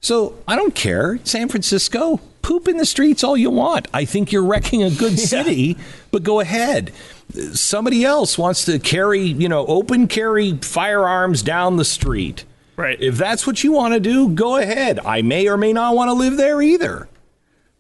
[0.01, 1.19] So I don't care.
[1.25, 3.89] San Francisco, poop in the streets all you want.
[3.93, 5.85] I think you're wrecking a good city, yeah.
[6.11, 6.93] but go ahead.
[7.53, 12.47] Somebody else wants to carry, you know, open carry firearms down the street.
[12.75, 12.99] Right.
[13.03, 14.99] If that's what you want to do, go ahead.
[15.01, 17.07] I may or may not want to live there either.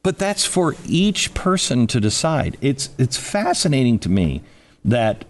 [0.02, 2.58] But that's for each person to decide.
[2.60, 4.42] It's it's fascinating to me
[4.84, 5.24] that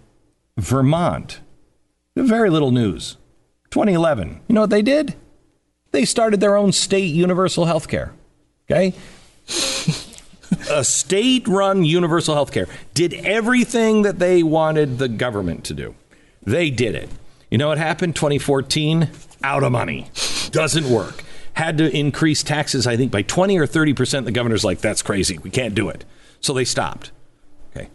[0.56, 1.40] Vermont,
[2.16, 3.16] very little news.
[3.70, 4.40] 2011.
[4.48, 5.14] You know what they did?
[5.92, 8.12] They started their own state universal health care.
[8.70, 8.94] Okay?
[10.70, 15.94] a state run universal health care did everything that they wanted the government to do.
[16.42, 17.10] They did it.
[17.50, 18.16] You know what happened?
[18.16, 19.08] 2014,
[19.44, 20.10] out of money.
[20.50, 21.24] Doesn't work
[21.54, 24.26] had to increase taxes, I think, by 20 or 30 percent.
[24.26, 25.38] The governor's like, that's crazy.
[25.38, 26.04] We can't do it.
[26.40, 27.12] So they stopped.
[27.76, 27.88] Okay.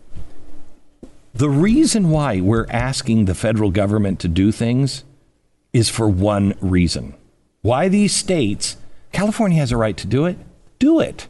[1.34, 5.04] The reason why we're asking the federal government to do things
[5.74, 7.14] is for one reason.
[7.62, 8.78] Why these states,
[9.12, 10.38] California has a right to do it,
[10.80, 11.28] do it.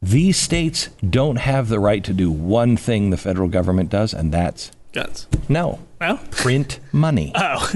[0.00, 4.32] These states don't have the right to do one thing the federal government does, and
[4.32, 5.26] that's Guns.
[5.48, 5.80] no.
[6.00, 7.32] Well, Print money.
[7.36, 7.72] oh.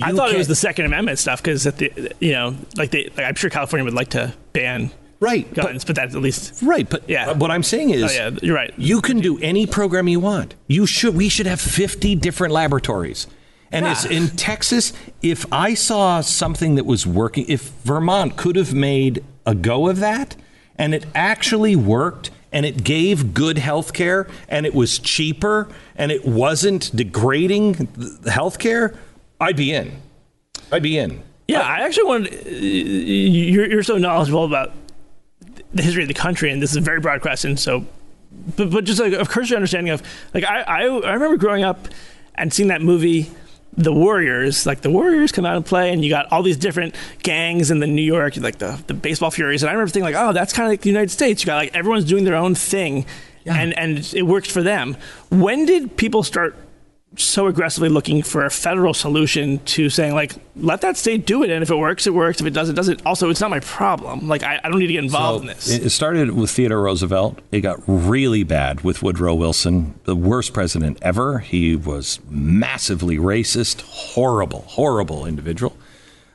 [0.00, 3.04] I thought it was the Second Amendment stuff because at the you know like they
[3.16, 4.90] like I'm sure California would like to ban
[5.20, 5.52] right.
[5.54, 6.88] guns, but, that's at least right.
[6.88, 7.32] But Yeah.
[7.32, 8.72] what I'm saying is oh yeah you're right.
[8.76, 10.54] You can do any program you want.
[10.66, 11.14] You should.
[11.14, 13.26] We should have 50 different laboratories.
[13.70, 14.18] And it's Yeah.
[14.18, 14.92] in Texas,
[15.22, 19.98] if I saw something that was working, if Vermont could have made a go of
[20.00, 20.36] that
[20.76, 26.12] and it actually worked and it gave good health care and it was cheaper and
[26.12, 27.88] it wasn't degrading
[28.20, 28.94] the health care,
[29.42, 29.92] I'd be in.
[30.70, 31.22] I'd be in.
[31.48, 32.34] Yeah, I actually wanted.
[32.46, 34.72] uh, You're, you're so knowledgeable about
[35.74, 37.56] the history of the country, and this is a very broad question.
[37.56, 37.84] So,
[38.56, 40.02] but, but just like a cursory understanding of
[40.32, 41.88] like I, I I remember growing up
[42.36, 43.30] and seeing that movie.
[43.74, 46.94] The Warriors, like the Warriors come out and play, and you got all these different
[47.22, 49.62] gangs in the New York, like the, the baseball Furies.
[49.62, 51.40] And I remember thinking, like, oh, that's kind of like the United States.
[51.42, 53.06] You got like everyone's doing their own thing,
[53.46, 54.94] and, and it works for them.
[55.30, 56.54] When did people start
[57.16, 61.50] so aggressively looking for a federal solution to saying like let that state do it
[61.50, 63.60] and if it works it works if it doesn't it doesn't also it's not my
[63.60, 66.80] problem like i, I don't need to get involved in this It started with Theodore
[66.82, 67.40] Roosevelt.
[67.50, 71.40] It got really bad with Woodrow Wilson, the worst president ever.
[71.40, 75.76] He was massively racist, horrible, horrible individual.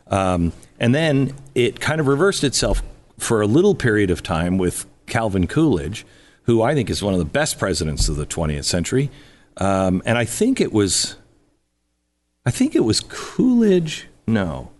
[0.07, 2.81] Um, and then it kind of reversed itself
[3.17, 6.05] for a little period of time with Calvin Coolidge,
[6.43, 9.09] who I think is one of the best presidents of the 20th century.
[9.57, 11.17] Um, and I think it was,
[12.45, 14.07] I think it was Coolidge.
[14.27, 14.71] No,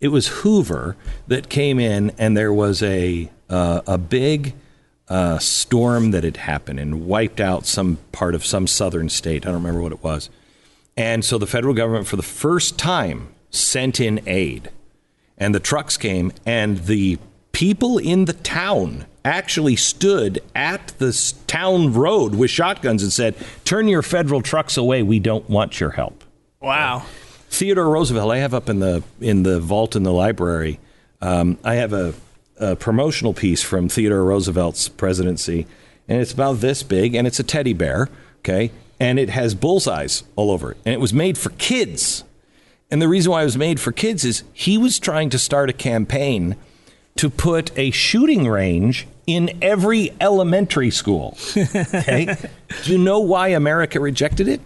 [0.00, 0.96] it was Hoover
[1.26, 4.54] that came in, and there was a uh, a big
[5.08, 9.44] uh, storm that had happened and wiped out some part of some southern state.
[9.44, 10.30] I don't remember what it was.
[10.96, 14.70] And so the federal government, for the first time, sent in aid,
[15.36, 17.18] and the trucks came, and the
[17.54, 23.88] people in the town actually stood at the town road with shotguns and said, "Turn
[23.88, 25.02] your federal trucks away.
[25.02, 26.22] We don't want your help."
[26.60, 27.04] wow
[27.54, 28.32] Theodore Roosevelt.
[28.32, 30.80] I have up in the in the vault in the library.
[31.20, 32.12] Um, I have a,
[32.58, 35.66] a promotional piece from Theodore Roosevelt's presidency,
[36.08, 38.08] and it's about this big, and it's a teddy bear.
[38.40, 42.24] Okay, and it has bullseyes all over it, and it was made for kids.
[42.90, 45.70] And the reason why it was made for kids is he was trying to start
[45.70, 46.56] a campaign
[47.16, 51.36] to put a shooting range in every elementary school.
[51.56, 52.36] Okay,
[52.84, 54.60] do you know why America rejected it?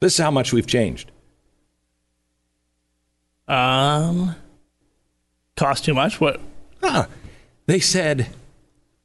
[0.00, 1.10] This is how much we've changed.
[3.48, 4.34] um
[5.56, 6.40] cost too much what
[6.82, 7.06] Huh.
[7.66, 8.28] They said,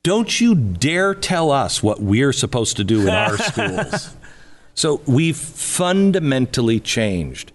[0.03, 4.15] don't you dare tell us what we're supposed to do in our schools.
[4.73, 7.51] So we've fundamentally changed.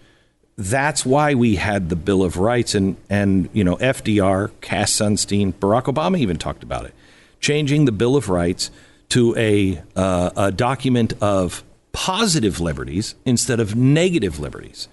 [0.60, 5.54] That's why we had the Bill of Rights and, and you know, FDR, Cass Sunstein,
[5.54, 6.92] Barack Obama even talked about it.
[7.40, 8.70] Changing the Bill of Rights
[9.08, 14.86] to a, uh, a document of positive liberties instead of negative liberties.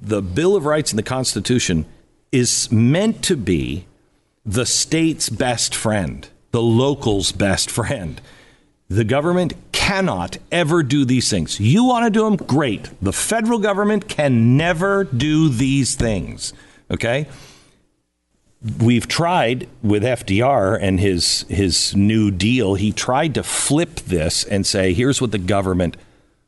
[0.00, 1.84] The Bill of Rights and the Constitution
[2.30, 3.86] is meant to be
[4.46, 8.20] the state's best friend, the local's best friend.
[8.88, 11.60] The government cannot ever do these things.
[11.60, 12.36] You want to do them?
[12.36, 12.90] Great.
[13.02, 16.52] The federal government can never do these things.
[16.90, 17.26] Okay?
[18.78, 22.74] We've tried with FDR and his his new deal.
[22.74, 25.96] He tried to flip this and say, here's what the government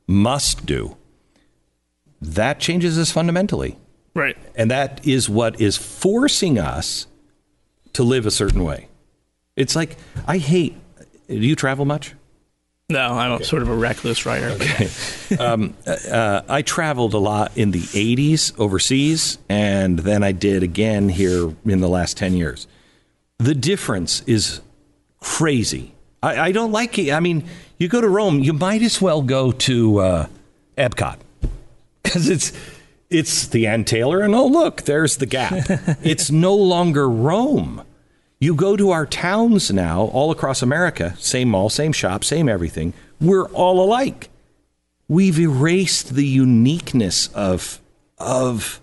[0.07, 0.97] must do.
[2.21, 3.79] That changes us fundamentally.
[4.15, 7.07] right And that is what is forcing us
[7.93, 8.89] to live a certain way.
[9.57, 9.97] It's like,
[10.27, 10.75] I hate,
[11.29, 12.15] do you travel much?
[12.91, 14.57] No i'm sort of a reckless writer
[16.11, 21.55] Uh, I traveled a lot in the 80s overseas, and then I did again here
[21.65, 22.67] in the last 10 years.
[23.39, 24.61] The difference is
[25.21, 25.95] crazy.
[26.23, 27.13] I, I don't like it.
[27.13, 27.45] I mean,
[27.79, 30.27] you go to Rome, you might as well go to uh,
[30.77, 31.19] Epcot
[32.03, 32.53] because it's
[33.09, 35.53] it's the Ann Taylor, and oh look, there's the Gap.
[36.03, 37.83] it's no longer Rome.
[38.41, 42.95] You go to our towns now, all across America, same mall, same shop, same everything.
[43.21, 44.31] We're all alike.
[45.09, 47.81] We've erased the uniqueness of
[48.19, 48.81] of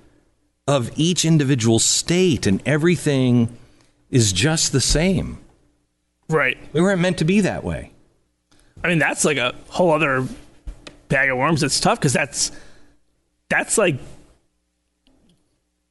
[0.67, 3.49] of each individual state, and everything
[4.11, 5.37] is just the same.
[6.29, 7.91] right We weren't meant to be that way.
[8.83, 10.27] i mean that's like a whole other
[11.09, 12.51] bag of worms it's tough because that's
[13.49, 13.95] that's like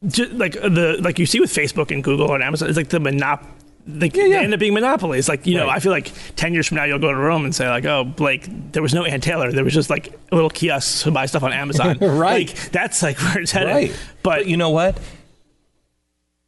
[0.07, 2.89] ju- like uh, the like you see with facebook and google and amazon it's like
[2.91, 3.45] the monop
[3.87, 4.29] like yeah.
[4.29, 5.29] they end up being monopolies.
[5.29, 7.55] Like you know, I feel like ten years from now you'll go to Rome and
[7.55, 9.53] say like, oh, Blake, there was no Ann Taylor.
[9.53, 11.99] There was just like a little kiosk to buy stuff on Amazon.
[12.17, 12.49] Right.
[12.49, 13.75] Like, that's like where it's headed.
[13.75, 13.99] Right.
[14.23, 14.99] But, you know what?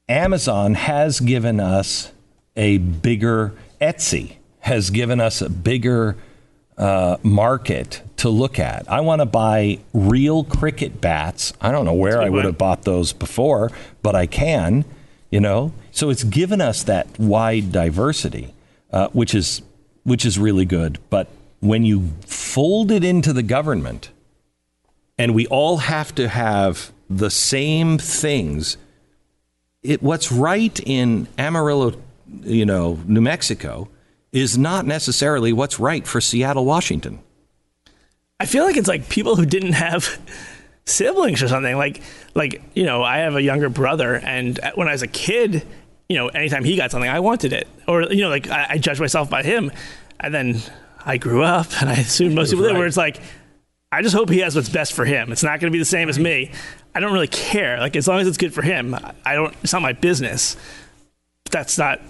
[0.08, 2.12] Amazon has given us
[2.56, 6.16] a bigger, Etsy has given us a bigger
[6.78, 8.90] uh, market to look at.
[8.90, 11.52] I want to buy real cricket bats.
[11.60, 13.70] I don't know where I would have bought those before,
[14.02, 14.84] but I can,
[15.30, 15.72] you know?
[15.98, 18.54] So it's given us that wide diversity,
[18.92, 19.62] uh, which is
[20.04, 21.00] which is really good.
[21.10, 21.26] But
[21.58, 24.10] when you fold it into the government,
[25.18, 28.76] and we all have to have the same things.
[29.82, 31.94] It, what's right in Amarillo,
[32.42, 33.88] you know, New Mexico,
[34.30, 37.18] is not necessarily what's right for Seattle, Washington.
[38.38, 40.20] I feel like it's like people who didn't have
[40.84, 41.76] siblings or something.
[41.76, 42.02] Like,
[42.36, 45.66] like you know, I have a younger brother, and when I was a kid,
[46.08, 48.78] you know, anytime he got something, I wanted it, or you know, like I, I
[48.78, 49.70] judged myself by him,
[50.18, 50.62] and then
[51.04, 52.76] I grew up, and I assumed most people did.
[52.76, 53.20] Where it's like,
[53.92, 55.32] I just hope he has what's best for him.
[55.32, 56.50] It's not going to be the same as me.
[56.94, 57.78] I don't really care.
[57.78, 59.54] Like as long as it's good for him, I don't.
[59.62, 60.56] It's not my business.
[61.50, 62.00] That's not.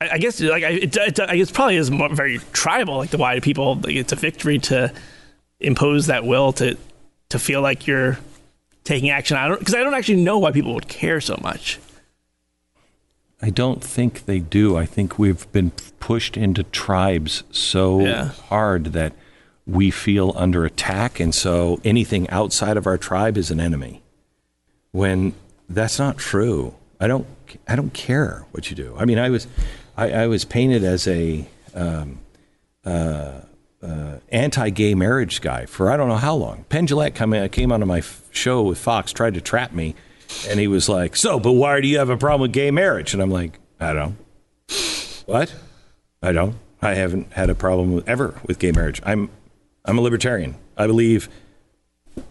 [0.00, 2.98] I, I guess like I, it, it, I guess probably is more, very tribal.
[2.98, 3.74] Like the why do people?
[3.74, 4.92] Like it's a victory to
[5.58, 6.76] impose that will to
[7.30, 8.18] to feel like you're
[8.84, 9.36] taking action.
[9.36, 11.80] I don't because I don't actually know why people would care so much.
[13.42, 14.76] I don't think they do.
[14.76, 18.26] I think we've been pushed into tribes so Yeah.
[18.48, 19.12] hard that
[19.66, 24.02] we feel under attack, and so anything outside of our tribe is an enemy.
[24.92, 25.34] When
[25.68, 26.74] that's not true.
[27.00, 27.26] I don't.
[27.68, 28.94] I don't care what you do.
[28.98, 29.46] I mean, I was,
[29.96, 32.18] I, I was painted as a um,
[32.84, 33.40] uh,
[33.82, 36.64] uh, anti-gay marriage guy for I don't know how long.
[36.68, 39.94] Penn Jillette come in, came onto my f- show with Fox, tried to trap me,
[40.48, 43.14] and he was like, "So, but why do you have a problem with gay marriage?"
[43.14, 44.16] And I'm like, "I don't.
[45.26, 45.54] What?
[46.22, 46.56] I don't.
[46.80, 49.00] I haven't had a problem with, ever with gay marriage.
[49.04, 49.30] I'm,
[49.84, 50.56] I'm a libertarian.
[50.76, 51.28] I believe."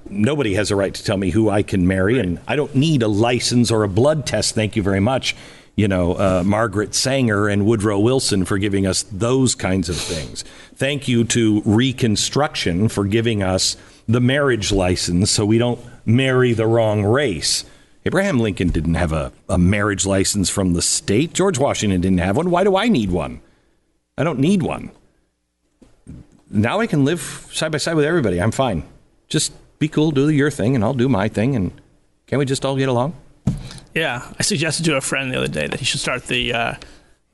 [0.08, 3.02] Nobody has a right to tell me who I can marry, and I don't need
[3.02, 4.54] a license or a blood test.
[4.54, 5.36] Thank you very much,
[5.76, 10.44] you know, uh, Margaret Sanger and Woodrow Wilson for giving us those kinds of things.
[10.76, 13.76] Thank you to Reconstruction for giving us
[14.08, 17.64] the marriage license so we don't marry the wrong race.
[18.06, 21.34] Abraham Lincoln didn't have a, a marriage license from the state.
[21.34, 22.50] George Washington didn't have one.
[22.50, 23.42] Why do I need one?
[24.18, 24.92] I don't need one.
[26.50, 28.42] Now I can live side by side with everybody.
[28.42, 28.84] I'm fine.
[29.28, 31.56] Just be cool, do your thing, and I'll do my thing.
[31.56, 31.72] And
[32.28, 33.16] can we just all get along?
[33.94, 36.76] Yeah, I suggested to a friend the other day that he should start the uh,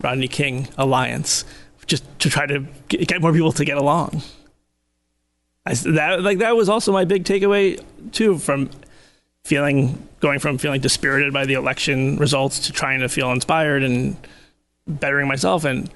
[0.02, 1.46] Rodney King Alliance
[1.86, 4.22] just to try to get, more people to get along.
[5.66, 7.82] I, that like that was also my big takeaway
[8.12, 8.70] too from
[9.48, 14.18] feeling going from feeling dispirited by the election results to trying to feel inspired and
[14.86, 15.90] bettering myself and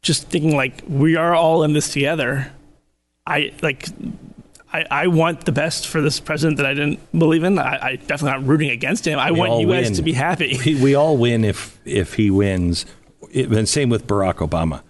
[0.00, 2.50] just thinking like we are all in this together.
[3.26, 3.86] I like
[4.72, 7.58] I, I want the best for this president that I didn't believe in.
[7.58, 9.18] I, I definitely not rooting against him.
[9.18, 9.94] I We want you guys win.
[9.96, 10.58] to be happy.
[10.64, 12.86] We, we all win if if he wins.
[13.30, 14.80] It, and same with Barack Obama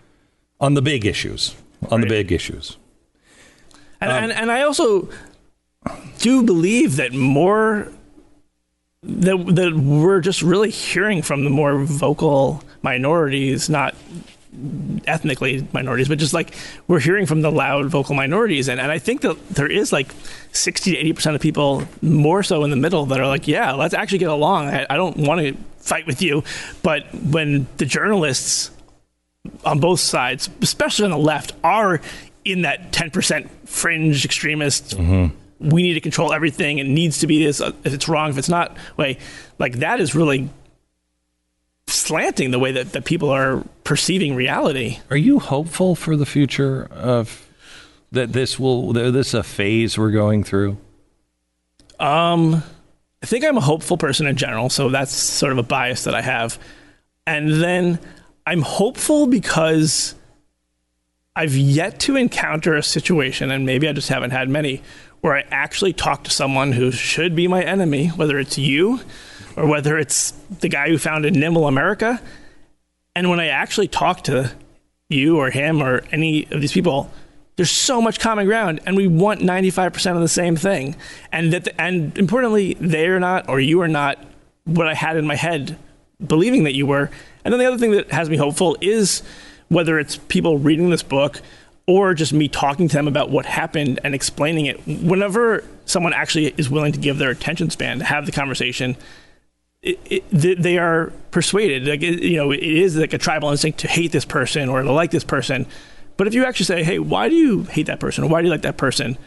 [0.61, 1.57] on the big issues.
[1.91, 2.77] On the big issues.
[4.01, 5.09] And, um, and and I also
[6.19, 7.90] do believe that more
[9.02, 13.94] that that we're just really hearing from the more vocal minorities, not
[15.07, 16.55] ethnically minorities, but just like
[16.89, 18.69] we're hearing from the loud vocal minorities.
[18.69, 20.12] And, and I think that there is like
[20.52, 23.94] 60 to 80% of people, more so in the middle, that are like, yeah, let's
[23.94, 24.69] actually get along.
[24.69, 26.43] I, I don't want to fight with you.
[26.82, 28.70] But when the journalists
[29.65, 32.01] on both sides, especially on the left, are
[32.44, 34.97] in that 10% fringe extremist.
[34.97, 35.36] Mm-hmm.
[35.61, 36.78] We need to control everything.
[36.78, 37.61] It needs to be this.
[37.61, 39.19] uh, If it's wrong, if it's not, way
[39.59, 40.49] like that is really
[41.87, 44.99] slanting the way that, that people are perceiving reality.
[45.11, 47.47] Are you hopeful for the future of
[48.12, 48.32] that?
[48.32, 50.78] This will that this a phase we're going through.
[51.99, 52.62] Um,
[53.23, 56.15] I think I'm a hopeful person in general, so that's sort of a bias that
[56.15, 56.59] I have.
[57.27, 57.99] And then
[58.47, 60.15] I'm hopeful because
[61.37, 64.82] I've yet to encounter a situation, and maybe I just haven't had many,
[65.21, 69.01] where I actually talk to someone who should be my enemy, whether it's you
[69.57, 70.31] or whether it's
[70.61, 72.21] the guy who founded Nimble America.
[73.15, 74.53] And when I actually talk to
[75.09, 77.11] you or him or any of these people,
[77.57, 80.97] there's so much common ground, and we want 95% of the same thing.
[81.31, 84.25] And that, and importantly, they are not, or you are not,
[84.65, 85.77] what I had in my head,
[86.25, 87.11] believing that you were.
[87.45, 89.23] And then the other thing that has me hopeful is
[89.69, 91.43] whether it's people reading this book
[91.91, 94.81] or just me talking to them about what happened and explaining it.
[94.87, 98.97] Whenever someone actually is willing to give their attention span to have the conversation,
[99.83, 101.89] it, it, they are persuaded.
[101.89, 104.83] Like it, you know, it is like a tribal instinct to hate this person or
[104.83, 105.67] to like this person.
[106.17, 108.23] But if you actually say, "Hey, why do you hate that person?
[108.23, 109.19] or Why do you like that person?"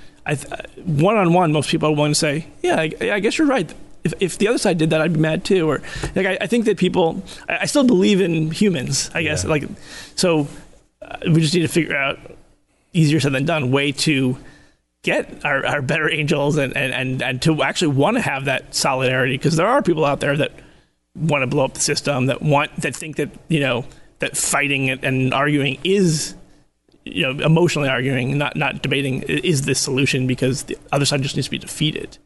[0.85, 3.73] One on one, most people are willing to say, "Yeah, I, I, guess you're right."
[4.05, 5.69] If, if the other side did that, I'd be mad too.
[5.69, 5.81] Or
[6.15, 9.09] like I, I think that people, I, I, still believe in humans.
[9.13, 9.49] I guess yeah.
[9.49, 9.63] like
[10.15, 10.47] so,
[11.01, 12.19] uh, we just need to figure out
[12.93, 14.37] easier said than done way to
[15.03, 18.73] get our, our better angels and, and, and, and to actually want to have that
[18.73, 20.51] solidarity because there are people out there that
[21.15, 23.85] want to blow up the system that want that think that you know
[24.19, 26.33] that fighting and arguing is
[27.05, 31.35] you know emotionally arguing not not debating is the solution because the other side just
[31.35, 32.17] needs to be defeated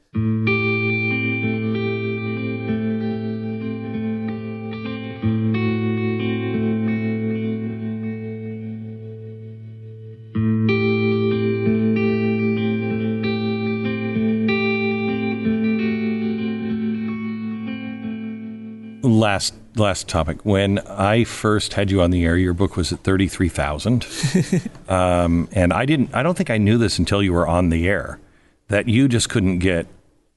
[19.79, 20.45] last topic.
[20.45, 24.05] When I first had you on the air, your book was at thirty three thousand,
[24.89, 26.13] um, and I didn't.
[26.13, 28.19] I don't think I knew this until you were on the air
[28.67, 29.87] that you just couldn't get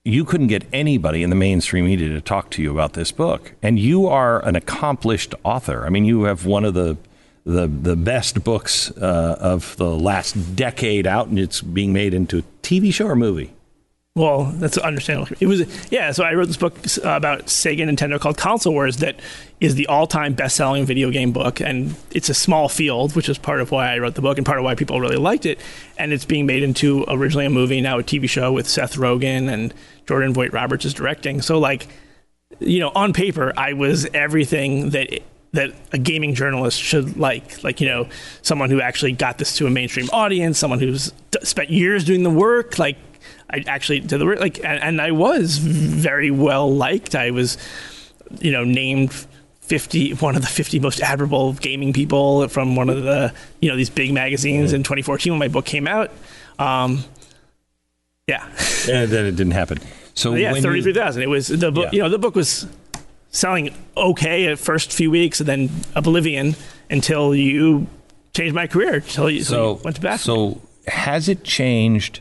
[0.04, 3.52] you couldn't get anybody in the mainstream media to talk to you about this book.
[3.62, 5.84] And you are an accomplished author.
[5.84, 6.96] I mean, you have one of the
[7.44, 12.38] the the best books uh, of the last decade out, and it's being made into
[12.38, 13.52] a TV show or movie.
[14.16, 15.36] Well, that's understandable.
[15.38, 15.62] It was
[15.92, 16.10] yeah.
[16.10, 19.20] So I wrote this book uh, about Sega Nintendo called Console Wars that
[19.60, 23.60] is the all-time best-selling video game book, and it's a small field, which is part
[23.60, 25.60] of why I wrote the book and part of why people really liked it.
[25.96, 29.48] And it's being made into originally a movie, now a TV show with Seth Rogen
[29.48, 29.72] and
[30.06, 31.40] Jordan Vogt-Roberts is directing.
[31.40, 31.86] So like,
[32.58, 35.14] you know, on paper, I was everything that.
[35.14, 35.22] It,
[35.52, 38.08] that a gaming journalist should like like you know
[38.40, 41.12] someone who actually got this to a mainstream audience someone who's
[41.42, 42.96] spent years doing the work like
[43.52, 47.14] I actually did the work like, and, and I was very well liked.
[47.14, 47.58] I was,
[48.40, 49.12] you know, named
[49.70, 53.76] 50 one of the 50 most admirable gaming people from one of the you know
[53.76, 56.10] these big magazines in 2014 when my book came out.
[56.58, 57.04] Um,
[58.26, 58.46] yeah.
[58.88, 59.78] And then it didn't happen.
[60.14, 61.90] So yeah 33000 it was the book yeah.
[61.92, 62.66] you know the book was
[63.30, 66.56] selling okay at first few weeks and then oblivion
[66.90, 67.86] until you
[68.34, 72.20] changed my career until you, so, you went to basketball so has it changed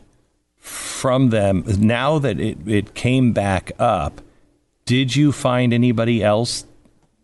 [0.99, 4.19] from them now that it, it came back up
[4.85, 6.65] did you find anybody else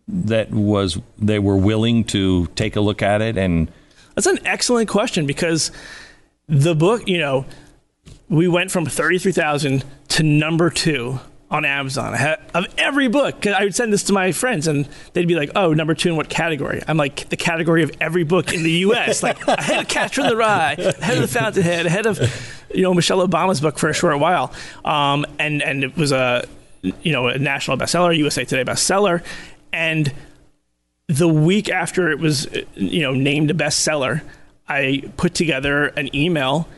[0.08, 3.70] that was they were willing to take a look at it and
[4.14, 5.70] that's an excellent question because
[6.48, 7.44] the book you know
[8.30, 11.20] we went from 33000 to number two
[11.50, 12.14] on Amazon
[12.54, 13.46] of every book.
[13.46, 16.16] I would send this to my friends, and they'd be like, "Oh, number two in
[16.16, 19.22] what category?" I'm like, "The category of every book in the U.S.
[19.22, 22.18] like ahead of Catcher in the Rye, ahead of The Fountainhead, ahead of
[22.74, 24.52] you know Michelle Obama's book for a short while."
[24.84, 26.46] Um, and and it was a
[26.82, 29.22] you know a national bestseller, USA Today bestseller,
[29.72, 30.12] and
[31.08, 34.22] the week after it was you know named a bestseller,
[34.68, 36.68] I put together an email.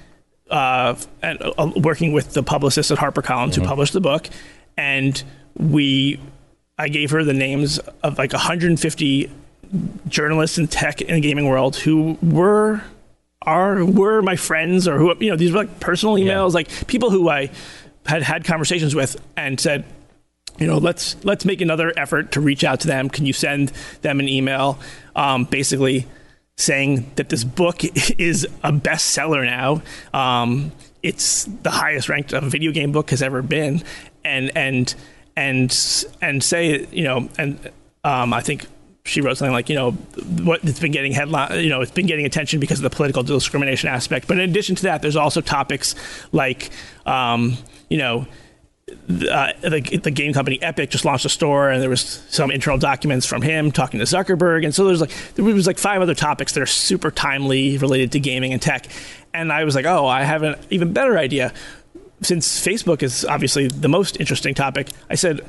[0.51, 3.61] Uh, and, uh, working with the publicist at HarperCollins mm-hmm.
[3.61, 4.31] who published the book,
[4.79, 5.23] and
[5.59, 6.19] we
[6.79, 9.31] I gave her the names of like 150
[10.07, 12.83] journalists in tech and gaming world who were
[13.49, 16.55] are were my friends or who you know these were like personal emails yeah.
[16.55, 17.51] like people who I
[18.05, 19.85] had had conversations with and said
[20.59, 23.09] you know let's let's make another effort to reach out to them.
[23.09, 23.71] Can you send
[24.03, 24.79] them an email
[25.17, 26.07] um, basically
[26.59, 27.85] saying that this book
[28.19, 29.83] is a bestseller now.
[30.13, 30.73] Um,
[31.03, 33.83] it's the highest ranked a video game book has ever been.
[34.25, 34.95] And and
[35.37, 37.71] and and say you know and
[38.05, 38.67] um, I think
[39.09, 39.93] she wrote something like you know
[40.43, 43.23] what it's been getting headline you know it's been getting attention because of the political
[43.23, 44.29] discrimination aspect.
[44.29, 45.95] But in addition to that there's also topics
[46.33, 46.71] like
[47.07, 47.57] um,
[47.89, 48.27] you know
[48.91, 52.79] uh, the, the, game company Epic just launched a store, and there was some internal
[52.79, 56.15] documents from him talking to Zuckerberg, and so there's like there was like five other
[56.15, 58.87] topics that are super timely related to gaming and tech,
[59.35, 61.53] and I was like, oh, I have an even better idea.
[62.21, 65.41] Since Facebook is obviously the most interesting topic, I said,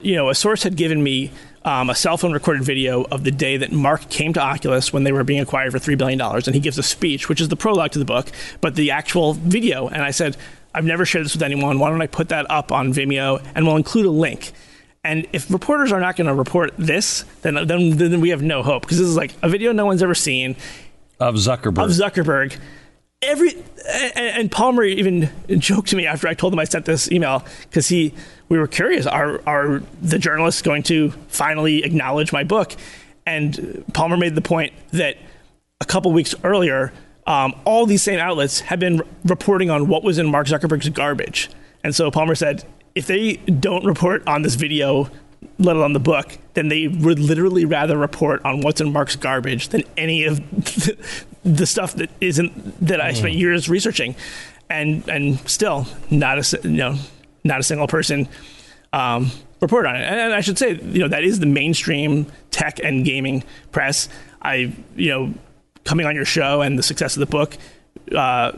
[0.00, 1.30] you know, a source had given me
[1.66, 5.02] um, a cell phone recorded video of the day that Mark came to Oculus when
[5.02, 6.20] they were being acquired for $3 billion.
[6.20, 8.30] And he gives a speech, which is the prologue to the book,
[8.60, 9.88] but the actual video.
[9.88, 10.36] And I said,
[10.72, 11.80] I've never shared this with anyone.
[11.80, 14.52] Why don't I put that up on Vimeo and we'll include a link?
[15.02, 18.62] And if reporters are not going to report this, then, then, then we have no
[18.62, 20.56] hope because this is like a video no one's ever seen
[21.18, 21.84] of Zuckerberg.
[21.84, 22.58] Of Zuckerberg
[23.22, 23.56] every
[24.14, 27.88] and, Palmer even joked to me after I told him I sent this email because
[27.88, 28.12] he
[28.48, 32.74] we were curious are are the journalists going to finally acknowledge my book?
[33.24, 35.16] And Palmer made the point that
[35.80, 36.92] a couple weeks earlier
[37.26, 41.50] um, all these same outlets have been reporting on what was in Mark Zuckerberg's garbage.
[41.82, 42.64] And so Palmer said
[42.94, 45.10] if they don't report on this video
[45.58, 49.68] let alone the book, then they would literally rather report on what's in Mark's garbage
[49.68, 50.40] than any of
[51.66, 54.16] stuff that isn't that I spent years researching,
[54.68, 56.96] and and still not a you know
[57.44, 58.28] not a single person
[58.92, 60.02] um, report on it.
[60.02, 64.08] And, and I should say you know that is the mainstream tech and gaming press.
[64.42, 65.34] I you know
[65.84, 67.56] coming on your show and the success of the book
[68.14, 68.52] uh,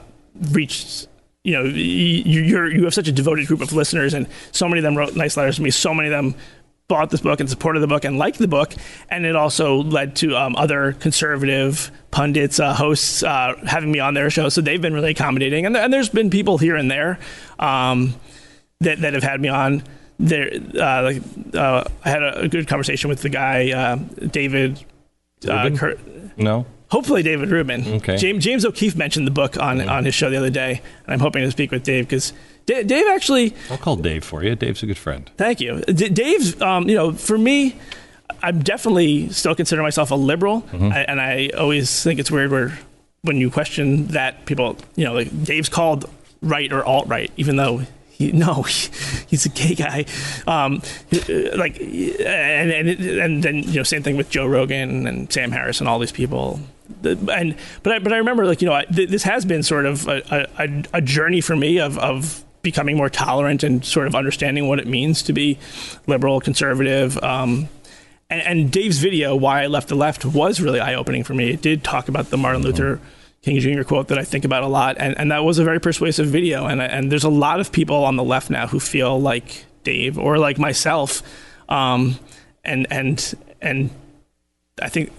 [0.50, 1.08] reached
[1.44, 4.80] you know you you're you have such a devoted group of listeners and so many
[4.80, 6.34] of them wrote nice letters to me so many of them
[6.88, 8.72] bought this book and supported the book and liked the book
[9.10, 14.14] and it also led to um, other conservative pundits uh, hosts uh, having me on
[14.14, 14.48] their show.
[14.48, 17.18] So they've been really accommodating and, and there's been people here and there
[17.58, 18.14] um,
[18.80, 19.82] that, that have had me on.
[20.18, 21.22] There uh, like,
[21.54, 23.96] uh, I had a, a, good conversation with the guy uh,
[24.26, 24.84] David
[25.46, 26.00] uh, Kurt,
[26.36, 26.66] no?
[26.90, 27.86] Hopefully David Rubin.
[27.86, 28.16] Okay.
[28.16, 31.20] James, James O'Keefe mentioned the book on, on his show the other day, and I'm
[31.20, 32.32] hoping to speak with Dave because
[32.68, 33.54] D- Dave actually.
[33.70, 34.54] I'll call Dave for you.
[34.54, 35.30] Dave's a good friend.
[35.38, 36.60] Thank you, D- Dave's.
[36.60, 37.76] Um, you know, for me,
[38.42, 40.92] I'm definitely still consider myself a liberal, Mm-hmm.
[40.92, 42.78] I, and I always think it's weird where
[43.22, 46.08] when you question that people, you know, like Dave's called
[46.42, 48.90] right or alt right, even though he, no, he,
[49.28, 50.04] he's a gay guy.
[50.46, 50.82] Um,
[51.56, 55.80] like, and, and and then you know, same thing with Joe Rogan and Sam Harris
[55.80, 56.60] and all these people.
[57.02, 60.06] And but I, but I remember like you know th- this has been sort of
[60.08, 64.68] a, a, a journey for me of of becoming more tolerant and sort of understanding
[64.68, 65.58] what it means to be
[66.06, 67.16] liberal, conservative.
[67.22, 67.68] Um,
[68.30, 71.50] and, and Dave's video, "Why I Left the Left," was really eye opening for me.
[71.50, 73.00] It did talk about the Martin Luther.
[73.42, 73.82] King Jr.
[73.84, 76.66] quote that I think about a lot, and, and that was a very persuasive video.
[76.66, 80.18] And and there's a lot of people on the left now who feel like Dave
[80.18, 81.22] or like myself,
[81.68, 82.18] um,
[82.64, 83.90] and and and
[84.82, 85.12] I think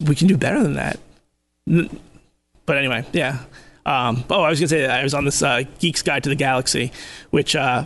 [0.00, 0.98] we can do better than that.
[2.66, 3.40] But anyway, yeah.
[3.86, 6.36] Um, oh, I was gonna say I was on this uh, Geek's Guide to the
[6.36, 6.92] Galaxy,
[7.30, 7.84] which uh,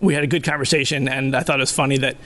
[0.00, 2.18] we had a good conversation, and I thought it was funny that uh,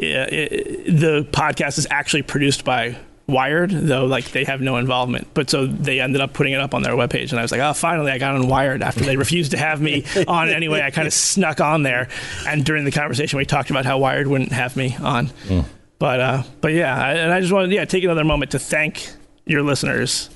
[0.00, 2.96] it, the podcast is actually produced by
[3.28, 5.28] Wired, though like they have no involvement.
[5.34, 7.60] But so they ended up putting it up on their webpage, and I was like,
[7.60, 10.80] oh, finally, I got on Wired after they refused to have me on anyway.
[10.80, 12.08] I kind of snuck on there,
[12.46, 15.26] and during the conversation, we talked about how Wired wouldn't have me on.
[15.48, 15.64] Mm.
[15.98, 19.10] But uh, but yeah, I, and I just wanted yeah take another moment to thank
[19.44, 20.30] your listeners.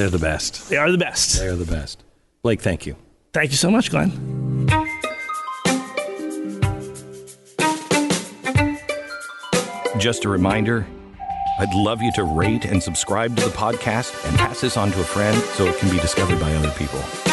[0.00, 0.70] They're the best.
[0.70, 1.38] They are the best.
[1.38, 2.02] They are the best.
[2.40, 2.96] Blake, thank you.
[3.34, 4.08] Thank you so much, Glenn.
[9.98, 10.86] Just a reminder
[11.58, 15.00] I'd love you to rate and subscribe to the podcast and pass this on to
[15.02, 17.29] a friend so it can be discovered by other people.